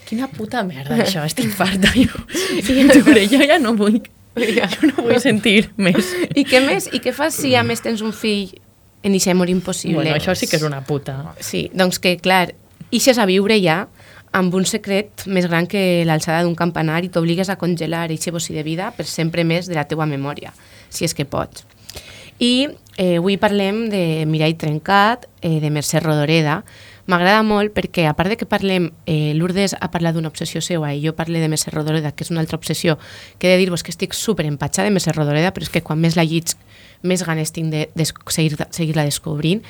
Quina 0.09 0.28
puta 0.28 0.62
merda, 0.66 0.99
això, 1.05 1.24
estic 1.30 1.53
farta 1.57 1.93
jo. 1.97 2.24
I 2.59 2.62
jure, 2.90 3.24
jo 3.30 3.40
ja 3.49 3.59
no 3.62 3.74
vull, 3.78 4.01
jo 4.36 4.90
no 4.90 5.07
vull 5.07 5.20
sentir 5.22 5.70
més. 5.76 6.12
I 6.34 6.45
què 6.49 6.62
més? 6.64 6.90
I 6.93 7.01
què 7.05 7.14
fas 7.16 7.38
si 7.38 7.55
a 7.57 7.64
més 7.66 7.84
tens 7.84 8.03
un 8.05 8.12
fill 8.16 8.53
en 9.03 9.16
eixe 9.16 9.32
amor 9.32 9.51
impossible? 9.51 10.03
Bueno, 10.03 10.16
això 10.18 10.34
sí 10.38 10.49
que 10.51 10.59
és 10.61 10.66
una 10.66 10.82
puta. 10.86 11.16
Sí, 11.40 11.68
doncs 11.74 11.99
que, 12.03 12.16
clar, 12.22 12.51
ixes 12.93 13.18
a 13.18 13.26
viure 13.26 13.57
ja 13.62 13.86
amb 14.32 14.55
un 14.57 14.64
secret 14.68 15.26
més 15.28 15.47
gran 15.49 15.66
que 15.68 16.05
l'alçada 16.09 16.43
d'un 16.45 16.57
campanar 16.57 17.03
i 17.05 17.11
t'obligues 17.12 17.51
a 17.53 17.59
congelar 17.61 18.07
eixe 18.11 18.32
bocí 18.32 18.57
de 18.57 18.64
vida 18.64 18.90
per 18.97 19.07
sempre 19.09 19.45
més 19.45 19.68
de 19.68 19.76
la 19.76 19.84
teua 19.88 20.09
memòria, 20.09 20.55
si 20.88 21.05
és 21.05 21.14
que 21.16 21.28
pots. 21.28 21.66
I 22.40 22.68
eh, 22.97 23.16
avui 23.18 23.36
parlem 23.40 23.88
de 23.90 24.24
Mirai 24.26 24.55
Trencat, 24.55 25.28
eh, 25.40 25.61
de 25.61 25.70
Mercè 25.70 26.01
Rodoreda. 26.01 26.62
M'agrada 27.07 27.43
molt 27.43 27.72
perquè, 27.74 28.05
a 28.07 28.14
part 28.14 28.30
de 28.30 28.36
que 28.38 28.47
parlem, 28.47 28.93
eh, 29.07 29.32
Lourdes 29.34 29.74
ha 29.80 29.88
parlat 29.90 30.14
d'una 30.14 30.28
obsessió 30.30 30.61
seva 30.62 30.93
i 30.95 31.01
jo 31.05 31.14
parle 31.18 31.40
de 31.43 31.49
Mercè 31.51 31.72
Rodoreda, 31.74 32.12
que 32.12 32.22
és 32.22 32.30
una 32.30 32.40
altra 32.40 32.57
obsessió, 32.57 32.99
que 33.38 33.49
he 33.49 33.57
de 33.57 33.59
dir-vos 33.64 33.82
que 33.82 33.90
estic 33.90 34.14
super 34.14 34.47
empatxada 34.47 34.88
de 34.88 34.95
Mercè 34.95 35.12
Rodoreda, 35.12 35.51
però 35.53 35.66
és 35.66 35.70
que 35.72 35.82
quan 35.82 35.99
més 35.99 36.14
la 36.16 36.22
llits, 36.24 36.57
més 37.03 37.24
ganes 37.26 37.51
tinc 37.51 37.72
de, 37.72 37.88
de 37.95 38.05
seguir- 38.30 38.68
seguir-la 38.70 39.05
descobrint. 39.05 39.62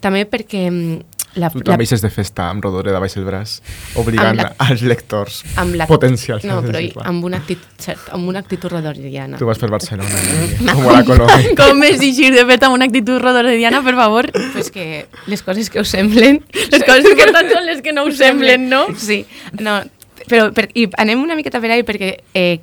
També 0.00 0.26
perquè 0.30 0.70
mm, 0.70 1.00
la, 1.36 1.50
Tu 1.52 1.60
també 1.64 1.84
eixes 1.84 2.02
de 2.02 2.10
festa 2.12 2.48
amb 2.50 2.64
Rodoreda 2.64 2.98
baix 3.02 3.16
el 3.20 3.24
braç, 3.28 3.58
obligant 4.00 4.36
la- 4.40 4.48
als 4.66 4.82
lectors 4.82 5.42
amb 5.60 5.76
la, 5.76 5.86
potencials. 5.86 6.44
No, 6.48 6.58
a 6.58 6.64
però 6.64 6.80
amb 7.04 7.24
una 7.28 7.38
actitud, 7.42 7.66
cert, 7.82 8.08
amb 8.16 8.28
una 8.28 8.40
actitud 8.44 8.72
rodoriana. 8.72 9.36
Tu 9.40 9.46
vas 9.48 9.58
per 9.60 9.70
Barcelona, 9.70 10.08
eh? 10.32 10.58
com 10.72 10.88
a 10.88 10.94
la 10.98 11.02
Colònia. 11.06 11.54
Com 11.60 11.82
és 11.88 12.00
eixir 12.00 12.32
de 12.34 12.44
fet 12.48 12.64
amb 12.68 12.78
una 12.78 12.88
actitud 12.88 13.20
rodorediana, 13.22 13.82
per 13.86 13.94
favor? 13.98 14.30
Pues 14.54 14.70
que 14.72 15.06
les 15.26 15.42
coses 15.42 15.68
que 15.70 15.80
us 15.84 15.92
semblen... 15.92 16.42
Les 16.72 16.82
coses 16.84 17.10
importants 17.12 17.52
són 17.56 17.66
les 17.68 17.82
que 17.84 17.92
no 17.92 18.06
us 18.08 18.16
semblen, 18.18 18.68
no? 18.72 18.86
Sí, 18.96 19.22
no, 19.60 19.80
però 20.26 20.48
per, 20.56 20.70
i 20.74 20.88
anem 20.98 21.20
una 21.22 21.36
miqueta 21.38 21.60
per 21.62 21.70
ahí 21.76 21.84
perquè 21.86 22.16
eh, 22.34 22.58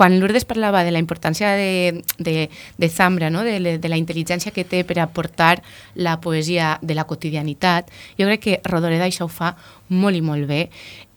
quan 0.00 0.18
Lourdes 0.18 0.46
parlava 0.48 0.80
de 0.80 0.94
la 0.94 0.98
importància 0.98 1.50
de, 1.52 2.00
de, 2.16 2.48
de 2.78 2.88
Zambra, 2.88 3.28
no? 3.28 3.42
de, 3.44 3.76
de 3.76 3.88
la 3.92 3.98
intel·ligència 4.00 4.48
que 4.48 4.64
té 4.64 4.80
per 4.88 4.96
aportar 5.02 5.58
la 5.92 6.14
poesia 6.24 6.78
de 6.80 6.96
la 6.96 7.04
quotidianitat, 7.04 7.90
jo 8.16 8.24
crec 8.24 8.40
que 8.40 8.54
Rodoreda 8.64 9.04
això 9.04 9.26
ho 9.26 9.28
fa 9.28 9.50
molt 9.92 10.16
i 10.16 10.22
molt 10.24 10.48
bé 10.48 10.62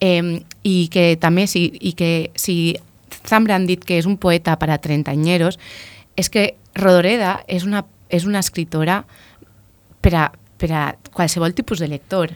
eh, 0.04 0.36
i 0.68 0.76
que 0.92 1.06
també 1.16 1.48
si, 1.48 1.70
i 1.80 1.94
que 1.96 2.12
si 2.36 2.76
Zambra 3.24 3.56
han 3.56 3.70
dit 3.72 3.88
que 3.88 4.02
és 4.02 4.10
un 4.10 4.20
poeta 4.20 4.58
per 4.60 4.74
a 4.76 4.82
trentañeros, 4.84 5.62
és 6.20 6.28
que 6.28 6.50
Rodoreda 6.76 7.38
és 7.48 7.64
una, 7.64 7.86
és 8.12 8.28
una 8.28 8.44
escritora 8.44 9.06
per 10.04 10.18
a, 10.20 10.28
per 10.60 10.74
a 10.76 10.86
qualsevol 11.16 11.56
tipus 11.56 11.80
de 11.80 11.88
lector. 11.88 12.36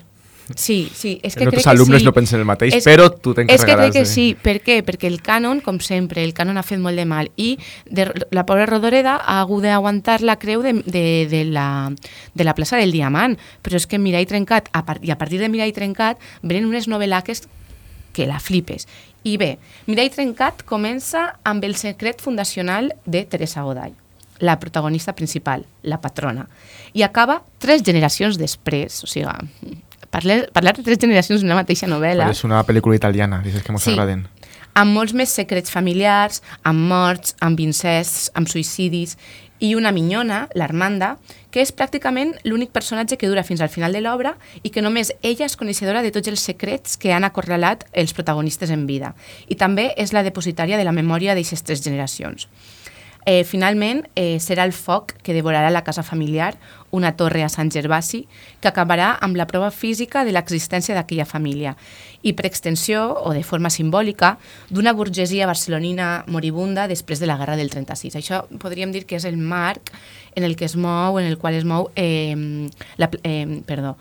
Sí, 0.55 0.89
sí, 0.93 1.19
és 1.23 1.35
que 1.35 1.43
Els 1.43 1.51
crec 1.51 1.57
nostres 1.57 1.63
que 1.65 1.69
alumnes 1.69 2.01
sí. 2.01 2.05
no 2.05 2.13
pensen 2.13 2.39
el 2.39 2.45
mateix, 2.45 2.73
És- 2.75 2.85
però 2.85 3.09
tu 3.11 3.31
És 3.31 3.35
que 3.35 3.41
t'encarregaràs 3.45 3.91
crec 3.91 3.93
que 3.93 4.05
sí, 4.05 4.25
per 4.41 4.61
què? 4.63 4.77
Perquè 4.85 5.07
el 5.07 5.21
cànon, 5.21 5.61
com 5.61 5.79
sempre, 5.79 6.23
el 6.23 6.33
cànon 6.33 6.57
ha 6.57 6.63
fet 6.63 6.79
molt 6.79 6.95
de 6.95 7.05
mal 7.05 7.29
i 7.35 7.57
de, 7.85 8.05
la 8.31 8.45
pobra 8.45 8.65
Rodoreda 8.65 9.17
ha 9.17 9.41
hagut 9.41 9.63
d'aguantar 9.63 10.21
la 10.21 10.37
creu 10.39 10.61
de, 10.63 10.73
de, 10.85 11.27
de, 11.29 11.43
la, 11.45 11.91
de 12.33 12.43
la 12.43 12.53
plaça 12.55 12.77
del 12.77 12.91
Diamant, 12.91 13.35
però 13.61 13.75
és 13.75 13.87
que 13.87 13.99
Mirai 13.99 14.25
Trencat, 14.25 14.69
a 14.71 14.85
part, 14.85 15.03
i 15.03 15.11
a 15.11 15.17
partir 15.17 15.39
de 15.39 15.49
Mirai 15.49 15.73
Trencat, 15.73 16.17
venen 16.43 16.65
unes 16.65 16.87
novel·laques 16.87 17.43
que 18.13 18.25
la 18.25 18.39
flipes. 18.39 18.87
I 19.23 19.35
bé, 19.37 19.57
Mirai 19.87 20.09
Trencat 20.09 20.63
comença 20.63 21.35
amb 21.43 21.63
el 21.67 21.75
secret 21.75 22.21
fundacional 22.21 22.93
de 23.05 23.25
Teresa 23.25 23.63
Goday, 23.63 23.91
la 24.39 24.59
protagonista 24.59 25.13
principal, 25.13 25.65
la 25.83 25.99
patrona, 25.99 26.47
i 26.93 27.01
acaba 27.03 27.41
tres 27.59 27.83
generacions 27.83 28.37
després, 28.37 29.03
o 29.03 29.07
sigui, 29.07 29.81
parlar, 30.09 30.49
parlar 30.53 30.75
de 30.75 30.83
tres 30.83 30.99
generacions 30.99 31.41
d'una 31.41 31.55
mateixa 31.55 31.87
novel·la 31.87 32.29
És 32.31 32.43
una 32.43 32.63
pel·lícula 32.65 32.95
italiana, 32.95 33.41
dices 33.43 33.63
que 33.63 33.71
mos 33.71 33.83
Sí. 33.83 33.91
agraden. 33.91 34.27
amb 34.77 34.93
molts 34.93 35.13
més 35.13 35.29
secrets 35.29 35.71
familiars, 35.71 36.43
amb 36.63 36.79
morts, 36.87 37.35
amb 37.41 37.59
incests, 37.59 38.29
amb 38.35 38.47
suïcidis, 38.47 39.17
i 39.59 39.73
una 39.73 39.91
minyona, 39.91 40.49
l'Armanda, 40.53 41.17
que 41.49 41.63
és 41.63 41.71
pràcticament 41.73 42.35
l'únic 42.43 42.69
personatge 42.69 43.17
que 43.17 43.27
dura 43.27 43.43
fins 43.43 43.61
al 43.61 43.69
final 43.73 43.91
de 43.91 44.01
l'obra 44.01 44.35
i 44.61 44.69
que 44.69 44.83
només 44.85 45.13
ella 45.23 45.47
és 45.47 45.57
coneixedora 45.57 46.03
de 46.03 46.11
tots 46.11 46.27
els 46.27 46.43
secrets 46.45 46.97
que 46.97 47.13
han 47.13 47.23
acorralat 47.25 47.87
els 47.91 48.13
protagonistes 48.13 48.69
en 48.69 48.85
vida. 48.85 49.15
I 49.47 49.55
també 49.55 49.93
és 49.97 50.13
la 50.13 50.21
depositària 50.21 50.77
de 50.77 50.85
la 50.85 50.93
memòria 50.93 51.33
d'aquestes 51.33 51.63
tres 51.63 51.81
generacions. 51.81 52.47
Eh, 53.28 53.43
finalment, 53.43 54.05
eh, 54.15 54.39
serà 54.39 54.63
el 54.63 54.71
foc 54.71 55.09
que 55.19 55.34
devorarà 55.36 55.67
la 55.67 55.82
casa 55.84 55.99
familiar, 55.99 56.53
una 56.95 57.17
torre 57.19 57.41
a 57.43 57.49
Sant 57.51 57.67
Gervasi, 57.67 58.21
que 58.61 58.69
acabarà 58.69 59.17
amb 59.19 59.36
la 59.36 59.45
prova 59.49 59.67
física 59.67 60.23
de 60.23 60.32
l'existència 60.32 60.95
d'aquella 60.95 61.25
família 61.28 61.73
i, 62.21 62.32
per 62.32 62.45
extensió, 62.47 63.01
o 63.19 63.34
de 63.36 63.43
forma 63.43 63.67
simbòlica, 63.67 64.38
d'una 64.71 64.93
burgesia 64.95 65.49
barcelonina 65.49 66.23
moribunda 66.32 66.88
després 66.88 67.19
de 67.19 67.28
la 67.28 67.36
Guerra 67.36 67.57
del 67.59 67.67
36. 67.69 68.15
Això 68.15 68.45
podríem 68.63 68.95
dir 68.95 69.03
que 69.03 69.19
és 69.19 69.28
el 69.28 69.36
marc 69.36 69.91
en 70.34 70.47
el 70.47 70.55
que 70.55 70.63
es 70.63 70.78
mou, 70.80 71.19
en 71.19 71.28
el 71.28 71.36
qual 71.38 71.59
es 71.59 71.67
mou 71.67 71.91
eh, 71.97 72.32
la, 72.95 73.11
eh, 73.23 73.59
perdó, 73.67 73.97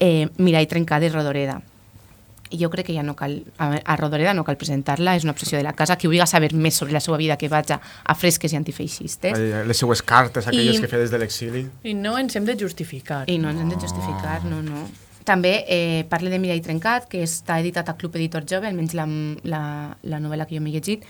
eh, 0.00 0.30
Mirai 0.38 0.64
Trencada 0.64 1.04
i 1.04 1.12
Rodoreda. 1.12 1.60
I 2.50 2.58
jo 2.58 2.70
crec 2.70 2.86
que 2.88 2.94
ja 2.96 3.02
no 3.06 3.14
cal, 3.14 3.36
a, 3.58 3.96
Rodoreda 3.96 4.32
no 4.34 4.42
cal 4.44 4.56
presentar-la, 4.58 5.14
és 5.16 5.22
una 5.22 5.32
obsessió 5.36 5.58
de 5.58 5.62
la 5.64 5.72
casa, 5.78 5.96
qui 5.96 6.08
vulgui 6.10 6.24
saber 6.26 6.52
més 6.54 6.74
sobre 6.74 6.92
la 6.92 7.00
seva 7.00 7.16
vida 7.16 7.36
que 7.38 7.48
vaig 7.48 7.70
a, 7.70 7.80
a 8.04 8.14
fresques 8.18 8.52
i 8.52 8.56
antifeixistes. 8.58 9.38
Les 9.66 9.76
seues 9.78 10.02
cartes, 10.02 10.46
aquelles 10.50 10.76
I- 10.76 10.80
que 10.82 10.88
feia 10.90 11.02
des 11.04 11.12
de 11.14 11.18
l'exili. 11.22 11.66
I 11.84 11.94
no 11.94 12.16
ens 12.18 12.34
hem 12.36 12.44
de 12.48 12.56
justificar. 12.58 13.22
I 13.30 13.38
no 13.38 13.50
ens 13.50 13.60
hem 13.62 13.70
de 13.70 13.78
justificar, 13.78 14.42
no, 14.44 14.62
no. 14.62 14.88
També 15.24 15.64
eh, 15.68 16.04
parla 16.08 16.30
de 16.32 16.38
Mirai 16.40 16.62
Trencat, 16.64 17.04
que 17.06 17.20
està 17.22 17.58
editat 17.60 17.88
a 17.92 17.94
Club 17.94 18.16
Editor 18.16 18.42
Jove, 18.48 18.66
almenys 18.66 18.94
la, 18.98 19.04
la, 19.44 19.60
la 20.02 20.18
novel·la 20.18 20.46
que 20.48 20.56
jo 20.56 20.62
m'he 20.64 20.72
llegit, 20.72 21.04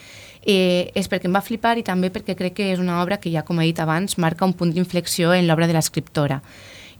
eh, 0.45 0.91
és 0.99 1.09
perquè 1.09 1.31
em 1.31 1.37
va 1.39 1.41
flipar 1.47 1.77
i 1.79 1.85
també 1.87 2.11
perquè 2.13 2.35
crec 2.37 2.57
que 2.59 2.67
és 2.75 2.83
una 2.83 2.99
obra 3.05 3.17
que, 3.23 3.31
ja 3.33 3.45
com 3.47 3.61
he 3.63 3.69
dit 3.71 3.81
abans, 3.81 4.19
marca 4.19 4.45
un 4.45 4.53
punt 4.53 4.75
d'inflexió 4.75 5.33
en 5.33 5.47
l'obra 5.47 5.71
de 5.71 5.79
l'escriptora 5.79 6.41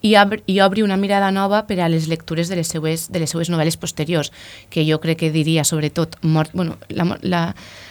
i, 0.03 0.15
obri, 0.17 0.43
i 0.47 0.61
obri 0.61 0.83
una 0.83 0.97
mirada 0.97 1.31
nova 1.31 1.65
per 1.69 1.81
a 1.81 1.89
les 1.89 2.09
lectures 2.09 2.49
de 2.49 2.57
les 2.57 2.69
seues, 2.69 3.09
de 3.13 3.21
les 3.21 3.31
seues 3.31 3.51
novel·les 3.53 3.77
posteriors, 3.81 4.33
que 4.71 4.85
jo 4.89 5.01
crec 5.01 5.21
que 5.25 5.33
diria 5.35 5.65
sobretot 5.65 6.17
mort, 6.23 6.53
bueno, 6.55 6.79
la, 6.89 7.05
la, 7.23 7.43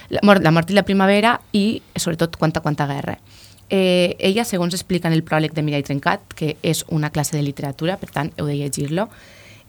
la, 0.09 0.23
mort, 0.23 0.43
la 0.43 0.51
mort 0.51 0.71
i 0.71 0.77
la 0.77 0.85
primavera 0.87 1.39
i 1.53 1.81
sobretot 1.95 2.37
Quanta, 2.39 2.61
quanta 2.61 2.87
guerra. 2.87 3.17
Eh, 3.69 4.15
ella, 4.17 4.45
segons 4.45 4.73
explica 4.73 5.07
en 5.07 5.13
el 5.13 5.21
pròleg 5.21 5.53
de 5.53 5.61
Mirai 5.61 5.83
Trencat, 5.85 6.33
que 6.33 6.55
és 6.65 6.81
una 6.89 7.11
classe 7.13 7.35
de 7.37 7.43
literatura, 7.45 7.99
per 8.01 8.09
tant, 8.09 8.31
heu 8.37 8.47
de 8.49 8.55
llegir-lo, 8.57 9.09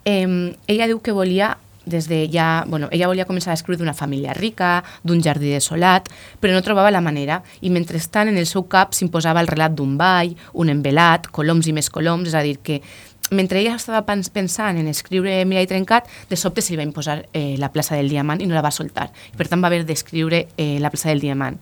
eh, 0.09 0.57
ella 0.67 0.89
diu 0.89 1.03
que 1.05 1.13
volia 1.13 1.59
des 1.87 2.09
de 2.09 2.29
ja, 2.31 2.65
bueno, 2.69 2.89
ella 2.93 3.09
volia 3.09 3.27
començar 3.27 3.51
a 3.53 3.59
escriure 3.59 3.79
d'una 3.81 3.95
família 3.97 4.35
rica, 4.37 4.85
d'un 5.03 5.23
jardí 5.23 5.51
desolat, 5.51 6.09
però 6.41 6.53
no 6.53 6.63
trobava 6.63 6.91
la 6.91 7.01
manera 7.01 7.43
i 7.61 7.71
mentrestant 7.71 8.29
en 8.29 8.37
el 8.37 8.47
seu 8.47 8.67
cap 8.69 8.93
s'imposava 8.95 9.41
el 9.41 9.49
relat 9.49 9.73
d'un 9.75 9.97
ball, 9.99 10.35
un 10.53 10.69
envelat, 10.69 11.31
coloms 11.33 11.67
i 11.67 11.73
més 11.73 11.91
coloms, 11.91 12.29
és 12.29 12.37
a 12.37 12.43
dir, 12.45 12.59
que 12.63 12.81
mentre 13.31 13.61
ella 13.61 13.77
estava 13.77 14.03
pens- 14.07 14.31
pensant 14.31 14.77
en 14.77 14.89
escriure 14.91 15.45
Mirai 15.47 15.67
Trencat, 15.71 16.09
de 16.29 16.37
sobte 16.37 16.63
se 16.63 16.75
li 16.75 16.81
va 16.81 16.87
imposar 16.87 17.25
eh, 17.33 17.57
la 17.59 17.71
plaça 17.73 17.97
del 17.97 18.09
Diamant 18.11 18.41
i 18.43 18.47
no 18.47 18.55
la 18.55 18.63
va 18.63 18.73
soltar. 18.75 19.11
Per 19.37 19.47
tant, 19.49 19.63
va 19.63 19.71
haver 19.71 19.85
d'escriure 19.87 20.49
eh, 20.57 20.79
la 20.81 20.91
plaça 20.91 21.09
del 21.09 21.21
Diamant. 21.23 21.59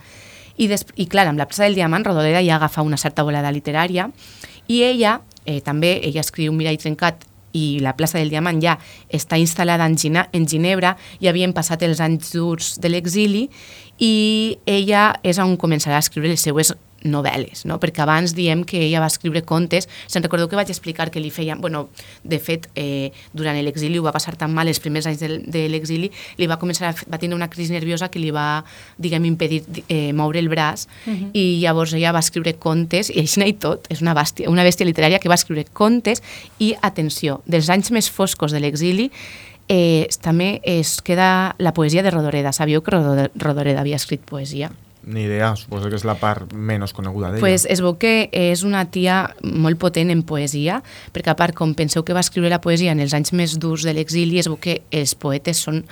I, 0.58 0.66
I 0.96 1.06
clar, 1.06 1.28
amb 1.28 1.38
la 1.38 1.46
plaça 1.46 1.68
del 1.68 1.76
Diamant, 1.76 2.04
Rodoreda 2.04 2.42
ja 2.42 2.56
agafa 2.56 2.82
una 2.82 2.96
certa 2.96 3.22
volada 3.22 3.52
literària 3.52 4.08
i 4.66 4.82
ella, 4.82 5.20
eh, 5.44 5.60
també, 5.60 6.00
ella 6.02 6.24
escriu 6.24 6.52
Mirai 6.52 6.80
Trencat 6.80 7.28
i 7.58 7.78
la 7.84 7.94
plaça 7.98 8.20
del 8.20 8.32
Diamant 8.32 8.60
ja 8.62 8.78
està 9.14 9.38
instal·lada 9.40 9.86
en, 9.88 9.96
Gina, 9.98 10.28
en 10.32 10.46
Ginebra, 10.48 10.94
ja 11.22 11.32
havien 11.32 11.54
passat 11.56 11.82
els 11.86 12.02
anys 12.04 12.32
durs 12.36 12.76
de 12.82 12.92
l'exili 12.92 13.48
i 13.98 14.12
ella 14.68 15.10
és 15.26 15.40
on 15.42 15.56
començarà 15.60 15.98
a 15.98 16.04
escriure 16.04 16.30
les 16.30 16.44
seues 16.44 16.72
novel·les, 17.04 17.64
no? 17.66 17.78
perquè 17.78 18.02
abans 18.02 18.34
diem 18.34 18.64
que 18.64 18.80
ella 18.86 19.00
va 19.00 19.06
escriure 19.06 19.42
contes, 19.46 19.88
se'n 20.06 20.22
recordeu 20.22 20.48
que 20.48 20.56
vaig 20.56 20.68
explicar 20.70 21.10
que 21.10 21.20
li 21.20 21.30
feien, 21.30 21.60
bueno, 21.60 21.88
de 22.24 22.38
fet, 22.38 22.68
eh, 22.74 23.12
durant 23.32 23.56
l'exili 23.62 23.98
ho 23.98 24.02
va 24.02 24.12
passar 24.12 24.36
tan 24.36 24.52
mal 24.54 24.66
els 24.68 24.80
primers 24.80 25.06
anys 25.06 25.20
de, 25.20 25.38
de 25.46 25.68
l'exili, 25.68 26.10
li 26.38 26.46
va 26.50 26.58
començar 26.58 26.88
a, 26.90 26.94
va 27.10 27.18
tenir 27.18 27.34
una 27.36 27.48
crisi 27.48 27.72
nerviosa 27.72 28.08
que 28.10 28.18
li 28.18 28.30
va, 28.34 28.64
diguem, 28.98 29.24
impedir 29.24 29.62
eh, 29.88 30.12
moure 30.12 30.38
el 30.38 30.48
braç 30.48 30.86
Mhm. 31.06 31.30
i 31.34 31.60
llavors 31.62 31.92
ella 31.94 32.12
va 32.12 32.18
escriure 32.20 32.54
contes, 32.58 33.10
i 33.10 33.20
així 33.20 33.38
i 33.46 33.52
tot, 33.54 33.86
és 33.88 34.00
una 34.02 34.14
bèstia, 34.14 34.48
una 34.50 34.64
bèstia 34.64 34.84
literària 34.86 35.18
que 35.20 35.28
va 35.28 35.34
escriure 35.38 35.64
contes 35.72 36.22
i, 36.58 36.74
atenció, 36.82 37.40
dels 37.46 37.68
anys 37.70 37.90
més 37.94 38.10
foscos 38.10 38.50
de 38.52 38.58
l'exili, 38.60 39.10
eh, 39.68 40.08
també 40.20 40.60
es 40.64 41.00
queda 41.02 41.54
la 41.58 41.72
poesia 41.74 42.02
de 42.02 42.10
Rodoreda. 42.10 42.52
Sabíeu 42.52 42.82
que 42.82 42.90
Rodo- 42.90 43.30
Rodoreda 43.36 43.80
havia 43.80 43.96
escrit 43.96 44.20
poesia? 44.24 44.70
Ni 45.08 45.22
idea, 45.24 45.54
suposo 45.56 45.88
que 45.88 45.96
és 45.96 46.04
la 46.04 46.18
part 46.20 46.52
menys 46.52 46.92
coneguda 46.92 47.30
d'ella. 47.32 47.40
Pues 47.40 47.64
es 47.70 47.80
veu 47.80 47.94
que 47.96 48.28
és 48.28 48.62
una 48.66 48.84
tia 48.92 49.22
molt 49.40 49.80
potent 49.80 50.12
en 50.12 50.20
poesia, 50.28 50.82
perquè 51.14 51.32
a 51.32 51.38
part, 51.38 51.56
com 51.56 51.72
penseu 51.78 52.04
que 52.04 52.16
va 52.16 52.20
escriure 52.20 52.52
la 52.52 52.60
poesia 52.60 52.92
en 52.92 53.00
els 53.00 53.14
anys 53.16 53.32
més 53.32 53.56
durs 53.56 53.86
de 53.88 53.94
l'exili, 53.96 54.36
es 54.38 54.50
veu 54.50 54.58
que 54.60 54.82
els 54.92 55.14
poetes 55.16 55.64
són 55.64 55.84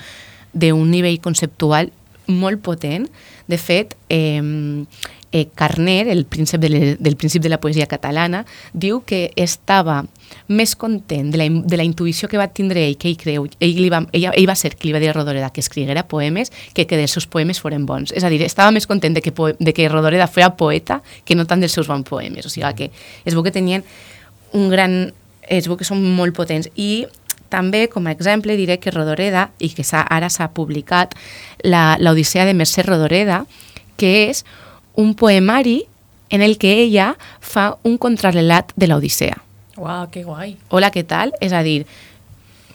d'un 0.53 0.91
nivell 0.93 1.17
conceptual 1.25 1.89
molt 2.29 2.61
potent. 2.61 3.09
De 3.49 3.57
fet, 3.57 3.97
eh, 4.13 4.43
eh, 5.37 5.49
Carner, 5.55 6.09
el 6.09 6.25
príncep 6.25 6.61
de 6.61 6.97
del 6.99 7.17
príncip 7.17 7.43
de 7.43 7.51
la 7.51 7.61
poesia 7.61 7.87
catalana, 7.87 8.45
diu 8.73 9.03
que 9.05 9.33
estava 9.37 9.99
més 10.49 10.73
content 10.77 11.29
de 11.31 11.39
la, 11.39 11.47
de 11.51 11.77
la 11.77 11.85
intuïció 11.85 12.29
que 12.29 12.41
va 12.41 12.49
tindre 12.49 12.87
ell, 12.87 12.97
que 12.97 13.11
ell 13.11 13.19
creu, 13.21 13.49
ell, 13.61 13.77
li 13.77 13.91
va, 13.93 14.01
ella, 14.17 14.33
ell 14.33 14.49
va 14.49 14.57
ser 14.57 14.73
qui 14.77 14.89
li 14.89 14.95
va 14.97 15.03
dir 15.03 15.11
a 15.13 15.17
Rodoreda 15.17 15.51
que 15.53 15.61
escriguera 15.61 16.07
poemes 16.09 16.53
que 16.73 16.87
que 16.87 16.97
dels 16.97 17.13
seus 17.13 17.27
poemes 17.29 17.61
foren 17.61 17.85
bons. 17.85 18.15
És 18.17 18.25
a 18.25 18.33
dir, 18.33 18.41
estava 18.47 18.73
més 18.73 18.89
content 18.89 19.13
de 19.13 19.21
que, 19.21 19.35
de 19.37 19.77
que 19.77 19.89
Rodoreda 19.93 20.27
fora 20.27 20.55
poeta 20.57 21.03
que 21.25 21.37
no 21.37 21.45
tant 21.45 21.61
dels 21.61 21.77
seus 21.77 21.91
bons 21.91 22.09
poemes. 22.09 22.47
O 22.47 22.53
sigui 22.53 22.73
que 22.79 22.91
es 23.25 23.35
veu 23.35 23.45
que 23.45 23.53
tenien 23.53 23.85
un 24.53 24.71
gran... 24.73 25.13
Es 25.47 25.69
veu 25.69 25.77
que 25.79 25.87
són 25.87 26.01
molt 26.17 26.35
potents. 26.35 26.67
I 26.75 27.07
també, 27.53 27.87
com 27.93 28.09
a 28.09 28.15
exemple, 28.17 28.57
diré 28.59 28.81
que 28.83 28.91
Rodoreda, 28.91 29.51
i 29.63 29.69
que 29.71 29.85
ara 29.93 30.31
s'ha 30.33 30.49
publicat 30.57 31.15
l'Odissea 31.63 32.49
de 32.49 32.55
Mercè 32.57 32.83
Rodoreda, 32.83 33.45
que 33.97 34.31
és 34.31 34.43
un 34.97 35.15
poemari 35.15 35.85
en 36.31 36.43
el 36.43 36.59
que 36.59 36.81
ella 36.83 37.15
fa 37.41 37.77
un 37.85 37.97
contrarrelat 37.99 38.73
de 38.75 38.89
l'Odissea. 38.91 39.39
Uau, 39.77 40.09
que 40.11 40.25
guai. 40.25 40.57
Hola, 40.73 40.91
què 40.91 41.05
tal? 41.07 41.33
És 41.45 41.53
a 41.55 41.63
dir, 41.63 41.85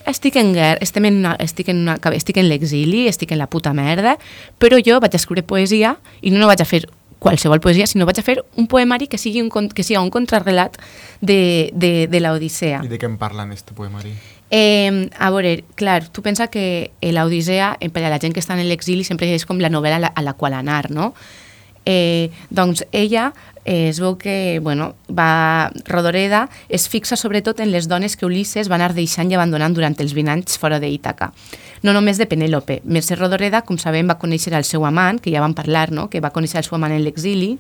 estic 0.08 0.38
en 0.40 0.54
guerra, 0.54 0.80
estem 0.82 1.06
en 1.10 1.20
una, 1.20 1.36
estic 1.42 1.70
en, 1.74 1.84
una, 1.84 1.98
estic 2.16 2.38
en 2.38 2.48
l'exili, 2.50 3.08
estic 3.10 3.34
en 3.34 3.42
la 3.42 3.50
puta 3.50 3.74
merda, 3.74 4.18
però 4.62 4.80
jo 4.86 5.02
vaig 5.02 5.18
escriure 5.18 5.44
poesia 5.44 5.98
i 6.22 6.32
no 6.32 6.50
vaig 6.50 6.62
a 6.62 6.70
fer 6.70 6.86
qualsevol 7.22 7.62
poesia, 7.62 7.86
sinó 7.86 8.08
vaig 8.10 8.18
a 8.18 8.26
fer 8.26 8.40
un 8.58 8.66
poemari 8.66 9.06
que 9.08 9.20
sigui 9.22 9.44
un, 9.44 9.52
que 9.70 9.84
sigui 9.86 10.00
un 10.00 10.10
contrarrelat 10.14 10.80
de, 11.22 11.70
de, 11.74 12.08
de 12.10 12.22
l'Odissea. 12.22 12.82
I 12.82 12.90
de 12.90 12.98
què 12.98 13.10
en 13.10 13.20
parla 13.22 13.46
en 13.46 13.54
este 13.54 13.78
poemari? 13.78 14.16
Eh, 14.52 15.10
a 15.18 15.30
veure, 15.32 15.62
clar, 15.80 16.10
tu 16.10 16.24
pensa 16.26 16.50
que 16.52 16.92
eh, 17.00 17.12
l'Odissea, 17.14 17.76
eh, 17.80 17.92
per 17.94 18.04
a 18.04 18.10
la 18.12 18.18
gent 18.20 18.34
que 18.34 18.42
està 18.42 18.58
en 18.58 18.66
l'exili, 18.66 19.06
sempre 19.06 19.30
és 19.30 19.46
com 19.46 19.62
la 19.62 19.70
novel·la 19.70 20.02
a 20.02 20.06
la, 20.08 20.12
a 20.18 20.26
la 20.26 20.34
qual 20.34 20.58
anar, 20.58 20.90
no? 20.92 21.14
Eh, 21.86 22.30
doncs 22.50 22.86
ella 22.92 23.32
eh, 23.66 23.90
es 23.90 24.00
veu 24.00 24.18
que, 24.18 24.60
bueno, 24.62 24.96
va, 25.10 25.72
Rodoreda 25.86 26.50
es 26.70 26.88
fixa 26.90 27.16
sobretot 27.16 27.60
en 27.60 27.72
les 27.72 27.88
dones 27.88 28.18
que 28.18 28.26
Ulisses 28.26 28.70
va 28.70 28.78
anar 28.78 28.94
deixant 28.94 29.32
i 29.32 29.38
abandonant 29.38 29.74
durant 29.74 29.98
els 30.00 30.14
20 30.18 30.34
anys 30.36 30.58
fora 30.62 30.80
d'Ítaca. 30.80 31.32
No 31.82 31.94
només 31.94 32.20
de 32.22 32.28
Penèlope. 32.30 32.82
Mercè 32.86 33.16
Rodoreda, 33.18 33.64
com 33.66 33.80
sabem, 33.82 34.06
va 34.10 34.20
conèixer 34.22 34.54
el 34.54 34.66
seu 34.68 34.86
amant, 34.86 35.18
que 35.18 35.34
ja 35.34 35.42
vam 35.42 35.56
parlar, 35.58 35.90
no? 35.92 36.10
que 36.10 36.22
va 36.22 36.30
conèixer 36.30 36.60
el 36.62 36.68
seu 36.68 36.78
amant 36.78 36.94
en 36.94 37.02
l'exili. 37.02 37.56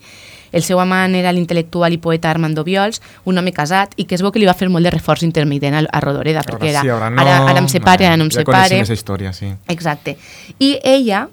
El 0.51 0.61
seu 0.67 0.81
amant 0.83 1.15
era 1.15 1.31
l'intel·lectual 1.33 1.95
i 1.95 1.97
poeta 1.97 2.29
Armando 2.29 2.63
Viols, 2.67 3.01
un 3.25 3.39
home 3.39 3.53
casat, 3.55 3.95
i 3.95 4.05
que 4.05 4.17
es 4.17 4.21
veu 4.21 4.33
que 4.35 4.41
li 4.41 4.49
va 4.49 4.53
fer 4.57 4.67
molt 4.69 4.85
de 4.85 4.91
reforç 4.93 5.23
intermitent 5.25 5.79
a, 5.79 5.85
a 5.87 6.01
Rodoreda, 6.03 6.43
perquè 6.45 6.69
era, 6.73 6.83
sí, 6.83 6.91
ara 6.91 7.09
no. 7.09 7.21
ara, 7.23 7.37
ara 7.49 7.63
em 7.63 7.69
separe, 7.71 8.05
ara 8.05 8.19
no 8.19 8.27
em 8.27 8.33
ja 8.33 8.43
separe. 8.43 8.67
coneixem 8.67 8.83
aquesta 8.83 8.99
història, 8.99 9.33
sí. 9.33 9.53
Exacte. 9.71 10.17
I 10.59 10.75
ella, 10.83 11.23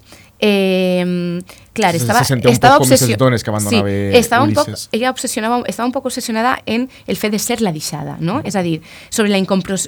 eh, 0.40 1.40
clar, 1.72 1.92
Se- 1.92 1.98
estava, 1.98 2.20
se 2.24 2.34
que 3.44 3.50
abandonava 3.50 3.88
sí, 3.88 3.92
estava 4.18 4.44
un 4.44 4.54
poc, 4.54 4.66
ella 4.92 5.10
obsessionava, 5.10 5.62
estava 5.66 5.86
un 5.86 5.92
poc 5.92 6.06
obsessionada 6.06 6.58
en 6.66 6.88
el 7.06 7.16
fet 7.16 7.32
de 7.32 7.38
ser 7.38 7.60
la 7.60 7.72
deixada, 7.72 8.16
no? 8.20 8.40
És 8.44 8.56
a 8.56 8.62
dir, 8.62 8.80
sobre 9.10 9.30
la, 9.30 9.38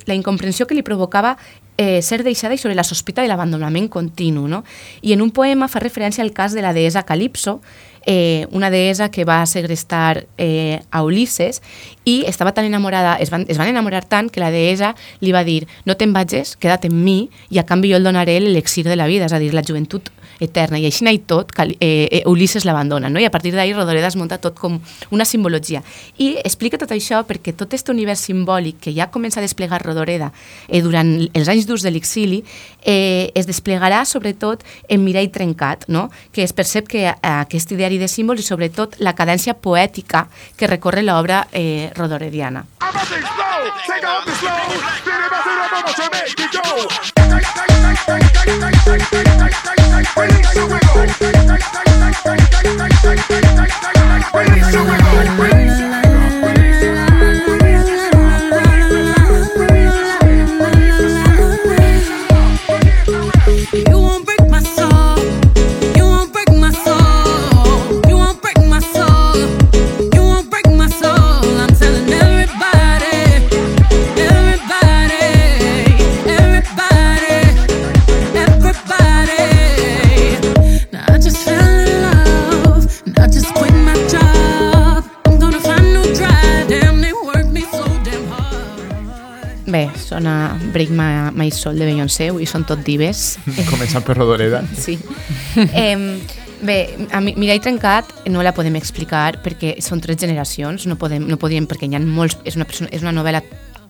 la 0.06 0.14
incomprensió 0.14 0.66
que 0.66 0.74
li 0.74 0.82
provocava 0.82 1.36
eh, 1.76 2.02
ser 2.02 2.22
deixada 2.24 2.54
i 2.54 2.58
sobre 2.58 2.74
la 2.74 2.84
sospita 2.84 3.22
de 3.22 3.28
l'abandonament 3.28 3.88
continu, 3.88 4.48
no? 4.48 4.64
I 5.02 5.14
en 5.14 5.22
un 5.22 5.30
poema 5.30 5.68
fa 5.68 5.80
referència 5.80 6.22
al 6.24 6.32
cas 6.32 6.52
de 6.52 6.62
la 6.62 6.72
deessa 6.72 7.04
Calipso, 7.04 7.60
eh, 8.06 8.46
una 8.50 8.70
deessa 8.70 9.10
que 9.10 9.24
va 9.24 9.44
segrestar 9.46 10.26
eh, 10.38 10.80
a 10.90 11.02
Ulisses 11.02 11.60
i 12.04 12.24
estava 12.26 12.52
tan 12.52 12.64
enamorada, 12.64 13.16
es 13.16 13.30
van, 13.30 13.44
es 13.48 13.58
van 13.58 13.68
enamorar 13.68 14.04
tant 14.04 14.30
que 14.30 14.40
la 14.40 14.50
deessa 14.50 14.94
li 15.20 15.32
va 15.32 15.44
dir 15.44 15.66
no 15.84 15.96
te'n 15.96 16.12
vagis, 16.12 16.56
queda't 16.56 16.88
amb 16.88 16.96
mi 16.96 17.28
i 17.50 17.58
a 17.58 17.66
canvi 17.68 17.90
jo 17.92 17.98
el 18.00 18.04
donaré 18.04 18.38
l'elixir 18.40 18.84
de 18.88 18.96
la 18.96 19.06
vida, 19.06 19.26
és 19.26 19.32
a 19.36 19.38
dir, 19.38 19.52
la 19.54 19.62
joventut 19.66 20.08
eterna, 20.40 20.78
i 20.78 20.86
així 20.88 21.06
i 21.10 21.18
tot, 21.18 21.52
Cali- 21.52 21.76
eh, 21.80 22.08
eh, 22.10 22.22
Ulisses 22.26 22.64
l'abandona, 22.64 23.08
no? 23.08 23.20
i 23.20 23.24
a 23.24 23.30
partir 23.30 23.52
d'ahir 23.52 23.76
Rodoreda 23.76 24.08
es 24.08 24.16
munta 24.16 24.38
tot 24.38 24.58
com 24.58 24.80
una 25.10 25.24
simbologia. 25.24 25.82
I 26.18 26.36
explica 26.44 26.78
tot 26.78 26.90
això 26.90 27.22
perquè 27.26 27.54
tot 27.56 27.68
aquest 27.70 27.88
univers 27.88 28.20
simbòlic 28.20 28.80
que 28.80 28.94
ja 28.94 29.10
comença 29.10 29.40
a 29.40 29.42
desplegar 29.42 29.82
Rodoreda 29.82 30.32
eh, 30.68 30.82
durant 30.82 31.28
els 31.32 31.48
anys 31.48 31.66
durs 31.66 31.82
de 31.82 31.90
l'exili 31.90 32.44
eh, 32.84 33.30
es 33.34 33.46
desplegarà 33.46 34.04
sobretot 34.04 34.64
en 34.88 35.04
Mirall 35.04 35.30
Trencat, 35.30 35.86
no? 35.88 36.10
que 36.32 36.42
es 36.42 36.52
percep 36.52 36.88
que 36.88 37.06
eh, 37.08 37.16
aquest 37.22 37.72
ideari 37.72 37.98
de 37.98 38.08
símbols 38.08 38.40
i 38.40 38.46
sobretot 38.46 38.96
la 38.98 39.14
cadència 39.14 39.54
poètica 39.54 40.28
que 40.56 40.66
recorre 40.66 41.02
l'obra 41.02 41.46
eh, 41.52 41.90
rodorediana. 41.96 42.66
Release 50.00 50.54
your 55.80 56.09
Bé, 89.70 89.88
sona 89.96 90.58
Break 90.72 90.90
My, 90.90 91.30
My 91.36 91.50
Soul 91.54 91.78
de 91.78 91.86
Beyoncé, 91.86 92.30
avui 92.32 92.46
són 92.48 92.64
tot 92.66 92.80
dives. 92.82 93.36
Començant 93.70 94.02
per 94.06 94.16
Rodoreda. 94.18 94.64
Sí. 94.80 94.96
Eh, 95.56 96.18
bé, 96.66 96.78
a 97.14 97.20
mi, 97.22 97.34
Mirai 97.38 97.60
Trencat 97.62 98.10
no 98.32 98.42
la 98.42 98.52
podem 98.56 98.74
explicar 98.80 99.38
perquè 99.44 99.76
són 99.84 100.02
tres 100.02 100.18
generacions, 100.20 100.88
no, 100.90 100.96
podem, 100.98 101.26
no 101.30 101.38
podríem, 101.38 101.68
perquè 101.70 101.86
hi 101.86 101.94
ha 101.98 102.02
molts, 102.02 102.38
és 102.48 102.58
una, 102.58 102.66
persona, 102.66 102.90
és 102.90 103.04
una 103.06 103.14
novel·la 103.14 103.42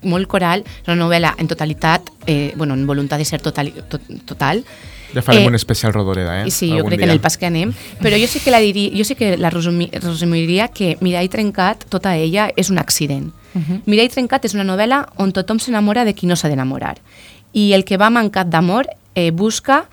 molt 0.05 0.28
coral, 0.33 0.62
és 0.83 0.89
una 0.89 0.99
novel·la 1.01 1.35
en 1.41 1.49
totalitat, 1.49 2.12
eh, 2.26 2.53
bueno, 2.57 2.74
en 2.76 2.87
voluntat 2.89 3.20
de 3.20 3.28
ser 3.28 3.41
total, 3.45 3.72
tot, 3.89 4.05
total. 4.28 4.62
Ja 5.14 5.24
farem 5.26 5.43
Eh, 5.43 5.49
un 5.49 5.57
especial 5.59 5.93
Rodoreda, 5.93 6.43
eh? 6.45 6.51
Sí, 6.55 6.68
jo 6.70 6.85
crec 6.85 7.01
que 7.01 7.07
dia. 7.07 7.12
en 7.12 7.16
el 7.16 7.20
pas 7.24 7.37
que 7.37 7.47
anem. 7.49 7.72
Però 8.01 8.16
jo 8.20 8.28
sí 8.31 8.39
que 8.41 8.53
la 8.53 8.61
diria, 8.61 8.93
jo 8.95 9.05
sí 9.05 9.16
que 9.18 9.37
la 9.37 9.51
resumi, 9.51 9.89
resumiria 9.97 10.68
que 10.68 10.97
Mirai 11.01 11.28
Trencat, 11.28 11.89
tota 11.91 12.14
ella, 12.16 12.51
és 12.57 12.70
un 12.70 12.78
accident. 12.78 13.33
Uh 13.55 13.61
-huh. 13.61 13.81
Mirai 13.87 14.09
Trencat 14.09 14.45
és 14.45 14.55
una 14.55 14.65
novel·la 14.65 15.07
on 15.17 15.33
tothom 15.33 15.59
s'enamora 15.59 16.05
de 16.05 16.15
qui 16.15 16.27
no 16.27 16.37
s'ha 16.37 16.49
d'enamorar. 16.49 16.99
I 17.53 17.73
el 17.73 17.85
que 17.85 17.97
va 17.97 18.11
mancat 18.11 18.49
d'amor 18.49 18.87
eh, 19.15 19.31
busca 19.31 19.89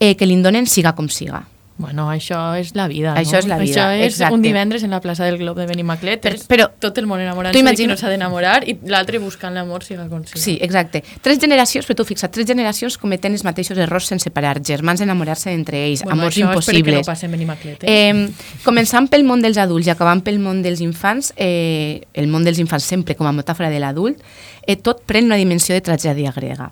eh, 0.00 0.16
que 0.16 0.26
l'indonen 0.26 0.66
siga 0.66 0.94
com 0.94 1.08
siga. 1.08 1.46
Bueno, 1.82 2.08
això 2.10 2.56
és 2.58 2.74
la 2.74 2.86
vida, 2.88 3.14
Això 3.14 3.32
no? 3.32 3.38
és 3.40 3.46
la 3.50 3.58
vida, 3.58 3.88
Això 3.92 3.98
és 4.06 4.12
exacte. 4.14 4.34
un 4.34 4.42
divendres 4.42 4.82
en 4.84 4.90
la 4.90 5.00
plaça 5.00 5.24
del 5.24 5.36
Glob 5.38 5.58
de 5.58 5.66
Benimaclet, 5.66 6.20
Per- 6.22 6.34
és 6.34 6.46
però 6.48 6.70
tot 6.78 6.96
el 6.98 7.06
món 7.06 7.18
de 7.18 7.24
imagina- 7.58 7.76
qui 7.76 7.86
no 7.88 7.96
s'ha 7.96 8.08
d'enamorar 8.08 8.62
i 8.68 8.78
l'altre 8.86 9.18
buscant 9.18 9.52
l'amor 9.54 9.82
siga 9.84 10.08
com 10.08 10.24
siga. 10.24 10.40
Sí, 10.40 10.58
exacte. 10.62 11.02
Tres 11.20 11.38
generacions, 11.40 11.86
però 11.86 11.96
tu 11.96 12.04
fixa't, 12.04 12.30
tres 12.32 12.46
generacions 12.46 12.96
cometen 12.96 13.32
els 13.32 13.44
mateixos 13.44 13.76
errors 13.76 14.06
sense 14.06 14.30
parar, 14.30 14.62
germans 14.62 15.00
enamorar-se 15.00 15.50
entre 15.52 15.84
ells, 15.86 16.02
Bueno, 16.04 16.20
amors 16.22 16.36
això 16.36 16.38
és 16.38 16.46
perquè 16.46 16.78
impossibles. 16.78 17.22
no 17.22 17.28
Benimaclet, 17.32 17.84
eh? 17.84 18.10
Eh, 18.10 18.28
començant 18.64 19.08
pel 19.10 19.24
món 19.24 19.42
dels 19.42 19.58
adults 19.58 19.86
i 19.86 19.90
acabant 19.90 20.22
pel 20.22 20.38
món 20.38 20.62
dels 20.62 20.80
infants, 20.80 21.32
eh, 21.36 22.02
el 22.14 22.28
món 22.28 22.44
dels 22.44 22.58
infants 22.58 22.84
sempre 22.84 23.14
com 23.16 23.26
a 23.26 23.32
metàfora 23.32 23.70
de 23.70 23.80
l'adult, 23.80 24.18
eh, 24.66 24.76
tot 24.76 25.02
pren 25.04 25.24
una 25.24 25.36
dimensió 25.36 25.74
de 25.74 25.80
tragèdia 25.80 26.32
grega. 26.32 26.70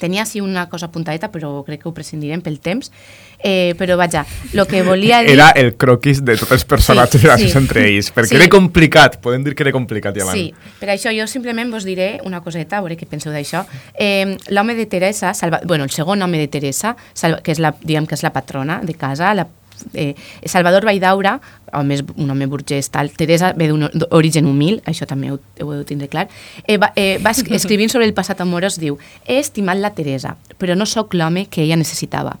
Tenia 0.00 0.22
així 0.24 0.40
una 0.42 0.68
cosa 0.68 0.86
apuntadeta, 0.86 1.28
però 1.30 1.62
crec 1.66 1.82
que 1.82 1.88
ho 1.88 1.92
prescindirem 1.94 2.40
pel 2.42 2.58
temps. 2.60 2.90
Eh, 3.44 3.74
però 3.78 3.96
vaja, 4.00 4.24
el 4.54 4.66
que 4.66 4.82
volia 4.82 5.20
dir... 5.22 5.34
Era 5.34 5.50
el 5.50 5.74
croquis 5.76 6.22
de 6.24 6.36
tots 6.40 6.52
els 6.56 6.64
personatges 6.64 7.20
Sí, 7.20 7.26
sí, 7.26 7.28
gràcies 7.28 7.52
sí. 7.52 7.58
entre 7.58 7.82
ells, 7.90 8.08
perquè 8.14 8.32
Sí. 8.32 8.36
era 8.38 8.48
complicat, 8.48 9.18
podem 9.20 9.44
dir 9.44 9.54
que 9.54 9.62
era 9.66 9.72
complicat, 9.72 10.16
ja 10.16 10.30
Sí, 10.32 10.46
per 10.80 10.88
això 10.94 11.12
jo 11.12 11.26
simplement 11.28 11.70
vos 11.70 11.84
diré 11.84 12.20
una 12.24 12.40
coseta, 12.40 12.78
a 12.78 12.80
veure 12.80 12.96
què 12.96 13.06
penseu 13.06 13.32
d'això. 13.32 13.66
Eh, 13.98 14.36
L'home 14.48 14.74
de 14.74 14.86
Teresa, 14.86 15.34
Salva, 15.34 15.60
bueno, 15.64 15.84
el 15.84 15.90
segon 15.90 16.22
home 16.22 16.38
de 16.38 16.48
Teresa, 16.48 16.96
Salva, 17.12 17.42
que 17.42 17.52
és 17.52 17.60
la, 17.60 17.74
diguem 17.82 18.06
que 18.06 18.14
és 18.16 18.22
la 18.24 18.32
patrona 18.32 18.80
de 18.82 18.94
casa, 18.94 19.34
la, 19.34 19.46
eh, 19.92 20.14
Salvador 20.44 20.84
Valldaura, 20.84 21.40
home, 21.72 21.98
un 22.16 22.30
home 22.30 22.46
burgès, 22.46 22.90
tal, 22.90 23.10
Teresa 23.10 23.52
ve 23.56 23.68
d'un 23.68 23.88
origen 24.10 24.46
humil, 24.46 24.80
això 24.86 25.06
també 25.06 25.30
ho, 25.32 25.38
ho 25.60 25.66
heu 25.72 25.78
de 25.80 25.84
tindre 25.84 26.08
clar, 26.08 26.28
eh, 26.66 26.78
va, 26.78 26.92
eh, 26.96 27.18
va 27.24 27.30
es- 27.30 27.44
escrivint 27.60 27.90
sobre 27.90 28.06
el 28.06 28.14
passat 28.14 28.40
amorós, 28.40 28.78
diu, 28.78 28.98
he 29.26 29.38
estimat 29.38 29.78
la 29.78 29.90
Teresa, 29.94 30.36
però 30.58 30.76
no 30.76 30.86
sóc 30.86 31.14
l'home 31.14 31.46
que 31.46 31.62
ella 31.64 31.76
necessitava 31.76 32.38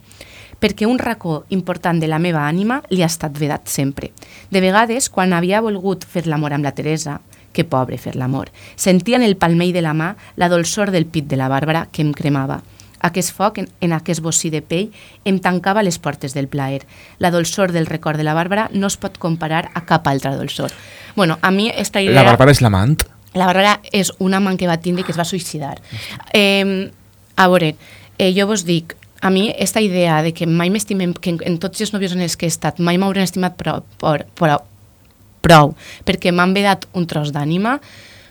perquè 0.64 0.86
un 0.88 0.96
racó 0.98 1.44
important 1.52 1.98
de 2.00 2.06
la 2.08 2.16
meva 2.18 2.46
ànima 2.48 2.78
li 2.88 3.02
ha 3.02 3.06
estat 3.10 3.34
vedat 3.36 3.66
sempre. 3.68 4.12
De 4.50 4.62
vegades, 4.64 5.10
quan 5.10 5.34
havia 5.36 5.60
volgut 5.60 6.06
fer 6.08 6.22
l'amor 6.26 6.54
amb 6.56 6.64
la 6.64 6.72
Teresa, 6.72 7.18
que 7.52 7.66
pobre 7.68 7.98
fer 7.98 8.14
l'amor, 8.16 8.48
sentia 8.74 9.16
en 9.18 9.22
el 9.26 9.36
palmell 9.36 9.74
de 9.74 9.82
la 9.84 9.92
mà 9.92 10.14
la 10.40 10.48
dolçor 10.48 10.90
del 10.94 11.04
pit 11.04 11.26
de 11.28 11.36
la 11.36 11.50
Bàrbara 11.52 11.84
que 11.92 12.00
em 12.02 12.14
cremava. 12.16 12.62
Aquest 13.04 13.34
foc, 13.36 13.60
en, 13.60 13.68
en 13.84 13.94
aquest 13.96 14.22
bocí 14.24 14.50
de 14.50 14.62
pell, 14.64 14.90
em 15.28 15.38
tancava 15.42 15.84
les 15.84 16.00
portes 16.00 16.34
del 16.34 16.48
plaer. 16.48 16.82
La 17.20 17.30
dolçor 17.34 17.72
del 17.72 17.86
record 17.86 18.18
de 18.20 18.24
la 18.26 18.34
Bàrbara 18.36 18.68
no 18.72 18.88
es 18.88 18.96
pot 19.00 19.20
comparar 19.20 19.68
a 19.74 19.84
cap 19.84 20.08
altra 20.08 20.34
dolçor. 20.36 20.72
Bueno, 21.14 21.38
a 21.42 21.50
mi 21.50 21.70
esta 21.70 22.02
idea... 22.02 22.22
La 22.22 22.30
Bàrbara 22.32 22.54
és 22.54 22.64
l'amant? 22.64 22.98
La 23.34 23.48
Bàrbara 23.50 23.78
és 23.92 24.12
una 24.22 24.40
amant 24.40 24.58
que 24.58 24.70
va 24.70 24.80
tindre 24.80 25.04
que 25.04 25.12
es 25.12 25.20
va 25.20 25.28
suïcidar. 25.28 25.76
Eh, 26.32 26.90
a 27.36 27.48
veure, 27.50 27.74
eh, 28.18 28.30
jo 28.34 28.46
vos 28.46 28.64
dic, 28.64 28.96
a 29.24 29.30
mi 29.30 29.54
esta 29.58 29.80
idea 29.80 30.22
de 30.22 30.34
que 30.34 30.46
mai 30.46 30.68
m'estimem, 30.68 31.14
que 31.16 31.30
en, 31.32 31.38
en 31.48 31.58
tots 31.58 31.80
els 31.80 31.94
nòvios 31.94 32.12
en 32.12 32.20
els 32.20 32.36
que 32.36 32.44
he 32.44 32.52
estat 32.52 32.76
mai 32.78 32.98
m'hauran 33.00 33.24
estimat 33.24 33.56
prou, 33.56 33.80
prou, 33.96 34.20
prou, 34.36 34.60
prou 35.40 35.72
perquè 36.04 36.28
m'han 36.28 36.52
vedat 36.52 36.84
un 36.92 37.06
tros 37.08 37.32
d'ànima, 37.32 37.78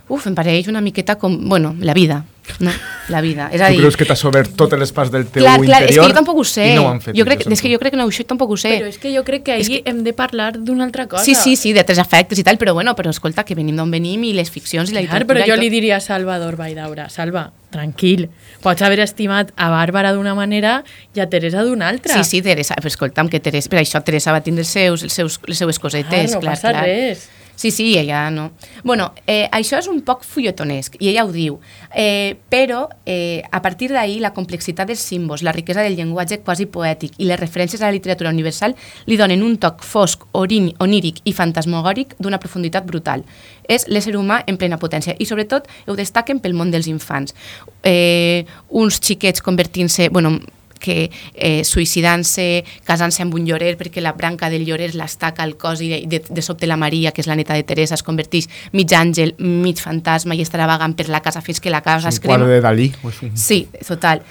uf, 0.10 0.28
em 0.28 0.36
pareix 0.36 0.68
una 0.68 0.82
miqueta 0.82 1.16
com, 1.16 1.38
bueno, 1.50 1.76
la 1.80 1.94
vida, 1.94 2.24
no? 2.60 2.72
La 3.10 3.22
vida. 3.22 3.50
És 3.52 3.62
a 3.62 3.68
Tu 3.72 3.78
dir, 3.78 3.80
creus 3.82 3.96
que 3.98 4.06
t'has 4.06 4.24
obert 4.28 4.52
totes 4.60 4.80
les 4.80 4.92
parts 4.92 5.12
del 5.12 5.26
teu 5.28 5.44
clar, 5.44 5.56
clar, 5.64 5.80
és 5.84 5.92
interior 5.92 6.04
que 6.06 6.12
jo 6.12 6.18
tampoc 6.18 6.42
ho 6.42 6.44
sé. 6.48 6.66
i 6.74 6.76
no 6.76 6.84
ho 6.86 6.92
han 6.92 7.00
fet 7.04 7.16
jo 7.16 7.26
crec, 7.28 7.46
és 7.48 7.64
que 7.64 7.72
jo 7.72 7.80
crec 7.80 7.96
que 7.96 8.00
no, 8.00 8.08
això 8.12 8.26
tampoc 8.28 8.52
ho 8.52 8.58
sé. 8.60 8.74
Però 8.82 8.90
és 8.92 9.00
que 9.00 9.14
jo 9.16 9.24
crec 9.28 9.46
que 9.48 9.56
ahir 9.56 9.82
hem 9.90 10.04
de 10.04 10.14
parlar 10.14 10.52
d'una 10.60 10.84
altra 10.88 11.08
cosa. 11.08 11.24
Sí, 11.24 11.36
sí, 11.36 11.56
sí, 11.56 11.74
de 11.74 11.84
tres 11.88 12.00
afectes 12.04 12.40
i 12.40 12.44
tal, 12.44 12.60
però 12.60 12.74
bueno, 12.76 12.96
però 13.00 13.12
escolta, 13.16 13.46
que 13.48 13.56
venim 13.56 13.80
d'on 13.80 13.92
venim 13.92 14.24
i 14.28 14.34
les 14.36 14.52
ficcions 14.52 14.92
i 14.92 14.94
la 14.94 15.02
Clar, 15.02 15.24
literatura 15.24 15.46
però 15.46 15.54
jo 15.56 15.60
li 15.62 15.70
diria 15.72 15.98
a 15.98 16.04
Salvador 16.04 16.58
Valldaura, 16.60 17.08
Salva, 17.10 17.52
tranquil, 17.74 18.28
pots 18.62 18.84
haver 18.86 19.00
estimat 19.04 19.54
a 19.56 19.70
Bàrbara 19.74 20.12
d'una 20.14 20.36
manera 20.36 20.82
i 21.16 21.24
a 21.24 21.30
Teresa 21.30 21.64
d'una 21.64 21.88
altra. 21.90 22.20
Sí, 22.20 22.28
sí, 22.28 22.42
Teresa, 22.46 22.76
però 22.76 22.92
escolta'm, 22.92 23.32
que 23.32 23.40
Teresa, 23.40 23.72
per 23.72 23.80
això 23.82 24.04
Teresa 24.04 24.36
va 24.36 24.44
tindre 24.46 24.68
els 24.68 24.74
seus, 24.76 25.08
els 25.08 25.16
seus, 25.16 25.40
les 25.48 25.58
seues 25.64 25.80
cosetes, 25.80 26.28
Clar, 26.28 26.36
no 26.36 26.44
clar, 26.44 26.54
passa 26.54 26.76
clar. 26.76 26.84
res. 26.86 27.30
Sí, 27.56 27.72
sí, 27.72 27.98
ella 27.98 28.30
no. 28.32 28.52
Bueno, 28.84 29.14
eh, 29.28 29.48
això 29.52 29.78
és 29.78 29.88
un 29.88 30.02
poc 30.02 30.24
fullotonesc, 30.26 30.98
i 31.00 31.12
ella 31.12 31.24
ho 31.24 31.32
diu, 31.32 31.60
eh, 31.96 32.36
però 32.50 32.88
eh, 33.06 33.44
a 33.52 33.62
partir 33.62 33.92
d'ahir 33.94 34.20
la 34.24 34.34
complexitat 34.34 34.90
dels 34.90 35.04
símbols, 35.04 35.44
la 35.46 35.54
riquesa 35.54 35.84
del 35.86 35.96
llenguatge 35.96 36.42
quasi 36.42 36.66
poètic 36.66 37.14
i 37.20 37.28
les 37.30 37.40
referències 37.40 37.82
a 37.82 37.86
la 37.86 37.96
literatura 37.96 38.34
universal 38.34 38.76
li 39.06 39.18
donen 39.18 39.46
un 39.46 39.58
toc 39.62 39.84
fosc, 39.86 40.26
orin, 40.34 40.72
oníric 40.84 41.22
i 41.30 41.34
fantasmagòric 41.34 42.18
d'una 42.20 42.42
profunditat 42.42 42.90
brutal. 42.90 43.24
És 43.70 43.88
l'ésser 43.88 44.18
humà 44.18 44.42
en 44.48 44.58
plena 44.58 44.82
potència 44.82 45.16
i 45.20 45.30
sobretot 45.30 45.70
ho 45.88 45.96
destaquen 45.96 46.42
pel 46.42 46.58
món 46.58 46.74
dels 46.74 46.90
infants. 46.90 47.38
Eh, 47.84 48.44
uns 48.70 49.00
xiquets 49.00 49.46
convertint-se, 49.46 50.10
bueno, 50.10 50.40
que 50.84 51.10
eh, 51.34 51.64
suïcidant-se, 51.64 52.64
casant-se 52.84 53.24
amb 53.24 53.34
un 53.40 53.46
llorer 53.48 53.78
perquè 53.80 54.02
la 54.04 54.12
branca 54.18 54.50
del 54.52 54.66
llorer 54.68 54.92
l'estaca 55.00 55.44
al 55.48 55.56
cos 55.58 55.80
i 55.82 55.88
de, 55.90 56.00
de, 56.12 56.20
de 56.28 56.42
sobte 56.44 56.68
la 56.68 56.76
Maria, 56.78 57.14
que 57.16 57.24
és 57.24 57.30
la 57.32 57.38
neta 57.40 57.56
de 57.56 57.64
Teresa, 57.64 57.96
es 57.96 58.04
converteix 58.04 58.50
mig 58.76 58.92
àngel, 58.94 59.36
mig 59.40 59.80
fantasma 59.80 60.36
i 60.36 60.44
estarà 60.44 60.68
vagant 60.68 60.96
per 61.00 61.08
la 61.10 61.22
casa 61.24 61.42
fins 61.42 61.62
que 61.64 61.72
la 61.72 61.82
casa 61.86 62.10
un 62.12 62.14
es 62.14 62.20
crema. 62.20 62.42
quadre 62.44 62.54
de 62.58 62.62
Dalí. 62.62 62.92
un- 63.04 63.38
Sí, 63.38 63.68
total. 63.88 64.22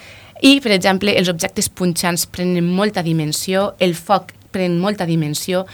I, 0.43 0.59
per 0.61 0.73
exemple, 0.75 1.13
els 1.17 1.29
objectes 1.31 1.69
punxants 1.69 2.25
prenen 2.27 2.65
molta 2.67 3.01
dimensió, 3.01 3.73
el 3.79 3.95
foc 3.95 4.33
pren 4.51 4.77
molta 4.79 5.05
dimensió, 5.07 5.65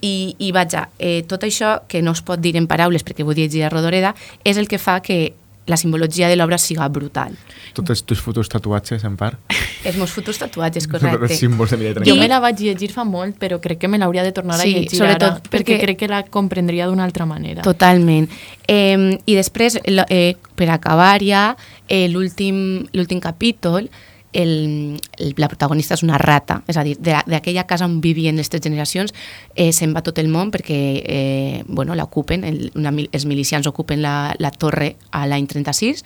i, 0.00 0.34
i 0.38 0.52
vaja, 0.52 0.88
eh, 0.98 1.24
tot 1.28 1.42
això 1.44 1.82
que 1.88 2.00
no 2.02 2.12
es 2.16 2.22
pot 2.24 2.40
dir 2.40 2.54
en 2.56 2.66
paraules 2.70 3.04
perquè 3.04 3.24
vull 3.26 3.36
dir 3.36 3.64
a 3.64 3.68
Rodoreda, 3.72 4.14
és 4.44 4.56
el 4.56 4.68
que 4.68 4.78
fa 4.80 5.00
que 5.04 5.34
la 5.68 5.76
simbologia 5.76 6.28
de 6.28 6.34
l'obra 6.36 6.56
siga 6.58 6.88
brutal. 6.88 7.36
Tots 7.76 7.92
els 7.92 8.02
teus 8.08 8.20
futurs 8.24 8.48
tatuatges, 8.48 9.04
en 9.04 9.14
part. 9.20 9.36
Els 9.84 9.96
meus 10.00 10.10
futurs 10.10 10.38
tatuatges, 10.40 10.88
Els 10.88 10.90
correcte. 10.90 11.36
símbols 11.36 11.70
de 11.70 11.76
Mireia 11.78 12.04
Jo 12.08 12.16
me 12.16 12.26
la 12.26 12.40
vaig 12.40 12.58
llegir 12.58 12.90
fa 12.90 13.04
molt, 13.04 13.36
però 13.38 13.60
crec 13.60 13.78
que 13.78 13.88
me 13.88 13.98
l'hauria 14.00 14.24
de 14.24 14.32
tornar 14.32 14.56
Sí, 14.58 14.72
a 14.74 14.78
llegir 14.80 14.98
sobretot 14.98 15.28
ara, 15.30 15.42
perquè, 15.44 15.76
perquè- 15.76 15.80
crec 15.84 15.98
que 15.98 16.08
la 16.08 16.22
comprendria 16.24 16.86
d'una 16.88 17.04
altra 17.04 17.26
manera. 17.26 17.62
Totalment. 17.62 18.28
Eh, 18.66 19.18
I 19.24 19.34
després, 19.36 19.78
eh, 19.84 20.36
per 20.56 20.70
acabar 20.70 21.20
ja, 21.22 21.56
eh, 21.86 22.08
l'últim 22.08 23.20
capítol 23.20 23.90
el, 24.32 25.00
el, 25.18 25.34
la 25.36 25.48
protagonista 25.48 25.96
és 25.96 26.04
una 26.04 26.18
rata, 26.20 26.60
és 26.68 26.76
a 26.76 26.84
dir, 26.84 26.96
d'aquella 27.00 27.66
casa 27.68 27.86
on 27.88 27.98
vivien 28.04 28.36
les 28.36 28.50
tres 28.50 28.62
generacions 28.64 29.14
eh, 29.54 29.70
se'n 29.72 29.94
va 29.96 30.04
tot 30.04 30.18
el 30.20 30.28
món 30.28 30.52
perquè 30.54 30.80
eh, 31.04 31.62
bueno, 31.66 31.96
l'ocupen, 31.96 32.44
els 32.44 33.26
milicians 33.26 33.66
ocupen 33.70 34.02
la, 34.04 34.34
la 34.38 34.52
torre 34.52 34.94
a 35.10 35.24
l'any 35.26 35.48
36, 35.48 36.04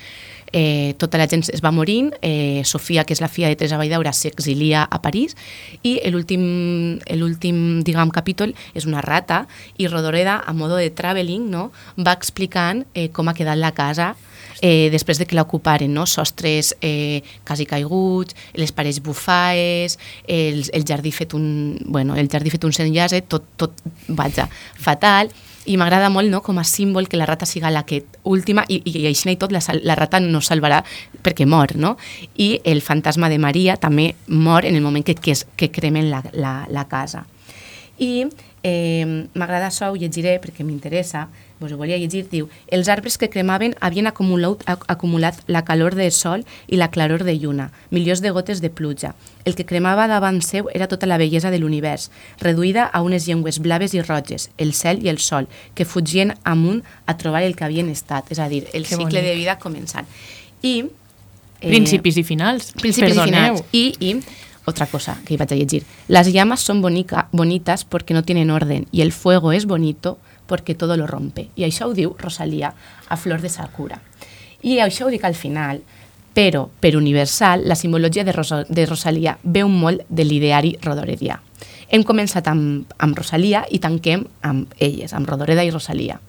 eh, 0.52 0.94
tota 0.98 1.18
la 1.18 1.26
gent 1.26 1.44
es 1.50 1.62
va 1.64 1.72
morint, 1.72 2.12
eh, 2.22 2.62
Sofia, 2.64 3.04
que 3.04 3.16
és 3.16 3.22
la 3.24 3.30
filla 3.32 3.48
de 3.48 3.56
Teresa 3.56 3.78
Valldaura, 3.80 4.12
s'exilia 4.12 4.84
a 4.84 5.00
París 5.02 5.34
i 5.82 5.98
l'últim 6.12 7.82
diguem, 7.82 8.12
capítol 8.12 8.54
és 8.74 8.86
una 8.86 9.00
rata 9.02 9.46
i 9.78 9.88
Rodoreda, 9.88 10.42
a 10.46 10.52
modo 10.52 10.76
de 10.76 10.90
traveling, 10.90 11.48
no, 11.50 11.70
va 11.96 12.12
explicant 12.12 12.84
eh, 12.94 13.08
com 13.10 13.28
ha 13.28 13.34
quedat 13.34 13.58
la 13.58 13.72
casa 13.72 14.12
eh, 14.61 14.90
després 14.92 15.18
de 15.18 15.26
que 15.26 15.38
l'ocuparen, 15.38 15.92
no? 15.92 16.07
sostres 16.07 16.74
eh, 16.80 17.22
quasi 17.46 17.66
caiguts, 17.66 18.36
les 18.59 18.72
parets 18.72 19.00
bufaes, 19.03 19.98
el, 20.26 20.64
el 20.72 20.84
jardí 20.88 21.12
fet 21.12 21.34
un, 21.34 21.78
bueno, 21.86 22.16
el 22.16 22.28
jardí 22.28 22.50
fet 22.50 22.64
un 22.68 22.74
senllase, 22.76 23.22
tot, 23.22 23.46
tot, 23.57 23.82
vaja, 24.09 24.48
fatal, 24.76 25.32
i 25.64 25.76
m'agrada 25.78 26.09
molt 26.11 26.30
no, 26.30 26.40
com 26.42 26.59
a 26.59 26.64
símbol 26.66 27.07
que 27.09 27.18
la 27.18 27.26
rata 27.26 27.46
siga 27.46 27.70
la 27.70 27.84
que 27.86 28.03
última, 28.26 28.64
i, 28.68 28.80
i 28.82 29.07
així 29.07 29.30
i 29.30 29.38
tot 29.38 29.53
la, 29.55 29.62
la 29.82 29.94
rata 29.94 30.18
no 30.20 30.40
salvarà 30.42 30.82
perquè 31.22 31.46
mor, 31.46 31.76
no? 31.76 31.96
I 32.34 32.61
el 32.64 32.82
fantasma 32.82 33.30
de 33.30 33.38
Maria 33.38 33.76
també 33.76 34.12
mor 34.26 34.66
en 34.66 34.74
el 34.74 34.82
moment 34.82 35.07
que, 35.07 35.14
que, 35.14 35.36
es, 35.36 35.46
que 35.57 35.70
cremen 35.70 36.11
la, 36.11 36.24
la, 36.32 36.66
la 36.68 36.88
casa. 36.90 37.26
I 37.98 38.26
eh, 38.62 39.26
m'agrada 39.34 39.68
això, 39.68 39.90
ho 39.92 39.96
llegiré 39.96 40.38
perquè 40.40 40.64
m'interessa, 40.64 41.28
vos 41.60 41.70
ho 41.72 41.76
volia 41.78 41.96
llegir, 41.98 42.24
diu 42.30 42.48
els 42.74 42.88
arbres 42.90 43.16
que 43.18 43.28
cremaven 43.30 43.74
havien 43.80 44.06
acumulat, 44.10 44.62
ac- 44.66 44.84
acumulat 44.90 45.38
la 45.46 45.64
calor 45.64 45.94
del 45.94 46.10
sol 46.12 46.44
i 46.66 46.76
la 46.76 46.88
claror 46.90 47.22
de 47.24 47.36
lluna, 47.38 47.70
milions 47.90 48.20
de 48.22 48.30
gotes 48.30 48.60
de 48.60 48.70
pluja. 48.70 49.14
El 49.44 49.54
que 49.54 49.66
cremava 49.66 50.08
davant 50.10 50.40
seu 50.42 50.68
era 50.74 50.88
tota 50.88 51.06
la 51.06 51.18
bellesa 51.18 51.50
de 51.50 51.58
l'univers, 51.58 52.10
reduïda 52.40 52.84
a 52.86 53.02
unes 53.02 53.26
llengües 53.26 53.58
blaves 53.62 53.94
i 53.94 54.02
roges, 54.02 54.50
el 54.58 54.72
cel 54.74 55.04
i 55.04 55.08
el 55.08 55.18
sol, 55.18 55.46
que 55.74 55.84
fugien 55.84 56.34
amunt 56.44 56.82
a 57.06 57.16
trobar 57.16 57.42
el 57.42 57.54
que 57.54 57.64
havien 57.64 57.88
estat, 57.90 58.30
és 58.32 58.38
a 58.42 58.48
dir, 58.48 58.66
el 58.72 58.82
Que 58.82 58.96
cicle 58.96 59.04
bonic. 59.20 59.22
de 59.30 59.34
vida 59.34 59.58
començant. 59.58 60.06
I... 60.62 60.84
Principis 61.62 62.16
i 62.18 62.24
finals. 62.26 62.72
Principis 62.72 63.14
Perdoneu. 63.14 63.54
y 63.70 63.94
finales. 63.94 64.00
Y, 64.00 64.18
y 64.18 64.22
otra 64.64 64.86
cosa 64.86 65.18
que 65.24 65.34
iba 65.34 65.44
a 65.44 65.46
decir. 65.46 65.84
Las 66.08 66.32
llamas 66.32 66.60
son 66.60 66.82
bonica, 66.82 67.28
bonitas 67.32 67.84
porque 67.84 68.14
no 68.14 68.22
tienen 68.22 68.50
orden 68.50 68.86
y 68.92 69.02
el 69.02 69.12
fuego 69.12 69.52
es 69.52 69.66
bonito 69.66 70.18
porque 70.46 70.74
todo 70.74 70.96
lo 70.96 71.06
rompe. 71.06 71.48
I 71.56 71.64
això 71.64 71.88
ho 71.88 71.94
diu 71.94 72.14
Rosalía 72.18 72.74
a 73.08 73.16
Flor 73.16 73.40
de 73.40 73.48
Sakura. 73.48 74.02
I 74.62 74.78
això 74.78 75.06
ho 75.06 75.12
dic 75.12 75.24
al 75.24 75.34
final, 75.34 75.82
però, 76.34 76.68
per 76.80 76.96
universal, 76.96 77.66
la 77.68 77.76
simbologia 77.76 78.24
de, 78.24 78.32
Rosa, 78.32 78.64
de 78.68 78.86
Rosalia 78.86 79.38
veu 79.42 79.68
molt 79.68 80.04
de 80.08 80.24
l'ideari 80.24 80.76
rodoredià. 80.82 81.40
Hem 81.88 82.04
començat 82.04 82.48
amb, 82.48 82.92
amb 82.98 83.16
Rosalia 83.16 83.64
i 83.70 83.80
tanquem 83.80 84.26
amb 84.42 84.72
elles, 84.78 85.12
amb 85.12 85.28
Rodoreda 85.28 85.64
i 85.64 85.72
Rosalia 85.72 86.20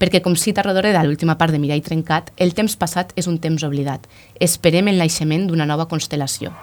perquè 0.00 0.22
com 0.24 0.32
cita 0.32 0.62
Rodoreda 0.64 1.02
a 1.02 1.04
l'última 1.04 1.36
part 1.36 1.52
de 1.52 1.60
Mirall 1.60 1.84
Trencat, 1.84 2.32
el 2.40 2.54
temps 2.56 2.72
passat 2.80 3.12
és 3.20 3.28
un 3.28 3.36
temps 3.36 3.60
oblidat. 3.68 4.08
Esperem 4.40 4.88
el 4.88 4.96
naixement 4.96 5.44
d'una 5.50 5.68
nova 5.68 5.90
constel·lació. 5.92 6.54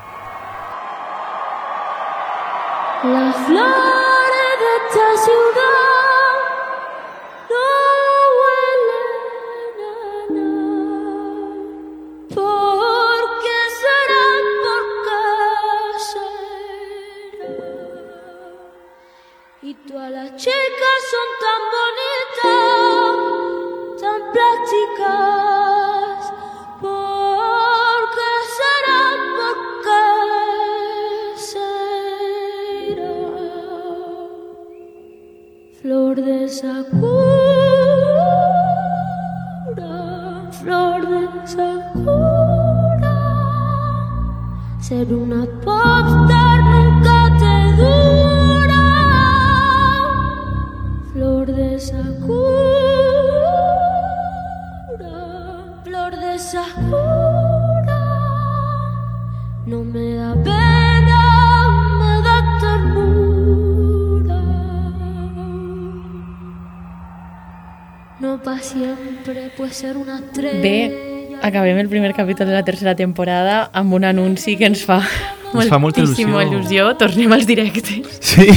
La 3.04 3.32
flor 3.32 4.07
acabem 71.48 71.78
el 71.80 71.90
primer 71.90 72.14
capítol 72.14 72.48
de 72.48 72.54
la 72.54 72.64
tercera 72.64 72.96
temporada 72.96 73.70
amb 73.74 73.94
un 73.94 74.04
anunci 74.06 74.56
que 74.58 74.66
ens 74.70 74.84
fa, 74.86 75.00
Ens 75.54 75.70
fa 75.72 75.78
molta 75.80 76.02
moltíssima 76.04 76.44
il·lusió. 76.44 76.60
il·lusió. 76.92 76.98
Tornem 77.00 77.32
als 77.34 77.48
directes. 77.48 78.18
Sí. 78.20 78.48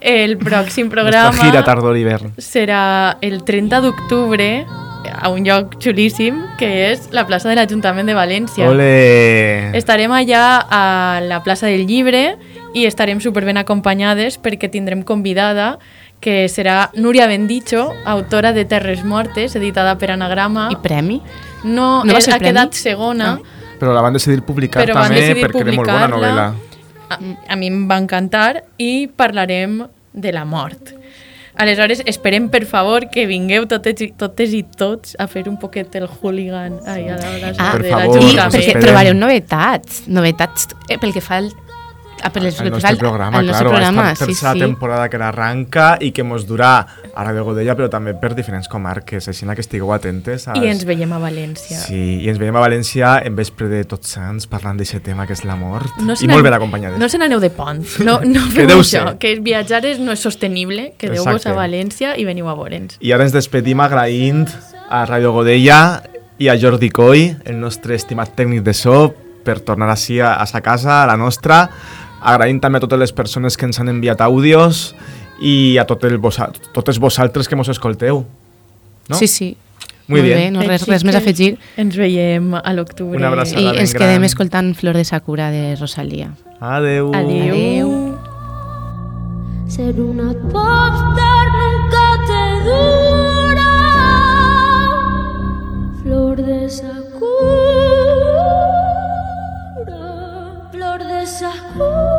El 0.00 0.36
pròxim 0.38 0.88
Nostra 0.88 1.02
programa 1.02 1.42
gira 1.44 1.62
tardor-hivern. 1.64 2.32
serà 2.38 3.16
el 3.22 3.42
30 3.44 3.80
d'octubre 3.80 4.66
a 5.14 5.28
un 5.30 5.44
lloc 5.44 5.76
xulíssim 5.80 6.34
que 6.58 6.90
és 6.90 7.10
la 7.12 7.26
plaça 7.26 7.48
de 7.48 7.54
l'Ajuntament 7.56 8.06
de 8.08 8.14
València. 8.16 8.68
Ole! 8.68 9.70
Estarem 9.76 10.10
allà 10.12 10.64
a 10.68 11.20
la 11.22 11.42
plaça 11.44 11.66
del 11.68 11.86
Llibre 11.86 12.36
i 12.74 12.86
estarem 12.88 13.20
superben 13.20 13.56
acompanyades 13.60 14.40
perquè 14.42 14.68
tindrem 14.72 15.02
convidada 15.04 15.78
que 16.20 16.48
serà 16.48 16.90
Núria 16.94 17.26
Bendicho, 17.26 17.92
autora 18.04 18.52
de 18.52 18.64
Terres 18.64 19.04
Mortes, 19.04 19.54
editada 19.56 19.96
per 19.98 20.10
Anagrama. 20.12 20.68
I 20.72 20.76
premi? 20.82 21.20
No, 21.64 22.02
No 22.04 22.12
va 22.12 22.18
eh, 22.18 22.22
ser 22.22 22.34
ha 22.34 22.38
premi? 22.38 22.52
quedat 22.52 22.74
segona. 22.74 23.38
Però 23.80 23.92
la 23.92 24.00
van 24.00 24.14
decidir 24.16 24.42
publicar 24.46 24.84
Però 24.86 24.94
van 24.94 25.08
també 25.10 25.20
decidir 25.20 25.44
perquè 25.44 25.60
era 25.66 25.72
molt 25.76 25.90
bona 25.90 26.08
novel·la. 26.08 26.46
A, 27.10 27.18
a 27.52 27.56
mi 27.60 27.68
em 27.68 27.82
va 27.90 27.98
encantar 28.00 28.62
i 28.80 29.06
parlarem 29.14 29.82
de 30.14 30.32
la 30.32 30.44
mort. 30.48 30.94
Aleshores, 31.56 32.00
esperem, 32.10 32.48
per 32.50 32.64
favor, 32.66 33.04
que 33.12 33.26
vingueu 33.30 33.68
totes 33.70 34.00
i, 34.02 34.08
totes 34.18 34.50
i 34.56 34.64
tots 34.64 35.12
a 35.22 35.28
fer 35.30 35.44
un 35.46 35.54
poquet 35.60 35.92
el 36.00 36.08
hooligan 36.08 36.80
ai, 36.86 37.04
a 37.12 37.18
la 37.20 37.52
Ah, 37.58 37.76
de 37.78 37.86
i 37.86 37.90
l'Ajuntament. 37.92 38.50
perquè 38.56 38.80
trobareu 38.80 39.14
novetats, 39.14 40.00
novetats 40.08 40.66
eh, 40.88 40.98
pel 40.98 41.12
que 41.14 41.20
fa 41.22 41.36
al, 41.38 41.52
a, 42.24 42.30
per 42.32 42.42
les, 42.42 42.56
El 42.58 42.64
que 42.64 42.70
nostre 42.72 42.96
programa, 42.96 43.38
al 43.38 43.46
nostre 43.46 43.66
claro, 43.66 43.70
programa, 43.76 44.10
esta 44.12 44.26
sí, 44.26 44.34
sí. 44.34 44.58
temporada 44.58 45.10
que 45.10 45.18
arranca 45.20 45.98
i 46.00 46.10
que 46.16 46.24
mos 46.24 46.46
durà 46.48 46.72
a 47.12 47.24
Radio 47.24 47.44
Godella, 47.44 47.76
però 47.76 47.90
també 47.92 48.14
per 48.16 48.32
diferents 48.34 48.68
comarques, 48.72 49.28
així 49.28 49.44
que 49.44 49.60
estigueu 49.60 49.92
atentes. 49.92 50.46
I 50.56 50.70
ens 50.70 50.86
veiem 50.88 51.12
a 51.12 51.20
València. 51.20 51.78
Sí, 51.84 52.24
i 52.24 52.30
ens 52.32 52.40
veiem 52.40 52.56
a 52.56 52.62
València 52.64 53.18
en 53.28 53.36
vespre 53.36 53.68
de 53.68 53.82
Tots 53.88 54.16
Sants 54.16 54.48
parlant 54.48 54.80
d'aquest 54.80 55.04
tema 55.04 55.26
que 55.28 55.36
és 55.36 55.44
la 55.44 55.56
mort. 55.60 55.92
se 56.16 56.24
I 56.24 56.30
molt 56.30 56.46
ben 56.46 56.56
acompanyades. 56.56 56.98
No 56.98 57.08
se 57.12 57.20
n'aneu 57.20 57.42
de 57.42 57.50
pont. 57.52 57.84
No, 58.00 58.20
no 58.34 58.46
feu 58.48 58.64
Quedeu 58.64 58.80
això. 58.80 59.04
ser. 59.04 59.18
Que 59.20 59.34
viatjar 59.44 59.84
és, 59.84 60.00
no 60.00 60.16
és 60.16 60.24
sostenible. 60.24 60.94
Quedeu-vos 60.98 61.44
a 61.46 61.52
València 61.56 62.16
i 62.16 62.24
veniu 62.24 62.48
a 62.48 62.56
veure'ns. 62.56 62.96
I 63.04 63.12
ara 63.12 63.28
ens 63.28 63.36
despedim 63.36 63.84
agraint 63.84 64.48
a 64.88 65.04
Radio 65.04 65.34
Godella 65.36 66.00
i 66.38 66.48
a 66.48 66.56
Jordi 66.58 66.88
Coy, 66.90 67.28
el 67.44 67.60
nostre 67.60 67.94
estimat 67.94 68.32
tècnic 68.34 68.64
de 68.64 68.74
so, 68.74 69.12
per 69.44 69.60
tornar 69.60 69.90
així 69.92 70.18
a, 70.20 70.34
a 70.40 70.46
sa 70.48 70.62
casa, 70.64 71.02
a 71.02 71.06
la 71.06 71.18
nostra. 71.20 71.68
Agraint 72.24 72.60
també 72.64 72.78
a 72.80 72.84
totes 72.84 72.98
les 72.98 73.12
persones 73.12 73.56
que 73.60 73.66
ens 73.68 73.78
han 73.82 73.90
enviat 73.92 74.20
àudios 74.24 74.94
i 75.44 75.76
a 75.78 75.84
tot 75.84 76.04
el 76.08 76.16
vosa, 76.18 76.48
totes 76.72 76.98
vosaltres 77.02 77.48
que 77.50 77.56
mos 77.58 77.68
escolteu. 77.68 78.24
No? 79.08 79.16
Sí, 79.18 79.26
sí. 79.28 79.56
Muy 80.06 80.20
Molt 80.20 80.28
bien. 80.28 80.38
bé, 80.38 80.50
no 80.52 80.60
res, 80.68 80.86
res 80.88 81.04
més 81.04 81.14
a 81.16 81.18
afegir. 81.20 81.54
Ens 81.80 81.96
veiem 81.96 82.54
a 82.56 82.72
l'octubre. 82.76 83.16
Una 83.16 83.28
abraçada 83.32 83.60
I 83.60 83.78
ens 83.80 83.92
gran. 83.94 84.08
quedem 84.08 84.24
escoltant 84.28 84.74
Flor 84.76 84.96
de 85.00 85.04
Sakura 85.04 85.50
de 85.50 85.76
Rosalia. 85.80 86.30
Adeu. 86.60 87.10
Adeu. 87.14 87.54
Adeu. 87.54 88.18
Ser 89.68 89.94
una 90.00 90.28
popstar 90.52 91.46
nunca 91.56 92.04
te 92.28 92.44
dura. 92.68 93.70
Flor 96.02 96.36
de 96.44 96.68
Sakura, 96.68 97.00
flor 100.70 101.00
de 101.04 101.26
Sakura. 101.26 102.13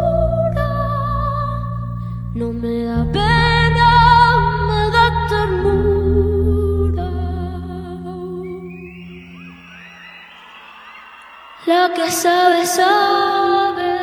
La 11.67 11.91
que 11.95 12.11
sabe, 12.11 12.63
sabe 12.67 13.97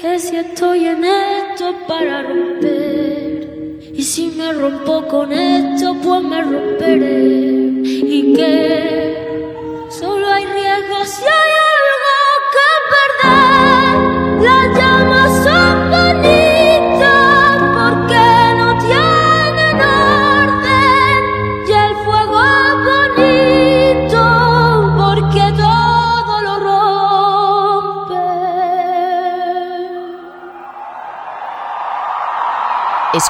que 0.00 0.20
si 0.20 0.36
estoy 0.36 0.86
en 0.86 1.04
esto 1.04 1.70
es 1.70 1.76
para 1.88 2.22
romper. 2.22 3.80
Y 3.92 4.00
si 4.04 4.28
me 4.28 4.52
rompo 4.52 5.04
con 5.08 5.32
esto, 5.32 5.96
pues 6.00 6.22
me 6.22 6.40
romperé. 6.40 7.82
Y 7.84 8.32
que 8.34 9.88
solo 9.90 10.28
hay 10.32 10.46
riesgo 10.46 11.04
si 11.06 11.24
hay 11.24 11.50
algo 11.74 12.16
que 12.54 12.68
perder. 12.94 14.44
Las 14.44 14.78
llamas 14.78 15.44
son 15.44 16.39